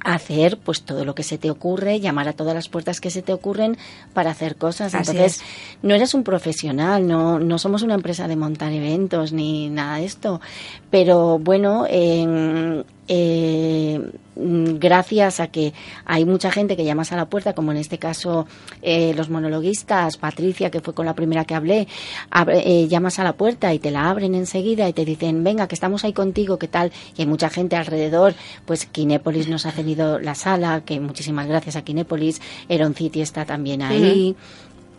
hacer 0.05 0.59
pues 0.59 0.83
todo 0.83 1.05
lo 1.05 1.15
que 1.15 1.23
se 1.23 1.39
te 1.39 1.51
ocurre, 1.51 2.01
llamar 2.01 2.29
a 2.29 2.33
todas 2.33 2.55
las 2.55 2.69
puertas 2.69 3.01
que 3.01 3.11
se 3.11 3.23
te 3.23 3.33
ocurren 3.33 3.77
para 4.13 4.31
hacer 4.31 4.57
cosas. 4.57 4.95
Entonces, 4.95 5.41
no 5.83 5.95
eres 5.95 6.15
un 6.15 6.25
profesional, 6.25 7.07
no, 7.07 7.39
no 7.39 7.59
somos 7.59 7.83
una 7.83 7.95
empresa 7.95 8.29
de 8.29 8.37
montar 8.37 8.73
eventos 8.73 9.33
ni 9.33 9.69
nada 9.69 9.97
de 9.97 10.05
esto. 10.05 10.41
Pero 10.91 11.39
bueno, 11.39 11.87
eh, 11.89 12.83
gracias 14.35 15.41
a 15.41 15.49
que 15.49 15.73
hay 16.05 16.25
mucha 16.25 16.51
gente 16.51 16.77
que 16.77 16.85
llamas 16.85 17.13
a 17.13 17.17
la 17.17 17.27
puerta, 17.27 17.55
como 17.55 17.73
en 17.73 17.79
este 17.79 17.99
caso 17.99 18.47
eh, 18.81 19.15
los 19.15 19.29
monologuistas, 19.29 20.17
Patricia, 20.17 20.71
que 20.71 20.81
fue 20.81 20.95
con 20.95 21.07
la 21.07 21.15
primera 21.15 21.45
que 21.45 21.55
hablé, 21.55 21.89
eh, 22.49 22.89
llamas 22.89 23.19
a 23.19 23.25
la 23.25 23.35
puerta 23.35 23.73
y 23.75 23.79
te 23.79 23.91
la 23.91 24.09
abren 24.09 24.35
enseguida 24.35 24.89
y 24.89 24.93
te 24.93 25.05
dicen, 25.05 25.45
venga, 25.45 25.69
que 25.69 25.75
estamos 25.75 26.05
ahí 26.05 26.13
contigo, 26.13 26.59
¿qué 26.59 26.69
tal? 26.69 26.93
Y 27.17 27.23
hay 27.23 27.27
mucha 27.27 27.51
gente 27.51 27.77
alrededor, 27.77 28.35
pues 28.65 28.87
Kinépolis 28.87 29.49
nos 29.49 29.67
ha 29.67 29.73
cedido 29.73 30.19
la 30.19 30.35
sala, 30.35 30.83
que 30.85 31.01
muchísimas 31.01 31.47
gracias 31.47 31.77
a 31.77 31.83
Kinépolis, 31.83 32.41
Eron 32.69 32.95
City 32.95 33.21
está 33.21 33.45
también 33.45 33.83
ahí. 33.83 34.37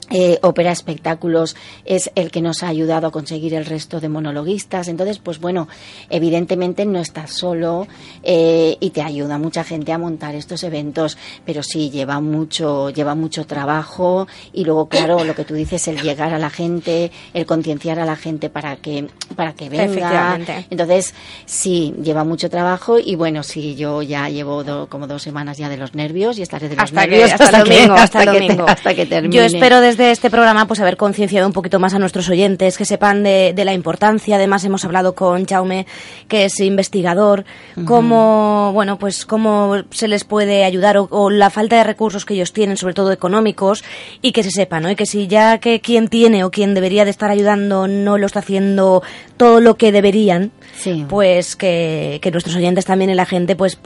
Eh, 0.10 0.40
Ópera 0.42 0.72
Espectáculos 0.72 1.56
es 1.86 2.12
el 2.16 2.32
que 2.32 2.42
nos 2.42 2.64
ha 2.64 2.68
ayudado 2.68 3.08
a 3.08 3.12
conseguir 3.12 3.54
el 3.54 3.66
resto 3.66 4.00
de 4.00 4.10
monologuistas. 4.10 4.88
Entonces, 4.88 5.20
pues 5.20 5.40
bueno, 5.40 5.68
evidentemente 6.10 6.86
no 6.86 7.00
estás 7.00 7.32
solo 7.32 7.88
eh, 8.24 8.78
y 8.80 8.90
te 8.92 9.02
ayuda 9.02 9.38
mucha 9.38 9.64
gente 9.64 9.92
a 9.92 9.98
montar 9.98 10.36
estos 10.36 10.64
eventos, 10.64 11.18
pero 11.46 11.64
sí 11.64 11.90
lleva 11.90 12.20
mucho, 12.20 12.90
lleva 12.90 13.16
mucho 13.16 13.46
trabajo 13.46 14.28
y 14.52 14.66
luego, 14.66 14.88
claro, 14.88 15.24
lo 15.24 15.36
que 15.36 15.46
tú 15.46 15.54
dices, 15.54 15.88
el 15.88 16.02
llegar 16.02 16.34
a 16.34 16.40
la 16.40 16.50
gente, 16.50 17.12
el 17.34 17.46
concienciar 17.46 18.00
a 18.00 18.06
la 18.06 18.16
gente 18.16 18.50
para 18.50 18.76
que, 18.76 19.08
para 19.36 19.54
que 19.54 19.70
venga. 19.70 20.40
Entonces, 20.70 21.14
sí, 21.46 21.94
lleva 22.02 22.24
mucho 22.24 22.50
trabajo 22.50 23.00
y 23.00 23.16
bueno, 23.16 23.44
sí, 23.44 23.76
yo 23.76 24.02
ya 24.02 24.30
llevo 24.30 24.64
como 24.90 25.08
dos 25.08 25.22
semanas 25.22 25.58
ya 25.58 25.70
de 25.70 25.78
los 25.78 25.96
nervios 25.96 26.38
y 26.38 26.42
estaré 26.42 26.70
de 26.70 26.76
los 26.76 26.92
nervios 26.92 27.32
hasta, 27.32 27.58
el 27.58 27.64
domingo, 27.64 27.94
hasta, 27.94 28.26
domingo. 28.26 28.66
hasta 28.68 28.94
que 28.94 29.06
termine. 29.06 29.36
Yo 29.36 29.44
espero 29.44 29.82
desde 29.82 30.03
este 30.12 30.30
programa 30.30 30.68
pues 30.68 30.80
haber 30.80 30.98
concienciado 30.98 31.48
un 31.48 31.54
poquito 31.54 31.80
más 31.80 31.94
a 31.94 32.00
nuestros 32.00 32.30
oyentes, 32.30 32.78
que 32.78 32.86
sepan 32.86 33.24
de, 33.24 33.54
la 33.64 33.74
importancia. 33.74 34.36
Además 34.36 34.64
hemos 34.66 34.84
hablado 34.86 35.16
con 35.16 35.46
Jaume, 35.46 35.86
que 36.28 36.46
es 36.46 36.60
investigador, 36.60 37.46
cómo, 37.86 38.72
bueno, 38.74 38.98
pues 38.98 39.26
cómo 39.26 39.78
se 39.92 40.08
les 40.08 40.24
puede 40.24 40.66
ayudar 40.66 40.98
o, 40.98 41.30
la 41.30 41.50
falta 41.50 41.78
de 41.78 41.84
recursos 41.84 42.26
que 42.26 42.34
ellos 42.34 42.54
tienen, 42.54 42.78
sobre 42.78 42.94
todo 42.94 43.12
económicos, 43.12 43.84
y 44.22 44.32
que 44.32 44.44
se 44.44 44.52
sepa, 44.52 44.80
¿no? 44.80 44.90
Y 44.90 44.96
que 44.96 45.06
si 45.06 45.28
ya 45.28 45.60
que 45.60 45.80
quien 45.80 46.08
tiene 46.08 46.44
o 46.44 46.52
quien 46.52 46.74
debería 46.74 47.06
de 47.06 47.12
estar 47.12 47.30
ayudando 47.30 47.88
no 47.88 48.18
lo 48.18 48.26
está 48.26 48.40
haciendo 48.40 49.04
todo 49.38 49.60
lo 49.60 49.76
que 49.76 49.92
deberían, 49.92 50.52
pues 51.08 51.56
que, 51.56 52.20
nuestros 52.32 52.56
oyentes 52.56 52.86
también 52.86 53.10
y 53.12 53.14
la 53.14 53.26
gente 53.26 53.56
pues 53.56 53.78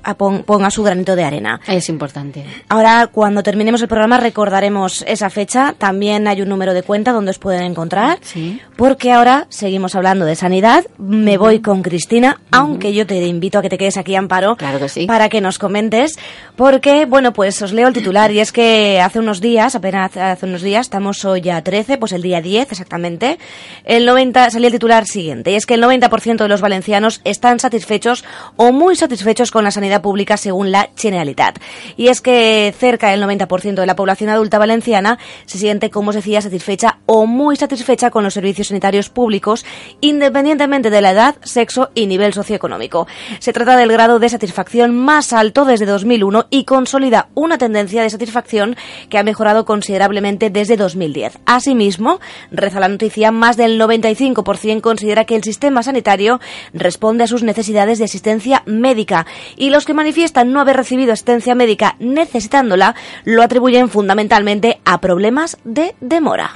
ponga 0.45 0.71
su 0.71 0.83
granito 0.83 1.15
de 1.15 1.23
arena. 1.23 1.59
Es 1.67 1.89
importante. 1.89 2.45
Ahora, 2.69 3.07
cuando 3.11 3.43
terminemos 3.43 3.81
el 3.81 3.87
programa, 3.87 4.17
recordaremos 4.17 5.03
esa 5.07 5.29
fecha. 5.29 5.73
También 5.77 5.96
hay 6.27 6.41
un 6.41 6.49
número 6.49 6.73
de 6.73 6.83
cuenta 6.83 7.11
donde 7.11 7.31
os 7.31 7.39
pueden 7.39 7.63
encontrar. 7.63 8.19
Sí. 8.21 8.61
Porque 8.75 9.11
ahora 9.11 9.47
seguimos 9.49 9.95
hablando 9.95 10.25
de 10.25 10.35
sanidad. 10.35 10.85
Me 10.97 11.37
voy 11.37 11.59
con 11.59 11.81
Cristina, 11.81 12.39
aunque 12.51 12.93
yo 12.93 13.05
te 13.05 13.25
invito 13.25 13.59
a 13.59 13.61
que 13.61 13.69
te 13.69 13.77
quedes 13.77 13.97
aquí, 13.97 14.15
Amparo, 14.15 14.55
claro 14.55 14.79
que 14.79 14.89
sí. 14.89 15.05
para 15.05 15.29
que 15.29 15.41
nos 15.41 15.59
comentes. 15.59 16.17
Porque, 16.55 17.05
bueno, 17.05 17.33
pues 17.33 17.61
os 17.61 17.73
leo 17.73 17.87
el 17.87 17.93
titular 17.93 18.31
y 18.31 18.39
es 18.39 18.51
que 18.51 19.01
hace 19.01 19.19
unos 19.19 19.41
días, 19.41 19.75
apenas 19.75 20.15
hace 20.15 20.45
unos 20.45 20.61
días, 20.61 20.87
estamos 20.87 21.23
hoy 21.25 21.41
ya 21.41 21.61
13, 21.61 21.97
pues 21.97 22.11
el 22.11 22.21
día 22.21 22.41
10 22.41 22.71
exactamente, 22.71 23.37
el 23.83 24.05
90, 24.05 24.51
salía 24.51 24.67
el 24.67 24.73
titular 24.73 25.05
siguiente. 25.05 25.51
Y 25.51 25.55
es 25.55 25.65
que 25.65 25.73
el 25.73 25.83
90% 25.83 26.37
de 26.37 26.47
los 26.47 26.61
valencianos 26.61 27.21
están 27.23 27.59
satisfechos 27.59 28.23
o 28.55 28.71
muy 28.71 28.95
satisfechos 28.95 29.51
con 29.51 29.63
la 29.63 29.71
sanidad 29.71 30.01
pública 30.01 30.37
según 30.37 30.71
la 30.71 30.89
Generalitat. 30.95 31.59
Y 31.95 32.07
es 32.07 32.21
que 32.21 32.73
cerca 32.77 33.09
del 33.09 33.23
90% 33.23 33.75
de 33.75 33.85
la 33.85 33.95
población 33.95 34.29
adulta 34.29 34.59
valenciana 34.59 35.17
se 35.45 35.57
siente, 35.57 35.86
como 35.89 36.09
os 36.09 36.15
decía, 36.15 36.41
satisfecha 36.41 36.99
o 37.05 37.25
muy 37.25 37.55
satisfecha 37.55 38.09
con 38.09 38.23
los 38.23 38.33
servicios 38.33 38.67
sanitarios 38.67 39.09
públicos, 39.09 39.65
independientemente 40.01 40.89
de 40.89 41.01
la 41.01 41.11
edad, 41.11 41.35
sexo 41.43 41.89
y 41.95 42.07
nivel 42.07 42.33
socioeconómico. 42.33 43.07
Se 43.39 43.53
trata 43.53 43.77
del 43.77 43.91
grado 43.91 44.19
de 44.19 44.29
satisfacción 44.29 44.95
más 44.95 45.33
alto 45.33 45.65
desde 45.65 45.85
2001 45.85 46.47
y 46.49 46.65
consolida 46.65 47.29
una 47.33 47.57
tendencia 47.57 48.01
de 48.01 48.09
satisfacción 48.09 48.75
que 49.09 49.17
ha 49.17 49.23
mejorado 49.23 49.65
considerablemente 49.65 50.49
desde 50.49 50.77
2010. 50.77 51.39
Asimismo, 51.45 52.19
reza 52.51 52.79
la 52.79 52.87
noticia, 52.87 53.31
más 53.31 53.57
del 53.57 53.79
95% 53.79 54.81
considera 54.81 55.25
que 55.25 55.35
el 55.35 55.43
sistema 55.43 55.83
sanitario 55.83 56.39
responde 56.73 57.23
a 57.23 57.27
sus 57.27 57.43
necesidades 57.43 57.99
de 57.99 58.05
asistencia 58.05 58.63
médica 58.65 59.25
y 59.55 59.69
los 59.69 59.85
que 59.85 59.93
manifiestan 59.93 60.51
no 60.51 60.61
haber 60.61 60.77
recibido 60.77 61.13
asistencia 61.13 61.55
médica 61.55 61.95
necesitándola 61.99 62.95
lo 63.25 63.43
atribuyen 63.43 63.89
fundamentalmente 63.89 64.79
a 64.85 64.99
problemas 65.01 65.57
de 65.63 65.76
demora. 65.99 66.51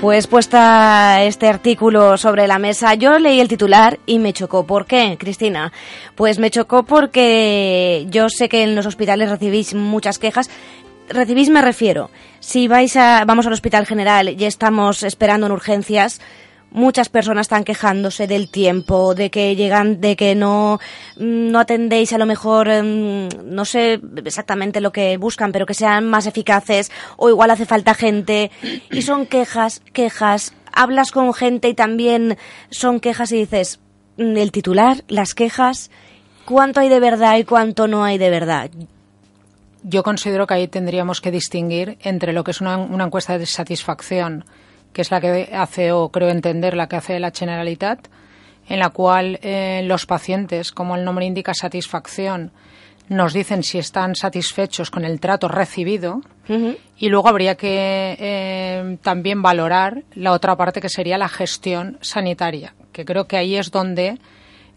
Pues 0.00 0.28
puesta 0.28 1.24
este 1.24 1.48
artículo 1.48 2.16
sobre 2.16 2.46
la 2.46 2.60
mesa, 2.60 2.94
yo 2.94 3.18
leí 3.18 3.40
el 3.40 3.48
titular 3.48 3.98
y 4.06 4.20
me 4.20 4.32
chocó. 4.32 4.64
¿Por 4.64 4.86
qué, 4.86 5.16
Cristina? 5.18 5.72
Pues 6.14 6.38
me 6.38 6.50
chocó 6.50 6.84
porque 6.84 8.06
yo 8.08 8.28
sé 8.28 8.48
que 8.48 8.62
en 8.62 8.76
los 8.76 8.86
hospitales 8.86 9.28
recibís 9.28 9.74
muchas 9.74 10.20
quejas 10.20 10.48
recibís 11.08 11.48
me 11.48 11.62
refiero, 11.62 12.10
si 12.40 12.68
vais 12.68 12.94
a, 12.96 13.24
vamos 13.24 13.46
al 13.46 13.52
hospital 13.52 13.86
general 13.86 14.28
y 14.28 14.44
estamos 14.44 15.02
esperando 15.02 15.46
en 15.46 15.52
urgencias, 15.52 16.20
muchas 16.70 17.08
personas 17.08 17.46
están 17.46 17.64
quejándose 17.64 18.26
del 18.26 18.50
tiempo, 18.50 19.14
de 19.14 19.30
que 19.30 19.56
llegan, 19.56 20.00
de 20.00 20.16
que 20.16 20.34
no, 20.34 20.78
no 21.16 21.58
atendéis 21.58 22.12
a 22.12 22.18
lo 22.18 22.26
mejor, 22.26 22.68
em, 22.68 23.28
no 23.44 23.64
sé 23.64 24.00
exactamente 24.24 24.80
lo 24.80 24.92
que 24.92 25.16
buscan, 25.16 25.52
pero 25.52 25.66
que 25.66 25.74
sean 25.74 26.08
más 26.08 26.26
eficaces, 26.26 26.90
o 27.16 27.28
igual 27.28 27.50
hace 27.50 27.66
falta 27.66 27.94
gente, 27.94 28.50
y 28.90 29.02
son 29.02 29.26
quejas, 29.26 29.82
quejas, 29.92 30.52
hablas 30.72 31.10
con 31.10 31.32
gente 31.34 31.68
y 31.68 31.74
también 31.74 32.36
son 32.70 33.00
quejas 33.00 33.32
y 33.32 33.36
dices, 33.36 33.80
mm, 34.16 34.36
el 34.36 34.52
titular, 34.52 35.04
las 35.08 35.34
quejas, 35.34 35.90
cuánto 36.44 36.80
hay 36.80 36.88
de 36.88 37.00
verdad 37.00 37.38
y 37.38 37.44
cuánto 37.44 37.88
no 37.88 38.04
hay 38.04 38.18
de 38.18 38.30
verdad 38.30 38.70
yo 39.82 40.02
considero 40.02 40.46
que 40.46 40.54
ahí 40.54 40.68
tendríamos 40.68 41.20
que 41.20 41.30
distinguir 41.30 41.98
entre 42.02 42.32
lo 42.32 42.44
que 42.44 42.50
es 42.50 42.60
una, 42.60 42.74
encuesta 42.74 43.38
de 43.38 43.46
satisfacción, 43.46 44.44
que 44.92 45.02
es 45.02 45.10
la 45.10 45.20
que 45.20 45.50
hace, 45.52 45.92
o 45.92 46.10
creo 46.10 46.28
entender, 46.28 46.76
la 46.76 46.88
que 46.88 46.96
hace 46.96 47.18
la 47.20 47.30
Generalitat, 47.30 48.08
en 48.68 48.78
la 48.78 48.90
cual 48.90 49.38
eh, 49.42 49.82
los 49.84 50.06
pacientes, 50.06 50.72
como 50.72 50.96
el 50.96 51.04
nombre 51.04 51.24
indica, 51.24 51.54
satisfacción, 51.54 52.52
nos 53.08 53.32
dicen 53.32 53.62
si 53.62 53.78
están 53.78 54.14
satisfechos 54.14 54.90
con 54.90 55.04
el 55.04 55.18
trato 55.18 55.48
recibido 55.48 56.20
y 56.96 57.08
luego 57.08 57.28
habría 57.28 57.56
que 57.56 58.16
eh, 58.18 58.98
también 59.02 59.42
valorar 59.42 60.02
la 60.14 60.32
otra 60.32 60.56
parte 60.56 60.80
que 60.80 60.88
sería 60.88 61.18
la 61.18 61.28
gestión 61.28 61.98
sanitaria, 62.00 62.74
que 62.92 63.04
creo 63.04 63.26
que 63.26 63.36
ahí 63.36 63.56
es 63.56 63.70
donde 63.70 64.18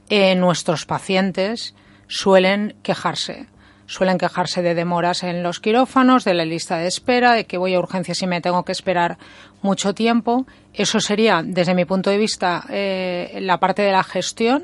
eh, 0.09 0.35
nuestros 0.35 0.85
pacientes 0.85 1.75
suelen 2.07 2.75
quejarse 2.83 3.47
suelen 3.91 4.17
quejarse 4.17 4.61
de 4.61 4.73
demoras 4.73 5.23
en 5.23 5.43
los 5.43 5.59
quirófanos, 5.59 6.23
de 6.23 6.33
la 6.33 6.45
lista 6.45 6.77
de 6.77 6.87
espera, 6.87 7.33
de 7.33 7.45
que 7.45 7.57
voy 7.57 7.75
a 7.75 7.79
urgencias 7.79 8.21
y 8.21 8.27
me 8.27 8.39
tengo 8.39 8.63
que 8.63 8.71
esperar 8.71 9.17
mucho 9.61 9.93
tiempo. 9.93 10.45
Eso 10.73 11.01
sería, 11.01 11.41
desde 11.43 11.75
mi 11.75 11.83
punto 11.83 12.09
de 12.09 12.17
vista, 12.17 12.63
eh, 12.69 13.39
la 13.41 13.59
parte 13.59 13.81
de 13.81 13.91
la 13.91 14.03
gestión, 14.03 14.63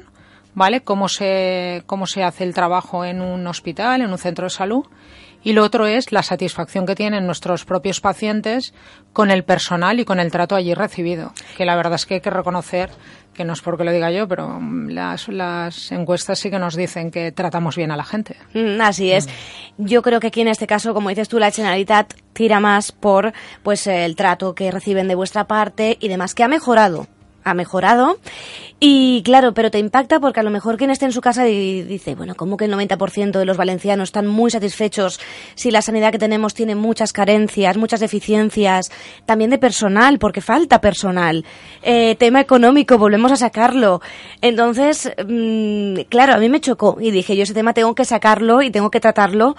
¿vale? 0.53 0.79
Cómo 0.79 1.09
se, 1.09 1.83
cómo 1.87 2.07
se 2.07 2.23
hace 2.23 2.45
el 2.45 2.53
trabajo 2.53 3.03
en 3.03 3.21
un 3.21 3.45
hospital, 3.47 4.01
en 4.01 4.11
un 4.11 4.17
centro 4.17 4.45
de 4.45 4.49
salud. 4.49 4.85
Y 5.43 5.53
lo 5.53 5.63
otro 5.63 5.87
es 5.87 6.11
la 6.11 6.23
satisfacción 6.23 6.85
que 6.85 6.95
tienen 6.95 7.25
nuestros 7.25 7.65
propios 7.65 7.99
pacientes 7.99 8.73
con 9.13 9.29
el 9.29 9.43
personal 9.43 9.99
y 9.99 10.05
con 10.05 10.19
el 10.19 10.31
trato 10.31 10.55
allí 10.55 10.73
recibido. 10.73 11.33
Que 11.57 11.65
la 11.65 11.75
verdad 11.75 11.95
es 11.95 12.05
que 12.05 12.15
hay 12.15 12.21
que 12.21 12.29
reconocer 12.29 12.89
que 13.37 13.45
no 13.45 13.53
es 13.53 13.61
porque 13.61 13.85
lo 13.85 13.91
diga 13.93 14.11
yo, 14.11 14.27
pero 14.27 14.59
las, 14.87 15.29
las 15.29 15.91
encuestas 15.93 16.39
sí 16.39 16.49
que 16.49 16.59
nos 16.59 16.75
dicen 16.75 17.11
que 17.11 17.31
tratamos 17.31 17.77
bien 17.77 17.91
a 17.91 17.95
la 17.95 18.03
gente. 18.03 18.35
Mm, 18.53 18.81
así 18.81 19.11
es. 19.11 19.29
Yo 19.77 20.01
creo 20.01 20.19
que 20.19 20.27
aquí 20.27 20.41
en 20.41 20.49
este 20.49 20.67
caso, 20.67 20.93
como 20.93 21.07
dices 21.07 21.29
tú, 21.29 21.39
la 21.39 21.51
Generalitat 21.51 22.13
tira 22.33 22.59
más 22.59 22.91
por 22.91 23.31
pues 23.63 23.87
el 23.87 24.15
trato 24.17 24.55
que 24.55 24.71
reciben 24.71 25.07
de 25.07 25.15
vuestra 25.15 25.45
parte 25.45 25.97
y 26.01 26.09
demás, 26.09 26.35
que 26.35 26.43
ha 26.43 26.47
mejorado 26.49 27.07
ha 27.49 27.53
mejorado. 27.53 28.17
Y 28.79 29.23
claro, 29.23 29.55
pero 29.55 29.71
te 29.71 29.79
impacta 29.79 30.19
porque 30.19 30.39
a 30.39 30.43
lo 30.43 30.51
mejor 30.51 30.77
quien 30.77 30.91
esté 30.91 31.05
en 31.05 31.11
su 31.11 31.19
casa 31.19 31.47
y 31.47 31.81
dice, 31.81 32.13
bueno, 32.13 32.35
como 32.35 32.57
que 32.57 32.65
el 32.65 32.73
90% 32.73 33.39
de 33.39 33.45
los 33.45 33.57
valencianos 33.57 34.09
están 34.09 34.27
muy 34.27 34.51
satisfechos 34.51 35.19
si 35.55 35.71
la 35.71 35.81
sanidad 35.81 36.11
que 36.11 36.19
tenemos 36.19 36.53
tiene 36.53 36.75
muchas 36.75 37.11
carencias, 37.11 37.75
muchas 37.75 37.99
deficiencias, 37.99 38.91
también 39.25 39.49
de 39.49 39.57
personal, 39.57 40.19
porque 40.19 40.41
falta 40.41 40.79
personal. 40.79 41.43
Eh, 41.81 42.15
tema 42.19 42.39
económico, 42.39 42.99
volvemos 42.99 43.31
a 43.31 43.35
sacarlo. 43.35 43.99
Entonces, 44.41 45.11
mm, 45.27 46.01
claro, 46.09 46.35
a 46.35 46.37
mí 46.37 46.47
me 46.47 46.61
chocó 46.61 46.97
y 46.99 47.09
dije, 47.09 47.35
yo 47.35 47.43
ese 47.43 47.55
tema 47.55 47.73
tengo 47.73 47.95
que 47.95 48.05
sacarlo 48.05 48.61
y 48.61 48.69
tengo 48.69 48.91
que 48.91 48.99
tratarlo 48.99 49.55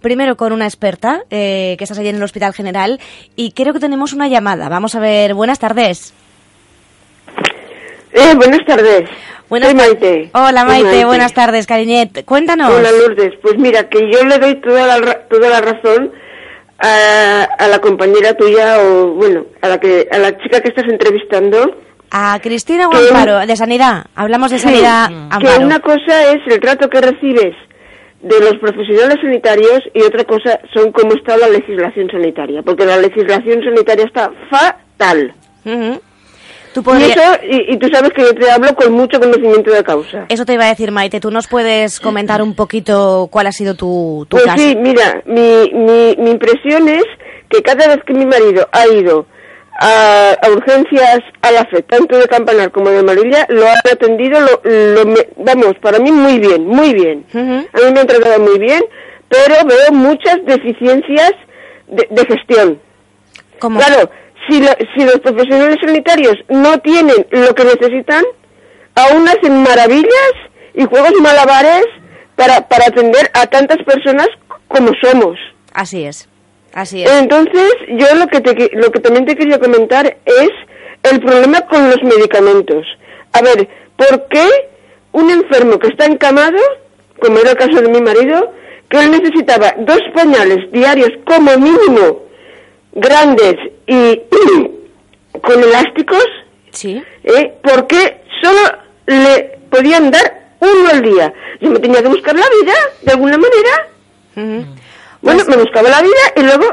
primero 0.00 0.38
con 0.38 0.52
una 0.52 0.64
experta 0.64 1.24
eh, 1.28 1.74
que 1.76 1.84
estás 1.84 1.98
allí 1.98 2.08
en 2.08 2.16
el 2.16 2.22
Hospital 2.22 2.54
General 2.54 2.98
y 3.36 3.52
creo 3.52 3.74
que 3.74 3.80
tenemos 3.80 4.14
una 4.14 4.28
llamada. 4.28 4.70
Vamos 4.70 4.94
a 4.94 5.00
ver, 5.00 5.34
buenas 5.34 5.58
tardes. 5.58 6.14
Eh, 8.12 8.34
buenas 8.36 8.64
tardes. 8.66 9.08
Buenas 9.48 9.70
Soy 9.70 9.76
Maite. 9.78 10.30
Hola 10.34 10.64
Maite, 10.64 11.04
buenas 11.04 11.32
tardes, 11.34 11.66
cariñet. 11.66 12.24
Cuéntanos. 12.24 12.72
Hola 12.72 12.90
Lourdes. 12.90 13.34
Pues 13.42 13.58
mira, 13.58 13.88
que 13.88 13.98
yo 14.10 14.24
le 14.24 14.38
doy 14.38 14.54
toda 14.60 14.86
la, 14.98 15.18
toda 15.28 15.50
la 15.50 15.60
razón 15.60 16.12
a, 16.78 17.44
a 17.58 17.68
la 17.68 17.78
compañera 17.80 18.34
tuya 18.34 18.78
o, 18.80 19.08
bueno, 19.14 19.44
a 19.60 19.68
la, 19.68 19.78
que, 19.80 20.08
a 20.10 20.18
la 20.18 20.36
chica 20.38 20.60
que 20.60 20.68
estás 20.68 20.84
entrevistando. 20.88 21.76
A 22.10 22.38
Cristina 22.42 22.88
o 22.88 22.90
Que- 22.90 23.08
Amparo, 23.08 23.46
de 23.46 23.56
sanidad. 23.56 24.06
Hablamos 24.14 24.50
de 24.50 24.58
Sí, 24.58 24.64
sanidad, 24.64 25.08
que 25.40 25.64
una 25.64 25.80
cosa 25.80 26.32
es 26.32 26.40
el 26.46 26.60
trato 26.60 26.88
que 26.88 27.00
recibes 27.00 27.54
de 28.20 28.38
los 28.40 28.56
profesionales 28.58 29.16
sanitarios 29.22 29.80
y 29.94 30.02
otra 30.02 30.24
cosa 30.24 30.60
son 30.72 30.92
cómo 30.92 31.14
está 31.14 31.36
la 31.36 31.48
legislación 31.48 32.08
sanitaria, 32.10 32.62
porque 32.62 32.84
la 32.84 32.96
legislación 32.98 33.62
sanitaria 33.64 34.04
está 34.04 34.30
fatal. 34.50 35.34
Ujú. 35.64 36.00
Tú 36.74 36.82
Y, 36.98 37.02
eso, 37.04 37.20
y, 37.48 37.74
y 37.74 37.76
tú 37.78 37.88
sabes 37.92 38.10
que 38.12 38.22
yo 38.22 38.34
te 38.34 38.50
hablo 38.50 38.74
con 38.74 38.92
mucho 38.92 39.20
conocimiento 39.20 39.70
de 39.70 39.82
causa. 39.84 40.24
Eso 40.28 40.44
te 40.46 40.54
iba 40.54 40.64
a 40.64 40.68
decir, 40.68 40.90
Maite. 40.90 41.20
¿Tú 41.20 41.30
nos 41.30 41.46
puedes 41.46 42.00
comentar 42.00 42.40
un 42.42 42.54
poquito 42.54 43.28
cuál 43.30 43.46
ha 43.48 43.52
sido 43.52 43.74
tu, 43.74 44.26
tu 44.28 44.36
Pues 44.36 44.44
caso? 44.46 44.58
sí, 44.62 44.74
mira, 44.76 45.22
mi, 45.26 45.70
mi, 45.72 46.16
mi 46.18 46.30
impresión 46.30 46.88
es 46.88 47.04
que 47.50 47.62
cada 47.62 47.86
vez 47.88 47.98
que 48.06 48.14
mi 48.14 48.24
marido 48.24 48.66
ha 48.72 48.86
ido 48.86 49.26
a, 49.78 50.32
a 50.40 50.50
urgencias 50.50 51.20
a 51.42 51.50
la 51.50 51.64
FED, 51.66 51.84
tanto 51.84 52.16
de 52.16 52.26
Campanar 52.26 52.70
como 52.70 52.88
de 52.90 53.02
Marilla, 53.02 53.46
lo 53.50 53.66
han 53.66 53.76
atendido, 53.92 54.40
lo, 54.40 54.60
lo 54.70 55.04
me- 55.06 55.28
vamos, 55.36 55.74
para 55.82 55.98
mí 55.98 56.10
muy 56.12 56.38
bien, 56.38 56.66
muy 56.66 56.94
bien. 56.94 57.26
A 57.34 57.36
mí 57.84 57.92
me 57.92 58.00
han 58.00 58.06
tratado 58.06 58.38
muy 58.40 58.58
bien, 58.58 58.82
pero 59.28 59.54
veo 59.66 59.92
muchas 59.92 60.38
deficiencias 60.46 61.32
de, 61.88 62.06
de 62.10 62.24
gestión. 62.26 62.80
Claro, 63.58 64.10
si, 64.48 64.60
lo- 64.60 64.76
si 64.94 65.04
los 65.04 65.20
profesionales 65.20 65.76
sanitarios 65.84 66.34
no 66.48 66.78
tienen 66.78 67.26
lo 67.30 67.54
que 67.54 67.64
necesitan, 67.64 68.24
aún 68.94 69.28
hacen 69.28 69.62
maravillas 69.62 70.32
y 70.74 70.84
juegos 70.84 71.12
malabares 71.20 71.84
para, 72.36 72.66
para 72.68 72.86
atender 72.86 73.30
a 73.34 73.46
tantas 73.46 73.78
personas 73.84 74.28
como 74.68 74.90
somos. 75.02 75.38
Así 75.74 76.04
es, 76.04 76.28
así 76.72 77.02
es. 77.02 77.10
Entonces, 77.10 77.72
yo 77.88 78.06
lo 78.16 78.26
que, 78.26 78.40
te 78.40 78.70
lo 78.76 78.90
que 78.90 79.00
también 79.00 79.26
te 79.26 79.36
quería 79.36 79.58
comentar 79.58 80.06
es 80.24 80.50
el 81.10 81.20
problema 81.20 81.60
con 81.62 81.88
los 81.90 82.02
medicamentos. 82.02 82.86
A 83.32 83.42
ver, 83.42 83.68
¿por 83.96 84.28
qué 84.28 84.46
un 85.12 85.30
enfermo 85.30 85.78
que 85.78 85.88
está 85.88 86.06
encamado, 86.06 86.58
como 87.20 87.38
era 87.38 87.50
el 87.50 87.56
caso 87.56 87.80
de 87.80 87.88
mi 87.88 88.00
marido, 88.00 88.52
que 88.88 88.98
él 88.98 89.10
necesitaba 89.10 89.74
dos 89.78 90.00
pañales 90.14 90.70
diarios 90.72 91.10
como 91.26 91.50
mínimo, 91.58 92.21
grandes 92.92 93.56
y 93.86 94.20
con 95.42 95.62
elásticos, 95.62 96.24
sí. 96.70 97.02
¿eh? 97.24 97.54
¿por 97.62 97.86
qué 97.86 98.22
solo 98.42 98.60
le 99.06 99.58
podían 99.70 100.10
dar 100.10 100.56
uno 100.60 100.88
al 100.90 101.02
día? 101.02 101.32
Yo 101.60 101.70
me 101.70 101.78
tenía 101.78 102.02
que 102.02 102.08
buscar 102.08 102.34
la 102.34 102.46
vida, 102.60 102.74
de 103.02 103.12
alguna 103.12 103.38
manera. 103.38 104.68
Bueno, 105.20 105.44
me 105.48 105.56
buscaba 105.56 105.88
la 105.88 106.02
vida 106.02 106.32
y 106.36 106.42
luego 106.42 106.64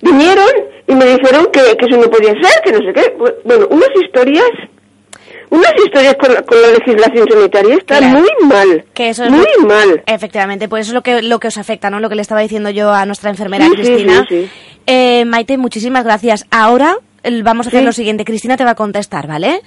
vinieron 0.00 0.50
y 0.86 0.94
me 0.94 1.04
dijeron 1.04 1.48
que, 1.52 1.76
que 1.76 1.86
eso 1.86 2.00
no 2.00 2.10
podía 2.10 2.32
ser, 2.32 2.62
que 2.64 2.72
no 2.72 2.78
sé 2.78 2.92
qué. 2.94 3.16
Bueno, 3.44 3.66
unas 3.70 3.90
historias, 4.02 4.50
unas 5.50 5.72
historias 5.84 6.14
con 6.16 6.32
la, 6.34 6.42
con 6.42 6.60
la 6.60 6.68
legislación 6.68 7.26
sanitaria 7.30 7.74
está 7.76 7.98
Claro. 7.98 8.18
muy 8.20 8.48
mal, 8.48 8.84
Que 8.94 9.08
eso 9.10 9.24
es 9.24 9.30
muy 9.30 9.46
mal. 9.66 10.02
Efectivamente, 10.06 10.68
pues 10.68 10.82
eso 10.82 10.90
es 10.90 10.94
lo 10.94 11.02
que, 11.02 11.22
lo 11.22 11.38
que 11.40 11.48
os 11.48 11.58
afecta, 11.58 11.90
¿no? 11.90 12.00
Lo 12.00 12.08
que 12.08 12.14
le 12.16 12.22
estaba 12.22 12.40
diciendo 12.40 12.70
yo 12.70 12.92
a 12.92 13.06
nuestra 13.06 13.30
enfermera 13.30 13.66
Sí, 13.66 13.72
Cristina. 13.72 14.24
sí, 14.28 14.42
sí. 14.44 14.50
Eh, 14.86 15.24
Maite, 15.26 15.58
muchísimas 15.58 16.04
gracias. 16.04 16.46
Ahora 16.50 16.96
vamos 17.42 17.66
a 17.66 17.68
hacer 17.68 17.82
lo 17.84 17.92
siguiente. 17.92 18.24
Cristina 18.24 18.56
te 18.56 18.64
va 18.64 18.70
a 18.70 18.74
contestar, 18.74 19.26
¿vale? 19.26 19.60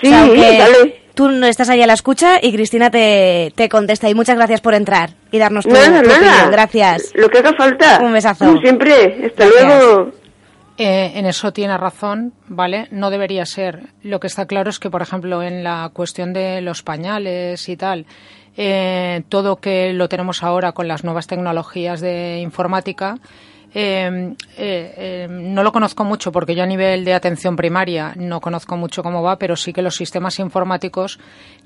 Sí, 0.00 0.10
que 0.10 0.58
dale. 0.58 1.02
Tú 1.14 1.28
no 1.28 1.46
estás 1.46 1.68
ahí 1.68 1.82
a 1.82 1.86
la 1.86 1.92
escucha 1.92 2.38
y 2.40 2.52
Cristina 2.54 2.90
te, 2.90 3.52
te 3.54 3.68
contesta. 3.68 4.08
Y 4.08 4.14
muchas 4.14 4.36
gracias 4.36 4.62
por 4.62 4.72
entrar 4.74 5.10
y 5.30 5.38
darnos 5.38 5.64
tu, 5.66 5.70
Nada, 5.70 6.00
tu 6.02 6.08
nada. 6.08 6.18
opinión. 6.20 6.50
Gracias. 6.50 7.12
Lo 7.14 7.28
que 7.28 7.38
haga 7.38 7.52
falta. 7.52 8.00
Un 8.02 8.14
besazo. 8.14 8.46
Como 8.46 8.58
siempre. 8.62 9.26
Hasta 9.26 9.44
Gracias. 9.44 9.64
luego. 9.84 10.10
Eh, 10.84 11.12
en 11.14 11.26
eso 11.26 11.52
tiene 11.52 11.78
razón, 11.78 12.32
¿vale? 12.48 12.88
No 12.90 13.10
debería 13.10 13.46
ser. 13.46 13.84
Lo 14.02 14.18
que 14.18 14.26
está 14.26 14.46
claro 14.46 14.68
es 14.68 14.80
que, 14.80 14.90
por 14.90 15.00
ejemplo, 15.00 15.40
en 15.40 15.62
la 15.62 15.88
cuestión 15.92 16.32
de 16.32 16.60
los 16.60 16.82
pañales 16.82 17.68
y 17.68 17.76
tal, 17.76 18.04
eh, 18.56 19.22
todo 19.28 19.60
que 19.60 19.92
lo 19.92 20.08
tenemos 20.08 20.42
ahora 20.42 20.72
con 20.72 20.88
las 20.88 21.04
nuevas 21.04 21.28
tecnologías 21.28 22.00
de 22.00 22.40
informática, 22.40 23.20
eh, 23.72 24.34
eh, 24.58 24.94
eh, 24.96 25.28
no 25.30 25.62
lo 25.62 25.70
conozco 25.70 26.02
mucho 26.02 26.32
porque 26.32 26.56
yo 26.56 26.64
a 26.64 26.66
nivel 26.66 27.04
de 27.04 27.14
atención 27.14 27.54
primaria 27.54 28.14
no 28.16 28.40
conozco 28.40 28.76
mucho 28.76 29.04
cómo 29.04 29.22
va, 29.22 29.38
pero 29.38 29.54
sí 29.54 29.72
que 29.72 29.82
los 29.82 29.94
sistemas 29.94 30.40
informáticos 30.40 31.20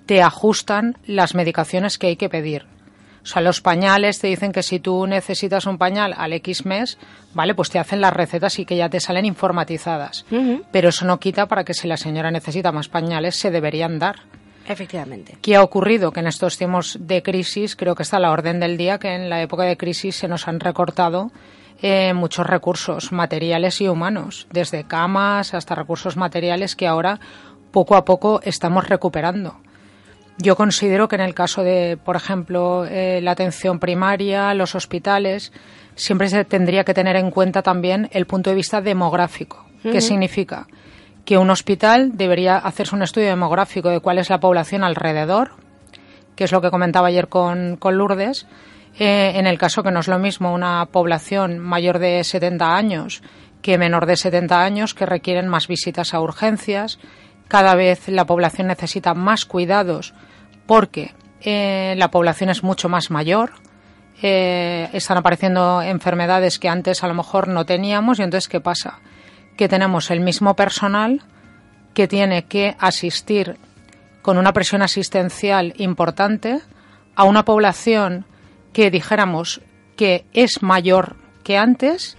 te 0.05 0.21
ajustan 0.21 0.99
las 1.07 1.35
medicaciones 1.35 1.97
que 1.97 2.09
hay 2.09 2.17
que 2.17 2.29
pedir. 2.29 2.76
O 3.27 3.29
sea, 3.29 3.43
los 3.43 3.61
pañales 3.61 4.21
te 4.21 4.29
dicen 4.29 4.53
que 4.53 4.63
si 4.63 4.79
tú 4.79 5.05
necesitas 5.05 5.67
un 5.67 5.79
pañal 5.79 6.15
al 6.17 6.33
X 6.35 6.65
mes, 6.65 6.97
vale, 7.35 7.57
pues 7.57 7.71
te 7.71 7.81
hacen 7.81 8.01
las 8.01 8.13
recetas 8.13 8.61
y 8.61 8.65
que 8.65 8.77
ya 8.77 8.89
te 8.89 9.01
salen 9.01 9.25
informatizadas. 9.25 10.25
Pero 10.71 10.91
eso 10.91 11.05
no 11.07 11.19
quita 11.19 11.47
para 11.47 11.65
que 11.65 11.75
si 11.75 11.89
la 11.89 11.97
señora 11.97 12.31
necesita 12.31 12.71
más 12.71 12.89
pañales, 12.89 13.35
se 13.35 13.51
deberían 13.51 13.99
dar. 13.99 14.21
Efectivamente. 14.69 15.39
¿Qué 15.43 15.57
ha 15.57 15.65
ocurrido? 15.65 16.13
Que 16.13 16.21
en 16.21 16.29
estos 16.29 16.57
tiempos 16.57 16.99
de 17.01 17.25
crisis, 17.25 17.75
creo 17.75 17.97
que 17.97 18.05
está 18.05 18.19
a 18.19 18.21
la 18.21 18.31
orden 18.31 18.61
del 18.61 18.77
día, 18.77 18.99
que 18.99 19.13
en 19.13 19.29
la 19.29 19.43
época 19.43 19.65
de 19.65 19.77
crisis 19.77 20.15
se 20.15 20.29
nos 20.29 20.47
han 20.47 20.61
recortado 20.61 21.33
eh, 21.83 22.15
muchos 22.15 22.47
recursos 22.47 23.11
materiales 23.11 23.81
y 23.81 23.89
humanos, 23.89 24.47
desde 24.53 24.85
camas 24.85 25.53
hasta 25.53 25.75
recursos 25.75 26.17
materiales 26.17 26.77
que 26.77 26.87
ahora 26.87 27.19
poco 27.73 27.97
a 27.97 28.05
poco 28.05 28.41
estamos 28.45 28.89
recuperando. 28.89 29.57
Yo 30.39 30.55
considero 30.57 31.09
que 31.09 31.17
en 31.17 31.23
el 31.23 31.35
caso 31.35 31.63
de, 31.63 31.97
por 32.03 32.17
ejemplo, 32.17 32.85
eh, 32.85 33.21
la 33.23 33.31
atención 33.31 33.79
primaria, 33.79 34.53
los 34.55 34.75
hospitales, 34.75 35.53
siempre 35.95 36.29
se 36.29 36.45
tendría 36.45 36.85
que 36.85 36.93
tener 36.95 37.17
en 37.17 37.31
cuenta 37.31 37.63
también 37.63 38.09
el 38.13 38.27
punto 38.27 38.51
de 38.51 38.57
vista 38.57 38.81
demográfico. 38.83 39.65
¿Qué 39.83 39.89
Ujú. 39.91 40.01
significa? 40.01 40.67
Que 41.25 41.39
un 41.39 41.49
hospital 41.51 42.17
debería 42.17 42.57
hacerse 42.59 42.95
un 42.95 43.03
estudio 43.03 43.29
demográfico 43.29 43.89
de 43.89 44.01
cuál 44.01 44.19
es 44.19 44.29
la 44.29 44.39
población 44.39 44.85
alrededor, 44.85 45.53
que 46.35 46.45
es 46.45 46.53
lo 46.53 46.61
que 46.61 46.71
comentaba 46.71 47.09
ayer 47.09 47.29
con, 47.29 47.77
con 47.77 47.97
Lourdes. 47.97 48.47
Eh, 48.99 49.33
en 49.37 49.47
el 49.47 49.59
caso 49.59 49.83
que 49.83 49.91
no 49.91 50.01
es 50.01 50.09
lo 50.09 50.19
mismo 50.19 50.53
una 50.53 50.87
población 50.91 51.59
mayor 51.59 51.99
de 51.99 52.23
70 52.25 52.77
años 52.77 53.23
que 53.63 53.79
menor 53.79 54.07
de 54.07 54.17
70 54.17 54.63
años 54.63 54.95
que 54.95 55.07
requieren 55.07 55.49
más 55.49 55.67
visitas 55.67 56.15
a 56.15 56.21
urgencias. 56.21 56.99
Cada 57.49 57.75
vez 57.75 58.09
la 58.09 58.25
población 58.25 58.69
necesita 58.69 59.15
más 59.15 59.45
cuidados 59.45 60.15
porque 60.67 61.15
eh, 61.41 61.95
la 61.97 62.11
población 62.11 62.51
es 62.51 62.63
mucho 62.63 62.89
más 62.89 63.11
mayor. 63.11 63.53
eh, 64.23 64.89
están 64.95 65.19
apareciendo 65.19 65.83
enfermedades 65.83 66.59
que 66.59 66.71
antes 66.71 67.05
a 67.05 67.07
lo 67.09 67.13
mejor 67.15 67.49
no 67.49 67.67
teníamos 67.67 68.19
y 68.19 68.23
entonces 68.23 68.49
¿qué 68.49 68.61
pasa? 68.61 68.99
Que 69.59 69.69
tenemos 69.69 70.11
el 70.11 70.21
mismo 70.21 70.55
personal 70.57 71.21
que 71.93 72.09
tiene 72.09 72.45
que 72.47 72.77
asistir 72.79 73.59
con 74.23 74.39
una 74.39 74.53
presión 74.55 74.81
asistencial 74.81 75.75
importante 75.77 76.61
a 77.15 77.25
una 77.25 77.45
población 77.45 78.25
que 78.73 78.91
dijéramos 78.91 79.61
que 79.97 80.25
es 80.33 80.63
mayor 80.63 81.17
que 81.45 81.59
antes 81.59 82.17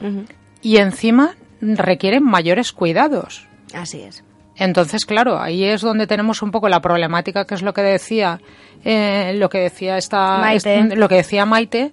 y 0.62 0.78
encima 0.78 1.36
requieren 1.62 2.24
mayores 2.24 2.72
cuidados. 2.74 3.48
Así 3.74 4.02
es. 4.02 4.24
Entonces, 4.58 5.06
claro, 5.06 5.40
ahí 5.40 5.64
es 5.64 5.82
donde 5.82 6.08
tenemos 6.08 6.42
un 6.42 6.52
poco 6.52 6.68
la 6.70 6.82
problemática, 6.82 7.46
que 7.46 7.56
es 7.56 7.62
lo 7.62 7.74
que 7.74 7.82
decía, 7.82 8.40
eh, 8.84 9.34
lo 9.36 9.50
que 9.50 9.60
decía 9.60 9.98
esta, 9.98 10.40
Maite. 10.40 10.96
lo 10.96 11.08
que 11.08 11.16
decía 11.16 11.46
Maite, 11.46 11.92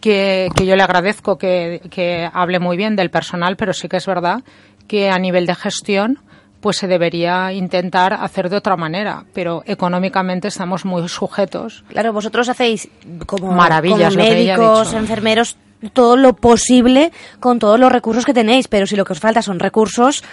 que, 0.00 0.48
que 0.54 0.66
yo 0.66 0.76
le 0.76 0.82
agradezco 0.82 1.38
que, 1.38 1.80
que 1.90 2.28
hable 2.32 2.60
muy 2.60 2.76
bien 2.76 2.94
del 2.94 3.10
personal, 3.10 3.56
pero 3.56 3.72
sí 3.72 3.88
que 3.88 3.96
es 3.96 4.06
verdad 4.06 4.42
que 4.86 5.10
a 5.10 5.18
nivel 5.18 5.46
de 5.46 5.54
gestión, 5.54 6.20
pues 6.60 6.76
se 6.76 6.86
debería 6.86 7.52
intentar 7.52 8.12
hacer 8.14 8.48
de 8.48 8.56
otra 8.56 8.76
manera, 8.76 9.24
pero 9.32 9.62
económicamente 9.66 10.48
estamos 10.48 10.84
muy 10.84 11.06
sujetos. 11.08 11.84
Claro, 11.88 12.12
vosotros 12.12 12.48
hacéis 12.48 12.88
como, 13.26 13.52
Maravillas, 13.52 14.16
médicos, 14.16 14.94
enfermeros, 14.94 15.56
todo 15.92 16.16
lo 16.16 16.34
posible 16.34 17.12
con 17.40 17.58
todos 17.58 17.78
los 17.78 17.92
recursos 17.92 18.24
que 18.24 18.32
tenéis, 18.32 18.68
pero 18.68 18.86
si 18.86 18.96
lo 18.96 19.04
que 19.04 19.12
os 19.12 19.20
falta 19.20 19.42
son 19.42 19.58
recursos, 19.58 20.24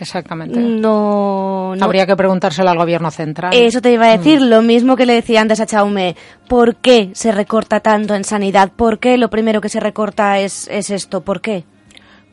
Exactamente. 0.00 0.58
no, 0.60 1.74
no- 1.76 1.84
Habría 1.84 2.06
que 2.06 2.16
preguntárselo 2.16 2.70
al 2.70 2.78
gobierno 2.78 3.10
central. 3.10 3.52
Eso 3.54 3.80
te 3.80 3.92
iba 3.92 4.06
a 4.06 4.16
decir, 4.16 4.40
Mm. 4.40 4.44
lo 4.48 4.62
mismo 4.62 4.96
que 4.96 5.06
le 5.06 5.14
decía 5.14 5.40
antes 5.40 5.60
a 5.60 5.66
Chaume. 5.66 6.16
¿Por 6.48 6.76
qué 6.76 7.10
se 7.14 7.32
recorta 7.32 7.80
tanto 7.80 8.14
en 8.14 8.24
sanidad? 8.24 8.70
¿Por 8.74 8.98
qué 8.98 9.16
lo 9.18 9.30
primero 9.30 9.60
que 9.60 9.68
se 9.68 9.80
recorta 9.80 10.38
es, 10.38 10.68
es 10.68 10.90
esto? 10.90 11.22
¿Por 11.22 11.40
qué? 11.40 11.64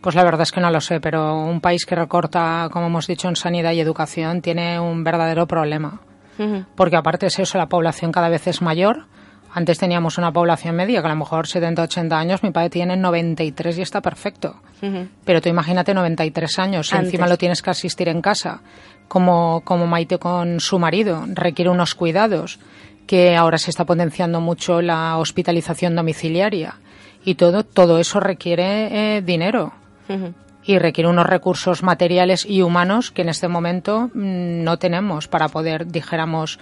Pues 0.02 0.16
la 0.16 0.24
verdad 0.24 0.42
es 0.42 0.52
que 0.52 0.60
no 0.60 0.70
lo 0.70 0.82
sé, 0.82 1.00
pero 1.00 1.38
un 1.38 1.62
país 1.62 1.86
que 1.86 1.96
recorta, 1.96 2.68
como 2.72 2.88
hemos 2.88 3.08
dicho, 3.08 3.30
en 3.30 3.38
sanidad 3.38 3.72
y 3.72 3.80
educación 3.80 4.42
tiene 4.42 4.80
un 4.80 5.04
verdadero 5.04 5.48
problema. 5.48 6.02
Porque 6.76 6.96
aparte 6.98 7.28
es 7.28 7.38
eso, 7.40 7.58
la 7.60 7.68
población 7.68 8.12
cada 8.12 8.28
vez 8.28 8.48
es 8.48 8.62
mayor. 8.62 9.06
Antes 9.56 9.78
teníamos 9.78 10.18
una 10.18 10.34
población 10.34 10.76
media 10.76 11.02
que 11.02 11.08
a 11.08 11.12
lo 11.12 11.16
mejor 11.16 11.48
70, 11.48 11.84
80 11.84 12.18
años, 12.18 12.42
mi 12.42 12.50
padre 12.50 12.72
tiene 12.72 12.98
93 12.98 13.78
y 13.78 13.82
está 13.84 14.02
perfecto. 14.02 14.56
Pero 15.24 15.42
tú 15.42 15.48
imagínate 15.48 15.94
93 15.94 16.60
años 16.60 16.92
y 16.92 16.98
encima 16.98 17.28
lo 17.28 17.38
tienes 17.38 17.62
que 17.62 17.70
asistir 17.70 18.10
en 18.10 18.22
casa, 18.22 18.62
como, 19.08 19.62
como 19.64 19.88
Maite 19.88 20.18
con 20.18 20.60
su 20.60 20.78
marido, 20.78 21.24
requiere 21.28 21.70
unos 21.70 21.96
cuidados, 21.96 22.60
que 23.08 23.38
ahora 23.38 23.58
se 23.58 23.70
está 23.70 23.86
potenciando 23.86 24.42
mucho 24.42 24.82
la 24.82 25.18
hospitalización 25.18 25.96
domiciliaria. 25.96 26.76
Y 27.24 27.36
todo, 27.36 27.64
todo 27.64 28.00
eso 28.00 28.20
requiere 28.20 29.18
eh, 29.18 29.22
dinero. 29.22 29.72
Y 30.66 30.80
requiere 30.80 31.10
unos 31.10 31.28
recursos 31.28 31.82
materiales 31.82 32.46
y 32.46 32.62
humanos 32.62 33.12
que 33.12 33.22
en 33.22 33.30
este 33.30 33.48
momento 33.48 34.10
mm, 34.14 34.64
no 34.64 34.78
tenemos 34.78 35.28
para 35.28 35.48
poder, 35.48 35.88
dijéramos, 35.88 36.60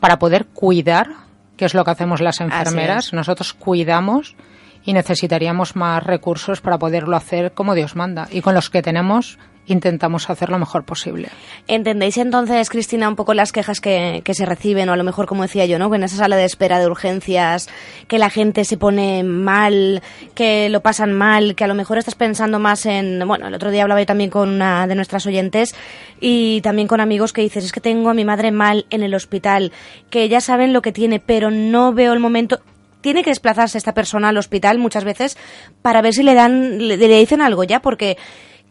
para 0.00 0.18
poder 0.18 0.46
cuidar 0.46 1.08
que 1.56 1.64
es 1.64 1.74
lo 1.74 1.84
que 1.84 1.90
hacemos 1.90 2.20
las 2.20 2.40
enfermeras. 2.40 3.12
Nosotros 3.12 3.52
cuidamos 3.52 4.36
y 4.84 4.92
necesitaríamos 4.92 5.76
más 5.76 6.02
recursos 6.02 6.60
para 6.60 6.78
poderlo 6.78 7.16
hacer 7.16 7.52
como 7.52 7.74
Dios 7.74 7.96
manda. 7.96 8.28
Y 8.30 8.40
con 8.40 8.54
los 8.54 8.70
que 8.70 8.82
tenemos 8.82 9.38
intentamos 9.66 10.28
hacer 10.28 10.50
lo 10.50 10.58
mejor 10.58 10.84
posible. 10.84 11.28
¿Entendéis 11.68 12.16
entonces, 12.18 12.68
Cristina, 12.68 13.08
un 13.08 13.16
poco 13.16 13.32
las 13.34 13.52
quejas 13.52 13.80
que, 13.80 14.22
que, 14.24 14.34
se 14.34 14.44
reciben, 14.44 14.88
o 14.88 14.92
a 14.92 14.96
lo 14.96 15.04
mejor, 15.04 15.26
como 15.26 15.42
decía 15.42 15.66
yo, 15.66 15.78
¿no? 15.78 15.90
que 15.90 15.96
en 15.96 16.04
esa 16.04 16.16
sala 16.16 16.36
de 16.36 16.44
espera 16.44 16.80
de 16.80 16.86
urgencias, 16.86 17.68
que 18.08 18.18
la 18.18 18.30
gente 18.30 18.64
se 18.64 18.76
pone 18.76 19.22
mal, 19.22 20.02
que 20.34 20.68
lo 20.68 20.80
pasan 20.80 21.12
mal, 21.12 21.54
que 21.54 21.64
a 21.64 21.68
lo 21.68 21.74
mejor 21.74 21.98
estás 21.98 22.14
pensando 22.14 22.58
más 22.58 22.86
en... 22.86 23.22
Bueno, 23.26 23.46
el 23.46 23.54
otro 23.54 23.70
día 23.70 23.82
hablaba 23.82 24.00
yo 24.00 24.06
también 24.06 24.30
con 24.30 24.48
una 24.48 24.86
de 24.86 24.94
nuestras 24.94 25.26
oyentes 25.26 25.74
y 26.20 26.60
también 26.62 26.88
con 26.88 27.00
amigos 27.00 27.32
que 27.32 27.42
dices, 27.42 27.64
es 27.64 27.72
que 27.72 27.80
tengo 27.80 28.10
a 28.10 28.14
mi 28.14 28.24
madre 28.24 28.50
mal 28.50 28.86
en 28.90 29.02
el 29.02 29.14
hospital, 29.14 29.72
que 30.10 30.28
ya 30.28 30.40
saben 30.40 30.72
lo 30.72 30.82
que 30.82 30.92
tiene, 30.92 31.20
pero 31.20 31.50
no 31.50 31.92
veo 31.92 32.12
el 32.12 32.20
momento 32.20 32.60
tiene 33.00 33.24
que 33.24 33.30
desplazarse 33.30 33.76
esta 33.76 33.94
persona 33.94 34.28
al 34.28 34.38
hospital 34.38 34.78
muchas 34.78 35.04
veces 35.04 35.36
para 35.82 36.00
ver 36.00 36.14
si 36.14 36.22
le 36.22 36.34
dan 36.34 36.78
le, 36.78 36.96
le 36.96 37.18
dicen 37.18 37.42
algo 37.42 37.64
ya 37.64 37.80
porque 37.80 38.16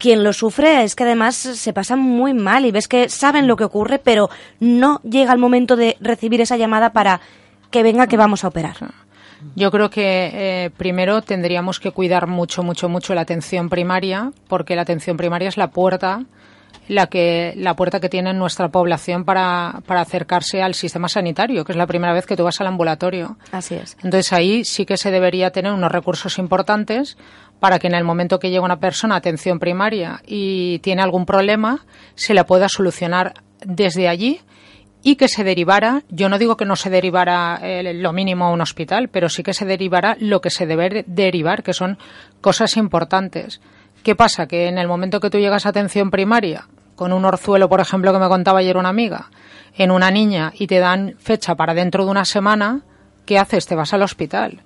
quien 0.01 0.23
lo 0.23 0.33
sufre 0.33 0.83
es 0.83 0.95
que 0.95 1.03
además 1.03 1.35
se 1.35 1.73
pasa 1.73 1.95
muy 1.95 2.33
mal 2.33 2.65
y 2.65 2.71
ves 2.71 2.87
que 2.87 3.07
saben 3.07 3.47
lo 3.47 3.55
que 3.55 3.65
ocurre, 3.65 3.99
pero 3.99 4.31
no 4.59 4.99
llega 5.03 5.31
el 5.31 5.37
momento 5.37 5.75
de 5.75 5.95
recibir 5.99 6.41
esa 6.41 6.57
llamada 6.57 6.91
para 6.91 7.21
que 7.69 7.83
venga 7.83 8.07
que 8.07 8.17
vamos 8.17 8.43
a 8.43 8.47
operar. 8.47 8.77
Yo 9.55 9.69
creo 9.69 9.91
que 9.91 10.31
eh, 10.33 10.69
primero 10.75 11.21
tendríamos 11.21 11.79
que 11.79 11.91
cuidar 11.91 12.25
mucho, 12.25 12.63
mucho, 12.63 12.89
mucho 12.89 13.13
la 13.13 13.21
atención 13.21 13.69
primaria, 13.69 14.31
porque 14.47 14.75
la 14.75 14.81
atención 14.81 15.17
primaria 15.17 15.49
es 15.49 15.57
la 15.57 15.69
puerta 15.69 16.25
la 16.87 17.07
que 17.07 17.53
la 17.57 17.75
puerta 17.75 17.99
que 17.99 18.09
tiene 18.09 18.33
nuestra 18.33 18.69
población 18.69 19.23
para, 19.23 19.81
para 19.85 20.01
acercarse 20.01 20.61
al 20.61 20.73
sistema 20.73 21.07
sanitario, 21.07 21.63
que 21.63 21.73
es 21.73 21.77
la 21.77 21.87
primera 21.87 22.11
vez 22.11 22.25
que 22.25 22.35
tú 22.35 22.43
vas 22.43 22.59
al 22.59 22.67
ambulatorio. 22.67 23.37
Así 23.51 23.75
es. 23.75 23.95
Entonces 24.03 24.33
ahí 24.33 24.65
sí 24.65 24.85
que 24.85 24.97
se 24.97 25.11
debería 25.11 25.51
tener 25.51 25.71
unos 25.73 25.91
recursos 25.91 26.37
importantes 26.37 27.17
para 27.61 27.77
que 27.77 27.85
en 27.85 27.93
el 27.93 28.03
momento 28.03 28.39
que 28.39 28.49
llega 28.49 28.65
una 28.65 28.79
persona 28.79 29.13
a 29.13 29.17
atención 29.19 29.59
primaria 29.59 30.23
y 30.25 30.79
tiene 30.79 31.03
algún 31.03 31.27
problema, 31.27 31.85
se 32.15 32.33
la 32.33 32.47
pueda 32.47 32.67
solucionar 32.67 33.35
desde 33.63 34.09
allí 34.09 34.41
y 35.03 35.15
que 35.15 35.27
se 35.27 35.43
derivara, 35.43 36.01
yo 36.09 36.27
no 36.27 36.39
digo 36.39 36.57
que 36.57 36.65
no 36.65 36.75
se 36.75 36.89
derivara 36.89 37.59
eh, 37.61 37.93
lo 37.93 38.13
mínimo 38.13 38.45
a 38.45 38.49
un 38.49 38.61
hospital, 38.61 39.09
pero 39.09 39.29
sí 39.29 39.43
que 39.43 39.53
se 39.53 39.65
derivara 39.65 40.17
lo 40.19 40.41
que 40.41 40.49
se 40.49 40.65
debe 40.65 41.03
derivar, 41.05 41.61
que 41.61 41.73
son 41.73 41.99
cosas 42.41 42.77
importantes. 42.77 43.61
¿Qué 44.01 44.15
pasa? 44.15 44.47
Que 44.47 44.67
en 44.67 44.79
el 44.79 44.87
momento 44.87 45.19
que 45.19 45.29
tú 45.29 45.37
llegas 45.37 45.67
a 45.67 45.69
atención 45.69 46.09
primaria, 46.09 46.67
con 46.95 47.13
un 47.13 47.25
orzuelo, 47.25 47.69
por 47.69 47.79
ejemplo, 47.79 48.11
que 48.11 48.17
me 48.17 48.27
contaba 48.27 48.61
ayer 48.61 48.75
una 48.75 48.89
amiga, 48.89 49.29
en 49.77 49.91
una 49.91 50.09
niña 50.09 50.51
y 50.57 50.65
te 50.65 50.79
dan 50.79 51.13
fecha 51.19 51.53
para 51.53 51.75
dentro 51.75 52.05
de 52.05 52.11
una 52.11 52.25
semana, 52.25 52.81
¿qué 53.27 53.37
haces? 53.37 53.67
Te 53.67 53.75
vas 53.75 53.93
al 53.93 54.01
hospital 54.01 54.63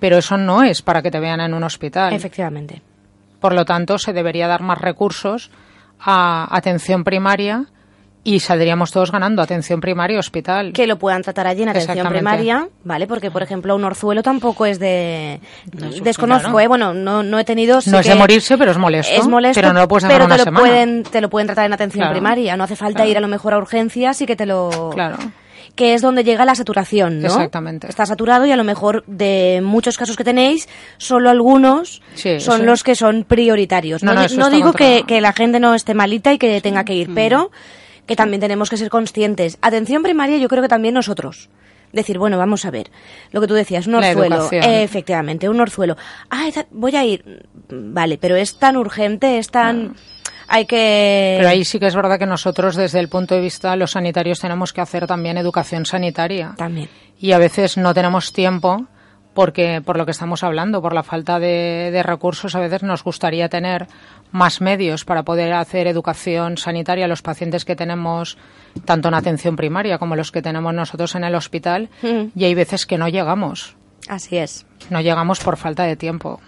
pero 0.00 0.18
eso 0.18 0.36
no 0.36 0.62
es 0.62 0.82
para 0.82 1.02
que 1.02 1.10
te 1.10 1.20
vean 1.20 1.40
en 1.40 1.54
un 1.54 1.62
hospital. 1.62 2.12
Efectivamente. 2.12 2.82
Por 3.38 3.54
lo 3.54 3.64
tanto, 3.64 3.98
se 3.98 4.12
debería 4.12 4.48
dar 4.48 4.62
más 4.62 4.78
recursos 4.78 5.50
a 6.00 6.48
atención 6.54 7.04
primaria 7.04 7.66
y 8.22 8.40
saldríamos 8.40 8.92
todos 8.92 9.10
ganando 9.10 9.40
atención 9.40 9.80
primaria 9.80 10.16
y 10.16 10.18
hospital. 10.18 10.72
Que 10.74 10.86
lo 10.86 10.98
puedan 10.98 11.22
tratar 11.22 11.46
allí 11.46 11.62
en 11.62 11.70
atención 11.70 12.06
primaria, 12.08 12.68
¿vale? 12.84 13.06
Porque, 13.06 13.30
por 13.30 13.42
ejemplo, 13.42 13.74
un 13.74 13.84
orzuelo 13.84 14.22
tampoco 14.22 14.66
es 14.66 14.78
de... 14.78 15.40
Desconozco, 16.02 16.60
¿eh? 16.60 16.66
Bueno, 16.66 16.92
no, 16.92 17.22
no 17.22 17.38
he 17.38 17.44
tenido... 17.44 17.78
no 17.86 17.98
es 17.98 18.06
de 18.06 18.14
morirse, 18.14 18.58
pero 18.58 18.72
es 18.72 18.78
molesto. 18.78 19.14
Es 19.14 19.26
molesto, 19.26 19.58
pero 19.58 19.72
no 19.72 19.80
lo 19.80 19.88
puedes 19.88 20.04
pero 20.06 20.28
te 20.28 20.44
lo 20.44 20.52
Pueden, 20.52 21.02
te 21.04 21.20
lo 21.22 21.30
pueden 21.30 21.46
tratar 21.46 21.64
en 21.64 21.72
atención 21.72 22.10
primaria. 22.10 22.56
No 22.56 22.64
hace 22.64 22.76
falta 22.76 23.06
ir 23.06 23.16
a 23.16 23.20
lo 23.20 23.28
mejor 23.28 23.54
a 23.54 23.58
urgencias 23.58 24.20
y 24.20 24.26
que 24.26 24.36
te 24.36 24.44
lo... 24.44 24.90
Claro 24.92 25.16
que 25.80 25.94
es 25.94 26.02
donde 26.02 26.24
llega 26.24 26.44
la 26.44 26.54
saturación, 26.54 27.20
¿no? 27.20 27.28
Exactamente. 27.28 27.88
Está 27.88 28.04
saturado 28.04 28.44
y 28.44 28.52
a 28.52 28.56
lo 28.56 28.64
mejor 28.64 29.02
de 29.06 29.62
muchos 29.64 29.96
casos 29.96 30.14
que 30.14 30.24
tenéis, 30.24 30.68
solo 30.98 31.30
algunos 31.30 32.02
son 32.38 32.66
los 32.66 32.84
que 32.84 32.94
son 32.94 33.24
prioritarios. 33.24 34.02
No, 34.02 34.50
digo 34.50 34.74
que, 34.74 35.20
la 35.22 35.32
gente 35.32 35.58
no 35.58 35.74
esté 35.74 35.94
malita 35.94 36.34
y 36.34 36.38
que 36.38 36.60
tenga 36.60 36.84
que 36.84 36.92
ir, 36.92 37.08
mm. 37.08 37.14
pero 37.14 37.50
que 38.04 38.14
también 38.14 38.42
tenemos 38.42 38.68
que 38.68 38.76
ser 38.76 38.90
conscientes. 38.90 39.56
Atención 39.62 40.02
primaria, 40.02 40.36
yo 40.36 40.50
creo 40.50 40.60
que 40.60 40.68
también 40.68 40.92
nosotros 40.92 41.48
decir, 41.94 42.18
bueno, 42.18 42.36
vamos 42.36 42.66
a 42.66 42.70
ver, 42.70 42.90
lo 43.32 43.40
que 43.40 43.46
tú 43.46 43.54
decías, 43.54 43.86
un 43.86 43.94
orzuelo, 43.94 44.50
efectivamente, 44.52 45.48
un 45.48 45.60
orzuelo. 45.60 45.96
Ah, 46.28 46.50
voy 46.72 46.94
a 46.94 47.06
ir, 47.06 47.48
vale, 47.70 48.18
pero 48.18 48.36
es 48.36 48.58
tan 48.58 48.76
urgente, 48.76 49.38
es 49.38 49.50
tan 49.50 49.94
hay 50.52 50.66
que... 50.66 51.36
Pero 51.38 51.48
ahí 51.48 51.64
sí 51.64 51.78
que 51.78 51.86
es 51.86 51.94
verdad 51.94 52.18
que 52.18 52.26
nosotros 52.26 52.74
desde 52.74 52.98
el 52.98 53.08
punto 53.08 53.36
de 53.36 53.40
vista 53.40 53.70
de 53.70 53.76
los 53.76 53.92
sanitarios 53.92 54.40
tenemos 54.40 54.72
que 54.72 54.80
hacer 54.80 55.06
también 55.06 55.38
educación 55.38 55.86
sanitaria. 55.86 56.54
También. 56.56 56.88
Y 57.20 57.32
a 57.32 57.38
veces 57.38 57.76
no 57.76 57.94
tenemos 57.94 58.32
tiempo 58.32 58.86
porque 59.32 59.80
por 59.80 59.96
lo 59.96 60.04
que 60.04 60.10
estamos 60.10 60.42
hablando, 60.42 60.82
por 60.82 60.92
la 60.92 61.04
falta 61.04 61.38
de, 61.38 61.90
de, 61.92 62.02
recursos, 62.02 62.56
a 62.56 62.60
veces 62.60 62.82
nos 62.82 63.04
gustaría 63.04 63.48
tener 63.48 63.86
más 64.32 64.60
medios 64.60 65.04
para 65.04 65.22
poder 65.22 65.52
hacer 65.52 65.86
educación 65.86 66.56
sanitaria 66.56 67.04
a 67.04 67.08
los 67.08 67.22
pacientes 67.22 67.64
que 67.64 67.76
tenemos 67.76 68.36
tanto 68.84 69.06
en 69.06 69.14
atención 69.14 69.54
primaria 69.54 69.98
como 69.98 70.16
los 70.16 70.32
que 70.32 70.42
tenemos 70.42 70.74
nosotros 70.74 71.14
en 71.14 71.22
el 71.22 71.36
hospital 71.36 71.90
mm. 72.02 72.32
y 72.34 72.44
hay 72.44 72.54
veces 72.54 72.86
que 72.86 72.98
no 72.98 73.08
llegamos. 73.08 73.76
Así 74.10 74.38
es. 74.38 74.66
No 74.90 75.00
llegamos 75.00 75.38
por 75.38 75.56
falta 75.56 75.84
de 75.84 75.94
tiempo. 75.94 76.40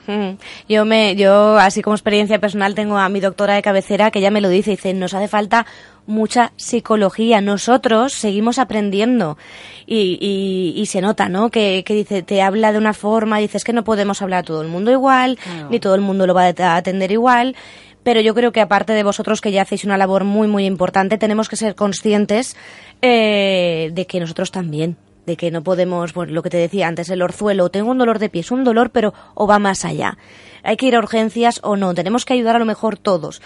Yo 0.69 0.85
me, 0.85 1.15
yo 1.15 1.59
así 1.59 1.81
como 1.81 1.95
experiencia 1.95 2.41
personal 2.41 2.75
tengo 2.75 2.99
a 2.99 3.09
mi 3.09 3.21
doctora 3.21 3.55
de 3.55 3.63
cabecera 3.63 4.11
que 4.11 4.21
ya 4.21 4.33
me 4.33 4.41
lo 4.41 4.49
dice, 4.49 4.73
dice, 4.73 4.93
nos 4.95 5.15
hace 5.15 5.29
falta 5.29 5.65
mucha 6.05 6.53
psicología. 6.57 7.41
Nosotros 7.41 8.15
seguimos 8.15 8.59
aprendiendo 8.59 9.39
y, 9.87 10.75
y, 10.75 10.87
se 10.87 11.01
nota, 11.01 11.29
¿no? 11.29 11.51
Que, 11.51 11.85
que, 11.87 11.95
dice, 11.95 12.25
te 12.25 12.43
habla 12.43 12.73
de 12.73 12.79
una 12.79 12.95
forma, 12.95 13.39
dices 13.39 13.63
que 13.63 13.73
no 13.73 13.85
podemos 13.85 14.23
hablar 14.23 14.41
a 14.41 14.43
todo 14.43 14.61
el 14.63 14.69
mundo 14.69 14.91
igual, 14.91 15.39
ni 15.71 15.79
todo 15.79 15.95
el 15.95 16.01
mundo 16.01 16.27
lo 16.27 16.35
va 16.35 16.47
a 16.47 16.77
atender 16.77 17.13
igual. 17.13 17.55
Pero 18.03 18.21
yo 18.21 18.35
creo 18.35 18.51
que 18.51 18.61
aparte 18.61 18.93
de 18.93 19.05
vosotros 19.05 19.41
que 19.41 19.53
ya 19.53 19.63
hacéis 19.63 19.85
una 19.85 19.97
labor 19.97 20.25
muy, 20.25 20.49
muy 20.49 20.67
importante, 20.67 21.17
tenemos 21.17 21.49
que 21.49 21.55
ser 21.55 21.77
conscientes 21.77 22.57
eh, 23.03 23.91
de 23.93 24.07
que 24.09 24.19
nosotros 24.19 24.51
también 24.51 24.97
de 25.27 25.37
que 25.37 25.51
no 25.51 25.63
podemos, 25.63 26.15
bueno, 26.15 26.33
lo 26.33 26.43
que 26.43 26.51
te 26.51 26.57
decía 26.57 26.89
antes, 26.89 27.11
el 27.11 27.23
orzuelo, 27.23 27.69
tengo 27.69 27.91
un 27.91 27.99
dolor 27.99 28.19
de 28.19 28.29
pies, 28.29 28.51
un 28.51 28.65
dolor, 28.65 28.91
pero 28.91 29.15
o 29.35 29.47
va 29.47 29.59
más 29.59 29.85
allá. 29.85 30.17
Hay 30.63 30.77
que 30.77 30.87
ir 30.87 30.97
a 30.97 30.99
urgencias 30.99 31.61
o 31.63 31.77
no, 31.77 31.95
tenemos 31.95 32.25
que 32.25 32.35
ayudar 32.35 32.57
a 32.57 32.59
lo 32.59 32.65
mejor 32.65 32.99
todos. 32.99 33.43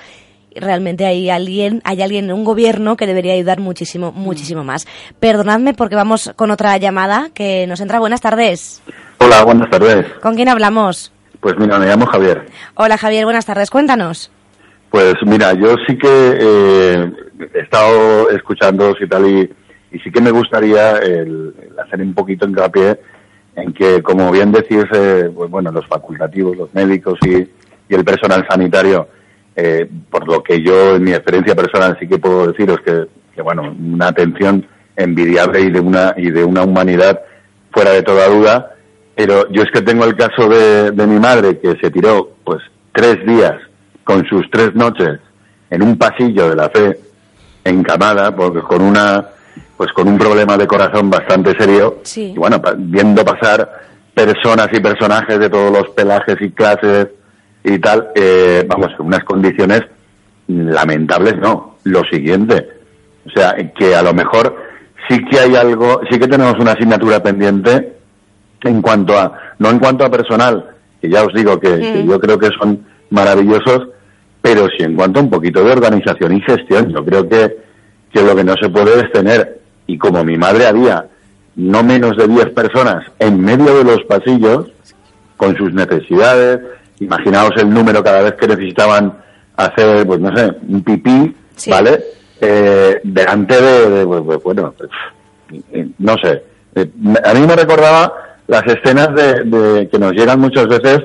Realmente 0.54 1.04
hay 1.04 1.28
alguien, 1.28 1.82
hay 1.84 2.00
alguien 2.00 2.26
en 2.26 2.32
un 2.32 2.44
gobierno 2.44 2.96
que 2.96 3.06
debería 3.06 3.34
ayudar 3.34 3.60
muchísimo, 3.60 4.10
mm. 4.12 4.18
muchísimo 4.18 4.64
más. 4.64 4.86
Perdonadme 5.20 5.74
porque 5.74 5.96
vamos 5.96 6.32
con 6.34 6.50
otra 6.50 6.76
llamada 6.78 7.28
que 7.34 7.66
nos 7.66 7.80
entra. 7.80 7.98
Buenas 7.98 8.22
tardes. 8.22 8.82
Hola, 9.18 9.44
buenas 9.44 9.68
tardes. 9.68 10.06
¿Con 10.22 10.34
quién 10.34 10.48
hablamos? 10.48 11.12
Pues 11.40 11.56
mira, 11.58 11.78
me 11.78 11.86
llamo 11.86 12.06
Javier. 12.06 12.46
Hola 12.74 12.96
Javier, 12.96 13.24
buenas 13.24 13.44
tardes. 13.44 13.70
Cuéntanos. 13.70 14.30
Pues 14.90 15.14
mira, 15.26 15.52
yo 15.52 15.74
sí 15.86 15.98
que 15.98 16.38
eh, 16.40 17.12
he 17.54 17.60
estado 17.60 18.30
escuchando 18.30 18.94
y 18.98 19.06
tal 19.06 19.26
y 19.28 19.50
y 19.96 19.98
sí 20.00 20.10
que 20.10 20.20
me 20.20 20.30
gustaría 20.30 20.98
el, 20.98 21.54
hacer 21.82 22.02
un 22.02 22.12
poquito 22.12 22.46
hincapié 22.46 23.00
en 23.54 23.72
que, 23.72 24.02
como 24.02 24.30
bien 24.30 24.52
decís, 24.52 24.84
eh, 24.92 25.30
pues 25.34 25.50
bueno, 25.50 25.72
los 25.72 25.86
facultativos, 25.86 26.54
los 26.56 26.74
médicos 26.74 27.18
y, 27.26 27.48
el 27.88 28.04
personal 28.04 28.44
sanitario, 28.50 29.08
eh, 29.54 29.88
por 30.10 30.26
lo 30.26 30.42
que 30.42 30.60
yo 30.60 30.96
en 30.96 31.04
mi 31.04 31.12
experiencia 31.12 31.54
personal 31.54 31.96
sí 32.00 32.08
que 32.08 32.18
puedo 32.18 32.48
deciros 32.48 32.80
que, 32.84 33.06
que, 33.34 33.40
bueno, 33.40 33.62
una 33.62 34.08
atención 34.08 34.66
envidiable 34.96 35.60
y 35.60 35.70
de 35.70 35.80
una 35.80 36.12
y 36.16 36.30
de 36.30 36.44
una 36.44 36.64
humanidad 36.64 37.20
fuera 37.70 37.92
de 37.92 38.02
toda 38.02 38.28
duda. 38.28 38.74
Pero 39.14 39.48
yo 39.50 39.62
es 39.62 39.70
que 39.70 39.82
tengo 39.82 40.04
el 40.04 40.16
caso 40.16 40.48
de, 40.48 40.90
de 40.90 41.06
mi 41.06 41.20
madre 41.20 41.58
que 41.58 41.76
se 41.80 41.90
tiró 41.92 42.32
pues 42.44 42.60
tres 42.92 43.24
días 43.24 43.54
con 44.02 44.26
sus 44.26 44.50
tres 44.50 44.74
noches 44.74 45.20
en 45.70 45.82
un 45.82 45.96
pasillo 45.96 46.50
de 46.50 46.56
la 46.56 46.68
fe 46.68 46.98
encamada, 47.64 48.34
porque 48.34 48.60
con 48.60 48.82
una 48.82 49.26
pues 49.76 49.92
con 49.92 50.08
un 50.08 50.18
problema 50.18 50.56
de 50.56 50.66
corazón 50.66 51.10
bastante 51.10 51.56
serio. 51.58 52.00
Y 52.16 52.34
bueno, 52.38 52.60
viendo 52.78 53.24
pasar 53.24 53.70
personas 54.14 54.68
y 54.72 54.80
personajes 54.80 55.38
de 55.38 55.50
todos 55.50 55.70
los 55.70 55.90
pelajes 55.90 56.36
y 56.40 56.50
clases 56.50 57.08
y 57.62 57.78
tal, 57.78 58.08
eh, 58.14 58.64
vamos, 58.66 58.88
unas 58.98 59.22
condiciones 59.24 59.82
lamentables, 60.48 61.36
no. 61.38 61.76
Lo 61.84 62.02
siguiente, 62.10 62.68
o 63.26 63.30
sea, 63.30 63.54
que 63.78 63.94
a 63.94 64.02
lo 64.02 64.12
mejor 64.14 64.56
sí 65.08 65.18
que 65.30 65.38
hay 65.38 65.54
algo, 65.54 66.00
sí 66.10 66.18
que 66.18 66.26
tenemos 66.26 66.54
una 66.58 66.72
asignatura 66.72 67.22
pendiente 67.22 67.92
en 68.62 68.82
cuanto 68.82 69.16
a, 69.18 69.38
no 69.58 69.70
en 69.70 69.78
cuanto 69.78 70.04
a 70.04 70.10
personal, 70.10 70.70
que 71.00 71.08
ya 71.10 71.22
os 71.22 71.32
digo 71.34 71.60
que, 71.60 71.78
que 71.78 72.02
Mm. 72.02 72.08
yo 72.10 72.18
creo 72.18 72.38
que 72.38 72.48
son 72.58 72.84
maravillosos, 73.10 73.88
pero 74.40 74.66
sí 74.68 74.82
en 74.82 74.96
cuanto 74.96 75.20
a 75.20 75.22
un 75.22 75.30
poquito 75.30 75.62
de 75.62 75.72
organización 75.72 76.32
y 76.36 76.40
gestión. 76.40 76.88
Yo 76.92 77.04
creo 77.04 77.28
que, 77.28 77.56
que 78.12 78.22
lo 78.22 78.34
que 78.34 78.44
no 78.44 78.54
se 78.60 78.68
puede 78.68 78.98
es 79.00 79.12
tener, 79.12 79.60
y 79.86 79.98
como 79.98 80.24
mi 80.24 80.36
madre 80.36 80.66
había 80.66 81.06
no 81.56 81.82
menos 81.82 82.16
de 82.16 82.26
10 82.28 82.50
personas 82.50 83.04
en 83.18 83.40
medio 83.40 83.76
de 83.78 83.84
los 83.84 84.02
pasillos, 84.04 84.66
con 85.36 85.56
sus 85.56 85.72
necesidades, 85.72 86.60
imaginaos 87.00 87.50
el 87.56 87.70
número 87.70 88.02
cada 88.02 88.22
vez 88.22 88.34
que 88.34 88.46
necesitaban 88.48 89.12
hacer, 89.56 90.06
pues 90.06 90.20
no 90.20 90.34
sé, 90.36 90.50
un 90.68 90.82
pipí, 90.82 91.34
¿vale? 91.70 92.04
Eh, 92.40 93.00
delante 93.02 93.60
de, 93.60 93.90
de, 93.90 94.06
pues, 94.06 94.22
pues, 94.24 94.42
bueno, 94.42 94.74
pues, 94.76 94.90
eh, 95.72 95.88
no 95.98 96.14
sé. 96.22 96.42
Eh, 96.74 96.90
a 97.24 97.32
mí 97.34 97.46
me 97.46 97.56
recordaba 97.56 98.12
las 98.46 98.62
escenas 98.66 99.14
de, 99.14 99.44
de- 99.44 99.88
que 99.88 99.98
nos 99.98 100.12
llegan 100.12 100.40
muchas 100.40 100.66
veces 100.68 101.04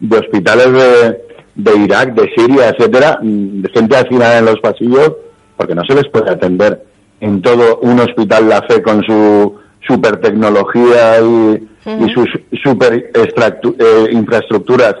de 0.00 0.18
hospitales 0.18 0.72
de, 0.72 1.20
de 1.56 1.76
Irak, 1.78 2.14
de 2.14 2.30
Siria, 2.34 2.70
etcétera, 2.70 3.18
mm, 3.20 3.60
de 3.62 3.68
gente 3.70 3.96
hacinada 3.96 4.38
en 4.38 4.44
los 4.46 4.60
pasillos, 4.60 5.12
porque 5.56 5.74
no 5.74 5.84
se 5.84 5.94
les 5.94 6.08
puede 6.08 6.30
atender 6.30 6.82
en 7.20 7.42
todo 7.42 7.78
un 7.82 8.00
hospital 8.00 8.48
la 8.48 8.62
fe 8.62 8.82
con 8.82 9.02
su 9.02 9.58
super 9.86 10.18
tecnología 10.20 11.20
y, 11.20 11.68
y 11.86 12.12
sus 12.12 12.28
super 12.62 13.10
eh, 13.14 14.08
infraestructuras, 14.12 14.94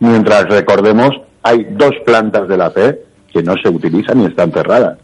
mientras 0.00 0.44
recordemos 0.48 1.10
hay 1.42 1.66
dos 1.70 1.92
plantas 2.06 2.48
de 2.48 2.56
la 2.56 2.70
fe 2.70 3.00
que 3.32 3.42
no 3.42 3.54
se 3.62 3.68
utilizan 3.68 4.20
y 4.22 4.26
están 4.26 4.50
cerradas. 4.52 4.98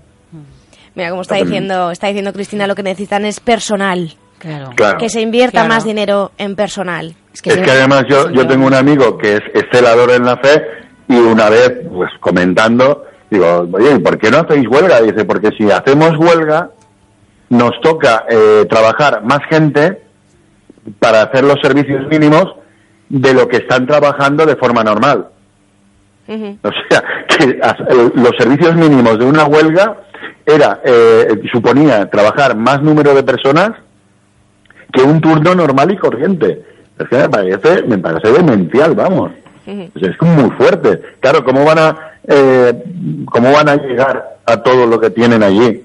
Mira, 0.95 1.11
como 1.11 1.23
está 1.23 1.37
diciendo, 1.37 1.91
está 1.91 2.09
diciendo 2.09 2.33
Cristina, 2.33 2.67
lo 2.67 2.75
que 2.75 2.83
necesitan 2.83 3.25
es 3.25 3.41
personal. 3.41 4.13
Claro. 4.39 4.71
Claro. 4.75 4.99
Que 4.99 5.09
se 5.09 5.21
invierta 5.21 5.61
Claro. 5.61 5.69
más 5.69 5.85
dinero 5.85 6.33
en 6.39 6.57
personal. 6.57 7.15
Es 7.33 7.43
que 7.43 7.53
además 7.53 8.05
yo, 8.09 8.31
yo 8.31 8.47
tengo 8.47 8.67
un 8.67 8.75
amigo 8.75 9.17
que 9.19 9.35
es, 9.35 9.41
es 9.55 9.65
celador 9.71 10.11
en 10.11 10.25
la 10.25 10.37
fe 10.39 10.63
y 11.09 11.15
una 11.17 11.51
vez, 11.51 11.73
pues 11.93 12.11
comentando, 12.21 13.05
digo, 13.31 13.69
oye, 13.73 13.95
¿y 13.95 13.99
por 13.99 14.19
qué 14.19 14.31
no 14.31 14.39
hacéis 14.39 14.67
huelga? 14.69 15.01
Dice, 15.01 15.25
porque 15.25 15.51
si 15.57 15.71
hacemos 15.71 16.17
huelga, 16.19 16.71
nos 17.49 17.81
toca 17.81 18.25
eh, 18.29 18.67
trabajar 18.69 19.23
más 19.25 19.41
gente 19.49 20.03
para 20.99 21.23
hacer 21.23 21.45
los 21.45 21.57
servicios 21.63 22.07
mínimos 22.09 22.55
de 23.09 23.35
lo 23.35 23.49
que 23.49 23.59
están 23.59 23.87
trabajando 23.87 24.47
de 24.47 24.57
forma 24.57 24.83
normal. 24.83 25.29
O 26.63 26.71
sea, 26.89 27.03
que 27.27 27.59
los 28.15 28.33
servicios 28.39 28.77
mínimos 28.77 29.19
de 29.19 29.25
una 29.25 29.47
huelga 29.47 29.97
era 30.47 30.81
eh, 30.85 31.27
suponía 31.51 32.09
trabajar 32.09 32.57
más 32.57 32.81
número 32.83 33.15
de 33.15 33.25
personas 33.25 33.73
que 34.93 35.03
un 35.03 35.21
turno 35.21 35.57
normal 35.57 35.91
y 35.91 35.97
corriente. 35.97 36.65
Es 36.99 37.09
que 37.09 37.17
me 37.17 37.29
parece, 37.29 37.83
me 37.83 37.99
parece 37.99 38.33
demencial, 38.33 38.95
vamos. 38.95 39.33
O 39.67 39.99
sea, 39.99 40.11
es 40.11 40.23
muy 40.23 40.51
fuerte. 40.51 41.01
Claro, 41.21 41.45
¿cómo 41.45 41.65
van 41.65 41.79
a 41.79 42.10
eh, 42.27 42.85
cómo 43.27 43.53
van 43.53 43.69
a 43.69 43.77
llegar 43.77 44.39
a 44.45 44.63
todo 44.63 44.87
lo 44.87 45.01
que 45.01 45.11
tienen 45.11 45.43
allí? 45.43 45.85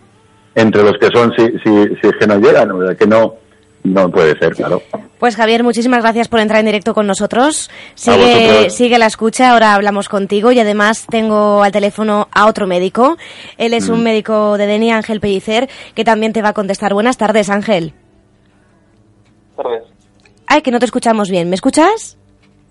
Entre 0.53 0.83
los 0.83 0.93
que 0.99 1.07
son, 1.07 1.33
si, 1.35 1.45
si, 1.63 1.95
si 2.01 2.07
es 2.07 2.13
que 2.17 2.27
no 2.27 2.37
llegan, 2.37 2.71
o 2.71 2.85
sea, 2.85 2.95
que 2.95 3.05
no, 3.05 3.35
no 3.83 4.09
puede 4.09 4.37
ser, 4.39 4.55
claro. 4.55 4.81
Pues 5.19 5.35
Javier, 5.35 5.63
muchísimas 5.63 6.01
gracias 6.01 6.27
por 6.27 6.39
entrar 6.39 6.59
en 6.59 6.65
directo 6.65 6.93
con 6.93 7.07
nosotros. 7.07 7.69
Sigue, 7.93 8.69
sigue 8.69 8.97
la 8.97 9.05
escucha, 9.05 9.51
ahora 9.51 9.73
hablamos 9.75 10.09
contigo 10.09 10.51
y 10.51 10.59
además 10.59 11.05
tengo 11.09 11.61
al 11.61 11.71
teléfono 11.71 12.27
a 12.31 12.47
otro 12.47 12.67
médico. 12.67 13.17
Él 13.57 13.73
es 13.73 13.89
un 13.89 14.03
médico 14.03 14.57
de 14.57 14.65
Deni, 14.65 14.91
Ángel 14.91 15.19
Pellicer, 15.19 15.69
que 15.93 16.03
también 16.03 16.33
te 16.33 16.41
va 16.41 16.49
a 16.49 16.53
contestar. 16.53 16.93
Buenas 16.93 17.17
tardes, 17.17 17.49
Ángel. 17.49 17.93
tardes. 19.55 19.83
Ay, 20.47 20.61
que 20.61 20.71
no 20.71 20.79
te 20.79 20.85
escuchamos 20.85 21.29
bien. 21.29 21.49
¿Me 21.49 21.55
escuchas? 21.55 22.17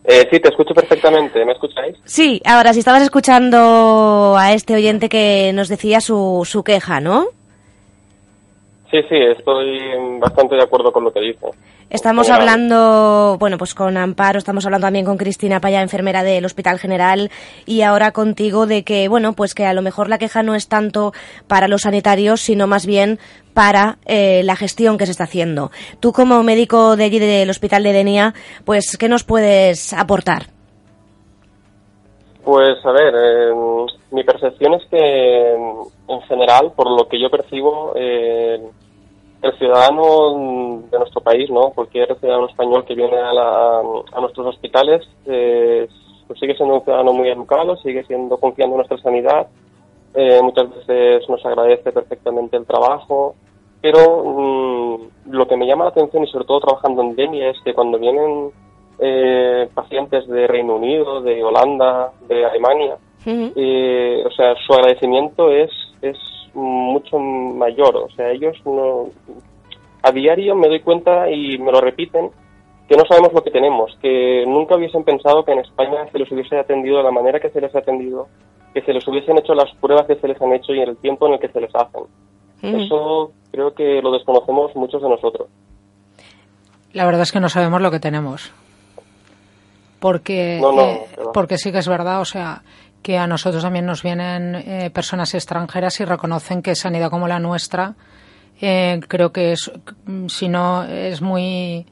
Eh, 0.05 0.29
sí, 0.31 0.39
te 0.39 0.49
escucho 0.51 0.75
perfectamente. 0.75 1.45
¿Me 1.45 1.53
escucháis? 1.53 1.97
Sí, 2.05 2.41
ahora 2.45 2.73
si 2.73 2.81
estabas 2.81 3.03
escuchando 3.03 4.37
a 4.39 4.53
este 4.53 4.75
oyente 4.75 5.09
que 5.09 5.53
nos 5.55 5.69
decía 5.69 6.01
su, 6.01 6.43
su 6.45 6.63
queja, 6.63 7.01
¿no? 7.01 7.29
Sí, 8.95 9.03
sí, 9.09 9.16
estoy 9.16 9.80
bastante 10.20 10.55
de 10.55 10.62
acuerdo 10.62 10.92
con 10.92 11.03
lo 11.03 11.12
que 11.12 11.18
dice. 11.18 11.49
Estamos 11.90 12.28
General. 12.28 12.49
hablando, 12.49 13.36
bueno, 13.40 13.59
pues 13.59 13.74
con 13.74 13.97
Amparo, 13.97 14.38
estamos 14.38 14.64
hablando 14.66 14.86
también 14.86 15.05
con 15.05 15.16
Cristina 15.16 15.59
Paya, 15.59 15.82
enfermera 15.82 16.22
del 16.22 16.45
Hospital 16.45 16.78
General, 16.78 17.28
y 17.66 17.82
ahora 17.82 18.12
contigo 18.12 18.68
de 18.68 18.84
que, 18.84 19.09
bueno, 19.09 19.32
pues 19.32 19.53
que 19.57 19.66
a 19.66 19.74
lo 19.74 19.82
mejor 19.82 20.09
la 20.09 20.18
queja 20.18 20.45
no 20.45 20.55
es 20.55 20.68
tanto 20.68 21.11
para 21.49 21.66
los 21.66 21.82
sanitarios, 21.82 22.40
sino 22.40 22.68
más 22.68 22.86
bien 22.86 23.18
para 23.53 23.99
eh, 24.07 24.45
la 24.45 24.55
gestión 24.55 24.97
que 24.97 25.07
se 25.07 25.11
está 25.11 25.24
haciendo. 25.24 25.72
Tú 25.99 26.12
como 26.12 26.45
médico 26.45 26.95
de 26.95 27.03
allí 27.03 27.18
del 27.18 27.51
Hospital 27.51 27.82
de 27.82 27.95
Denia, 27.95 28.32
pues, 28.64 28.97
¿qué 28.97 29.09
nos 29.09 29.24
puedes 29.24 29.92
aportar? 29.92 30.45
Pues 32.45 32.76
a 32.84 32.92
ver, 32.92 33.12
eh, 33.16 33.55
mi 34.12 34.22
percepción 34.22 34.74
es 34.74 34.82
que 34.88 35.55
en 36.07 36.20
general, 36.28 36.72
por 36.76 36.90
lo 36.90 37.09
que 37.09 37.18
yo 37.18 37.30
percibo, 37.30 37.95
eh, 37.97 38.61
el 39.45 39.59
ciudadano 39.59 40.82
de 40.90 40.99
nuestro 40.99 41.20
país, 41.20 41.51
¿no? 41.51 41.70
Cualquier 41.70 42.16
ciudadano 42.18 42.49
español 42.49 42.84
que 42.84 42.95
viene 42.95 43.16
a, 43.16 43.32
la- 43.32 43.80
a 44.12 44.20
nuestros 44.20 44.47
hospitales, 44.47 45.03
eh, 45.26 45.86
pues 46.26 46.38
sigue 46.40 46.57
siendo 46.57 46.76
un 46.76 46.82
ciudadano 46.84 47.12
muy 47.12 47.28
educado, 47.28 47.76
sigue 47.76 48.05
siendo 48.05 48.38
confiando 48.38 48.74
en 48.74 48.78
nuestra 48.78 48.99
sanidad, 48.99 49.47
eh, 50.14 50.40
muchas 50.42 50.70
veces 50.74 51.28
nos 51.28 51.45
agradece 51.45 51.92
perfectamente 51.92 52.57
el 52.57 52.64
trabajo, 52.66 53.34
pero 53.82 54.24
mm, 54.24 55.30
lo 55.32 55.47
que 55.47 55.57
me 55.57 55.66
llama 55.66 55.84
la 55.84 55.90
atención 55.90 56.24
y 56.24 56.28
sobre 56.28 56.47
todo 56.47 56.61
trabajando 56.61 57.03
en 57.03 57.14
Denia 57.16 57.51
es 57.51 57.57
que 57.64 57.74
cuando 57.74 57.99
vienen 57.99 58.51
eh, 58.99 59.68
pacientes 59.74 60.26
de 60.28 60.47
Reino 60.47 60.76
Unido, 60.76 61.20
de 61.20 61.42
Holanda, 61.45 62.12
de 62.28 62.47
Alemania, 62.47 62.97
eh, 63.57 64.22
o 64.26 64.30
sea, 64.30 64.55
su 64.66 64.72
agradecimiento 64.72 65.51
es, 65.51 65.70
es 66.01 66.16
mucho 66.55 67.19
mayor. 67.19 67.97
O 67.97 68.11
sea, 68.11 68.31
ellos 68.31 68.57
no, 68.65 69.11
a 70.03 70.13
diario 70.13 70.55
me 70.55 70.69
doy 70.69 70.81
cuenta 70.81 71.31
y 71.31 71.59
me 71.59 71.73
lo 71.73 71.81
repiten 71.81 72.31
que 72.89 72.97
no 72.97 73.05
sabemos 73.09 73.33
lo 73.33 73.43
que 73.43 73.51
tenemos, 73.51 73.97
que 74.03 74.45
nunca 74.47 74.77
hubiesen 74.77 75.05
pensado 75.05 75.45
que 75.45 75.53
en 75.53 75.61
España 75.61 76.07
se 76.13 76.19
les 76.19 76.31
hubiese 76.31 76.59
atendido 76.59 76.99
de 76.99 77.03
la 77.03 77.11
manera 77.11 77.41
que 77.41 77.49
se 77.49 77.61
les 77.61 77.75
ha 77.75 77.79
atendido, 77.79 78.29
que 78.75 78.83
se 78.83 78.93
les 78.93 79.07
hubiesen 79.09 79.39
hecho 79.39 79.55
las 79.55 79.75
pruebas 79.81 80.07
que 80.07 80.17
se 80.17 80.29
les 80.29 80.41
han 80.41 80.53
hecho 80.53 80.75
y 80.75 80.81
en 80.81 80.91
el 80.91 80.97
tiempo 80.99 81.27
en 81.27 81.35
el 81.35 81.41
que 81.41 81.49
se 81.49 81.61
les 81.61 81.75
hacen. 81.75 82.03
Eso 82.63 83.33
creo 83.51 83.75
que 83.75 84.01
lo 84.03 84.11
desconocemos 84.11 84.75
muchos 84.75 85.03
de 85.03 85.09
nosotros. 85.09 85.49
La 86.93 87.05
verdad 87.05 87.23
es 87.23 87.33
que 87.33 87.41
no 87.41 87.49
sabemos 87.49 87.81
lo 87.83 87.91
que 87.91 88.01
tenemos. 88.01 88.53
Porque, 90.01 90.59
No, 90.61 90.73
no, 90.73 90.83
eh, 90.83 91.07
porque 91.33 91.59
sí 91.59 91.73
que 91.73 91.79
es 91.79 91.89
verdad, 91.89 92.21
o 92.21 92.25
sea, 92.25 92.63
que 93.05 93.19
a 93.19 93.27
nosotros 93.27 93.63
también 93.63 93.85
nos 93.85 94.03
vienen 94.03 94.55
eh, 94.55 94.91
personas 94.91 95.35
extranjeras 95.35 96.01
y 96.01 96.07
reconocen 96.07 96.63
que 96.63 96.75
sanidad 96.75 97.11
como 97.11 97.29
la 97.29 97.39
nuestra, 97.39 97.97
eh, 98.63 98.99
creo 99.07 99.31
que 99.31 99.53
es, 99.53 99.71
mm, 100.07 100.29
si 100.29 100.49
no, 100.49 100.85
es 100.85 101.21
muy, 101.21 101.85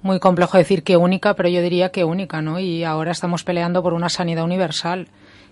muy 0.00 0.20
complejo 0.20 0.58
decir 0.58 0.84
que 0.84 0.96
única, 0.96 1.34
pero 1.34 1.48
yo 1.48 1.60
diría 1.60 1.90
que 1.90 2.04
única, 2.04 2.40
¿no? 2.40 2.60
Y 2.60 2.84
ahora 2.84 3.10
estamos 3.10 3.42
peleando 3.42 3.82
por 3.82 3.94
una 3.94 4.08
sanidad 4.08 4.44
universal, 4.44 5.08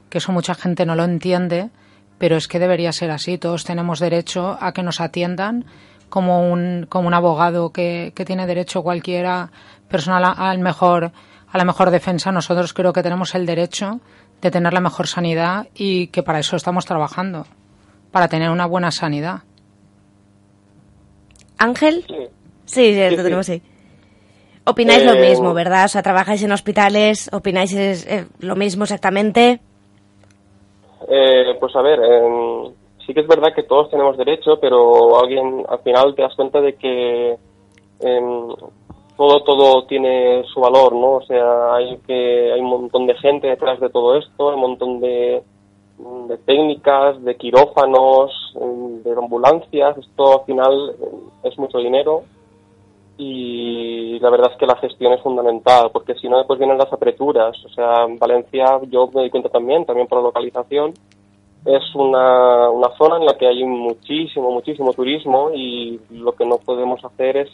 que 0.09 0.19
eso 0.19 0.31
mucha 0.31 0.55
gente 0.55 0.87
no 0.87 0.95
lo 0.95 1.03
entiende, 1.03 1.71
pero 2.19 2.37
es 2.37 2.47
que 2.47 2.61
debería 2.61 2.93
ser 2.93 3.11
así. 3.11 3.39
Todos 3.39 3.64
tenemos 3.64 3.99
derecho 3.99 4.57
a 4.61 4.73
que 4.73 4.85
nos 4.85 5.01
atiendan 5.01 5.64
como 6.09 6.49
un, 6.49 6.87
como 6.89 7.09
un 7.09 7.14
abogado 7.14 7.73
que, 7.73 8.12
que 8.14 8.25
tiene 8.25 8.47
derecho 8.47 8.85
cualquiera 8.85 9.51
persona 9.89 10.19
al 10.31 10.61
mejor, 10.61 11.11
a 11.51 11.59
la 11.59 11.64
mejor 11.64 11.91
defensa. 11.91 12.31
Nosotros 12.31 12.73
creo 12.73 12.93
que 12.93 13.03
tenemos 13.03 13.35
el 13.35 13.47
derecho 13.47 14.01
de 14.41 14.51
tener 14.51 14.72
la 14.72 14.80
mejor 14.80 15.07
sanidad 15.07 15.66
y 15.74 16.09
que 16.09 16.22
para 16.22 16.39
eso 16.39 16.57
estamos 16.57 16.84
trabajando, 16.86 17.45
para 18.12 18.28
tener 18.28 18.51
una 18.51 18.66
buena 18.66 18.91
sanidad. 18.91 19.43
¿Ángel? 21.59 22.05
Sí, 22.64 22.95
sí, 22.95 23.11
lo 23.16 23.22
tenemos 23.22 23.47
sí. 23.47 23.61
Opináis 24.64 25.05
lo 25.05 25.14
Eh, 25.14 25.30
mismo, 25.30 25.55
¿verdad? 25.55 25.86
O 25.86 25.89
sea, 25.89 26.03
trabajáis 26.03 26.43
en 26.43 26.53
hospitales, 26.53 27.30
opináis 27.32 27.72
eh, 27.74 28.26
lo 28.41 28.55
mismo 28.55 28.84
exactamente. 28.84 29.61
Eh, 31.09 31.57
pues 31.59 31.74
a 31.74 31.80
ver, 31.82 31.99
em, 32.01 32.72
sí 33.07 33.14
que 33.14 33.20
es 33.20 33.26
verdad 33.26 33.55
que 33.57 33.62
todos 33.62 33.91
tenemos 33.91 34.16
derecho, 34.18 34.59
pero 34.61 35.18
alguien 35.18 35.64
al 35.68 35.78
final 35.80 36.14
te 36.14 36.22
das 36.22 36.34
cuenta 36.36 36.61
de 36.61 36.74
que 36.74 37.30
em, 38.01 38.49
todo 39.19 39.43
todo 39.43 39.85
tiene 39.87 40.45
su 40.45 40.61
valor, 40.61 40.95
¿no? 40.95 41.14
O 41.14 41.23
sea, 41.23 41.75
hay 41.75 41.99
que 42.07 42.53
hay 42.53 42.61
un 42.61 42.71
montón 42.71 43.09
de 43.09 43.14
gente 43.16 43.49
detrás 43.49 43.81
de 43.81 43.91
todo 43.91 44.16
esto, 44.16 44.55
un 44.55 44.61
montón 44.61 45.01
de, 45.01 45.43
de 46.29 46.39
técnicas, 46.47 47.21
de 47.25 47.37
quirófanos, 47.37 48.31
de 49.03 49.11
ambulancias. 49.11 49.99
Esto 49.99 50.39
al 50.39 50.47
final 50.47 50.95
es 51.43 51.59
mucho 51.59 51.79
dinero 51.79 52.23
y 53.16 54.21
la 54.21 54.31
verdad 54.31 54.53
es 54.53 54.57
que 54.57 54.66
la 54.66 54.77
gestión 54.77 55.12
es 55.12 55.21
fundamental, 55.21 55.91
porque 55.93 56.14
si 56.14 56.29
no 56.29 56.39
después 56.39 56.61
vienen 56.61 56.79
las 56.79 56.93
apreturas. 56.93 57.57
O 57.64 57.69
sea, 57.71 58.05
en 58.05 58.21
Valencia 58.21 58.79
yo 58.89 59.09
me 59.09 59.23
doy 59.23 59.31
cuenta 59.31 59.49
también, 59.49 59.85
también 59.85 60.07
por 60.07 60.19
la 60.19 60.29
localización, 60.29 60.95
es 61.64 61.83
una, 61.97 62.71
una 62.71 62.97
zona 62.97 63.16
en 63.16 63.27
la 63.27 63.37
que 63.37 63.49
hay 63.49 63.64
muchísimo, 63.64 64.53
muchísimo 64.53 64.93
turismo 64.93 65.51
y 65.53 65.99
lo 66.11 66.37
que 66.37 66.47
no 66.47 66.59
podemos 66.59 67.05
hacer 67.05 67.37
es 67.37 67.51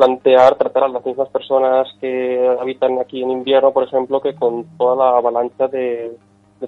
plantear 0.00 0.54
tratar 0.54 0.84
a 0.84 0.88
las 0.88 1.04
mismas 1.04 1.28
personas 1.28 1.86
que 2.00 2.56
habitan 2.58 2.98
aquí 3.00 3.22
en 3.22 3.30
invierno, 3.30 3.70
por 3.70 3.84
ejemplo, 3.84 4.18
que 4.22 4.34
con 4.34 4.64
toda 4.78 4.96
la 4.96 5.18
avalancha 5.18 5.68
de, 5.68 6.16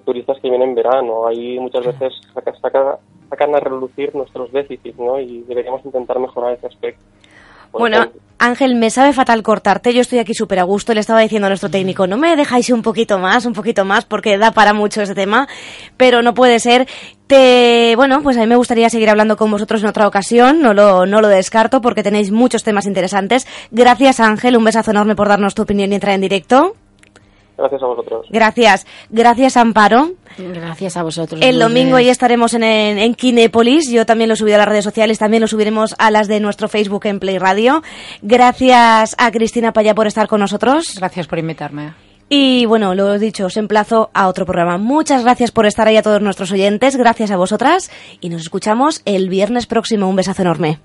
turistas 0.05 0.39
que 0.39 0.51
vienen 0.51 0.68
en 0.68 0.74
verano. 0.74 1.26
Ahí 1.26 1.59
muchas 1.59 1.87
veces 1.87 2.12
sacan 2.35 3.55
a 3.55 3.61
relucir 3.61 4.14
nuestros 4.14 4.53
déficits, 4.53 4.99
¿no? 4.99 5.18
Y 5.18 5.45
deberíamos 5.45 5.83
intentar 5.87 6.18
mejorar 6.18 6.53
ese 6.53 6.66
aspecto. 6.66 7.03
Bueno, 7.73 8.12
Ángel, 8.39 8.75
me 8.75 8.91
sabe 8.91 9.12
fatal 9.12 9.43
cortarte. 9.43 9.95
Yo 9.95 10.01
estoy 10.01 10.18
aquí 10.18 10.35
súper 10.35 10.59
a 10.59 10.64
gusto. 10.64 10.93
Le 10.95 11.01
estaba 11.01 11.20
diciendo 11.20 11.47
a 11.47 11.49
nuestro 11.49 11.70
técnico, 11.70 12.09
no 12.09 12.16
me 12.16 12.35
dejáis 12.35 12.70
un 12.70 12.83
poquito 12.83 13.18
más, 13.18 13.47
un 13.47 13.53
poquito 13.53 13.85
más, 13.85 14.05
porque 14.05 14.37
da 14.37 14.51
para 14.51 14.73
mucho 14.73 15.01
ese 15.01 15.14
tema, 15.14 15.47
pero 15.97 16.23
no 16.23 16.35
puede 16.35 16.59
ser. 16.59 16.89
Te, 17.29 17.95
bueno, 17.95 18.20
pues 18.23 18.37
a 18.37 18.41
mí 18.41 18.47
me 18.49 18.57
gustaría 18.57 18.91
seguir 18.91 19.11
hablando 19.11 19.37
con 19.37 19.49
vosotros 19.51 19.83
en 19.83 19.89
otra 19.89 20.09
ocasión. 20.09 20.61
No 20.61 20.75
lo, 20.75 21.07
no 21.07 21.20
lo 21.20 21.29
descarto 21.29 21.81
porque 21.81 22.03
tenéis 22.03 22.33
muchos 22.33 22.64
temas 22.64 22.87
interesantes. 22.87 23.47
Gracias, 23.70 24.18
Ángel. 24.18 24.57
Un 24.57 24.64
besazo 24.64 24.91
enorme 24.91 25.14
por 25.14 25.29
darnos 25.29 25.55
tu 25.55 25.62
opinión 25.62 25.93
y 25.93 25.95
entrar 25.95 26.14
en 26.14 26.20
directo. 26.20 26.75
Gracias 27.57 27.82
a 27.82 27.86
vosotros. 27.86 28.26
Gracias. 28.30 28.86
Gracias, 29.11 29.57
Amparo. 29.57 30.12
Gracias 30.38 30.96
a 30.96 31.03
vosotros. 31.03 31.40
El 31.42 31.59
domingo 31.59 31.98
ya 31.98 32.11
estaremos 32.11 32.55
en, 32.55 32.64
en, 32.64 33.14
Kinépolis. 33.14 33.90
Yo 33.90 34.07
también 34.07 34.28
lo 34.28 34.36
subí 34.36 34.53
a 34.53 34.59
las 34.59 34.68
redes 34.68 34.84
sociales. 34.84 35.18
También 35.18 35.40
lo 35.40 35.48
subiremos 35.48 35.94
a 35.98 36.11
las 36.11 36.28
de 36.28 36.40
nuestro 36.40 36.68
Facebook 36.68 37.07
en 37.07 37.20
Play 37.20 37.38
Radio. 37.38 37.82
Gracias 38.22 39.14
a 39.18 39.30
Cristina 39.30 39.72
Paya 39.72 39.94
por 39.94 40.07
estar 40.07 40.28
con 40.28 40.40
nosotros. 40.40 40.94
Gracias 40.96 41.26
por 41.26 41.38
invitarme. 41.38 41.92
Y 42.34 42.64
bueno, 42.64 42.94
lo 42.94 43.12
he 43.12 43.18
dicho, 43.18 43.44
os 43.44 43.59
emplazo 43.59 44.11
a 44.14 44.26
otro 44.26 44.46
programa. 44.46 44.78
Muchas 44.78 45.22
gracias 45.22 45.50
por 45.50 45.66
estar 45.66 45.86
ahí 45.86 45.98
a 45.98 46.03
todos 46.03 46.22
nuestros 46.22 46.50
oyentes. 46.50 46.96
Gracias 46.96 47.30
a 47.30 47.36
vosotras. 47.36 47.90
Y 48.20 48.30
nos 48.30 48.40
escuchamos 48.40 49.03
el 49.05 49.28
viernes 49.28 49.66
próximo. 49.66 50.09
Un 50.09 50.16
besazo 50.16 50.40
enorme. 50.40 50.78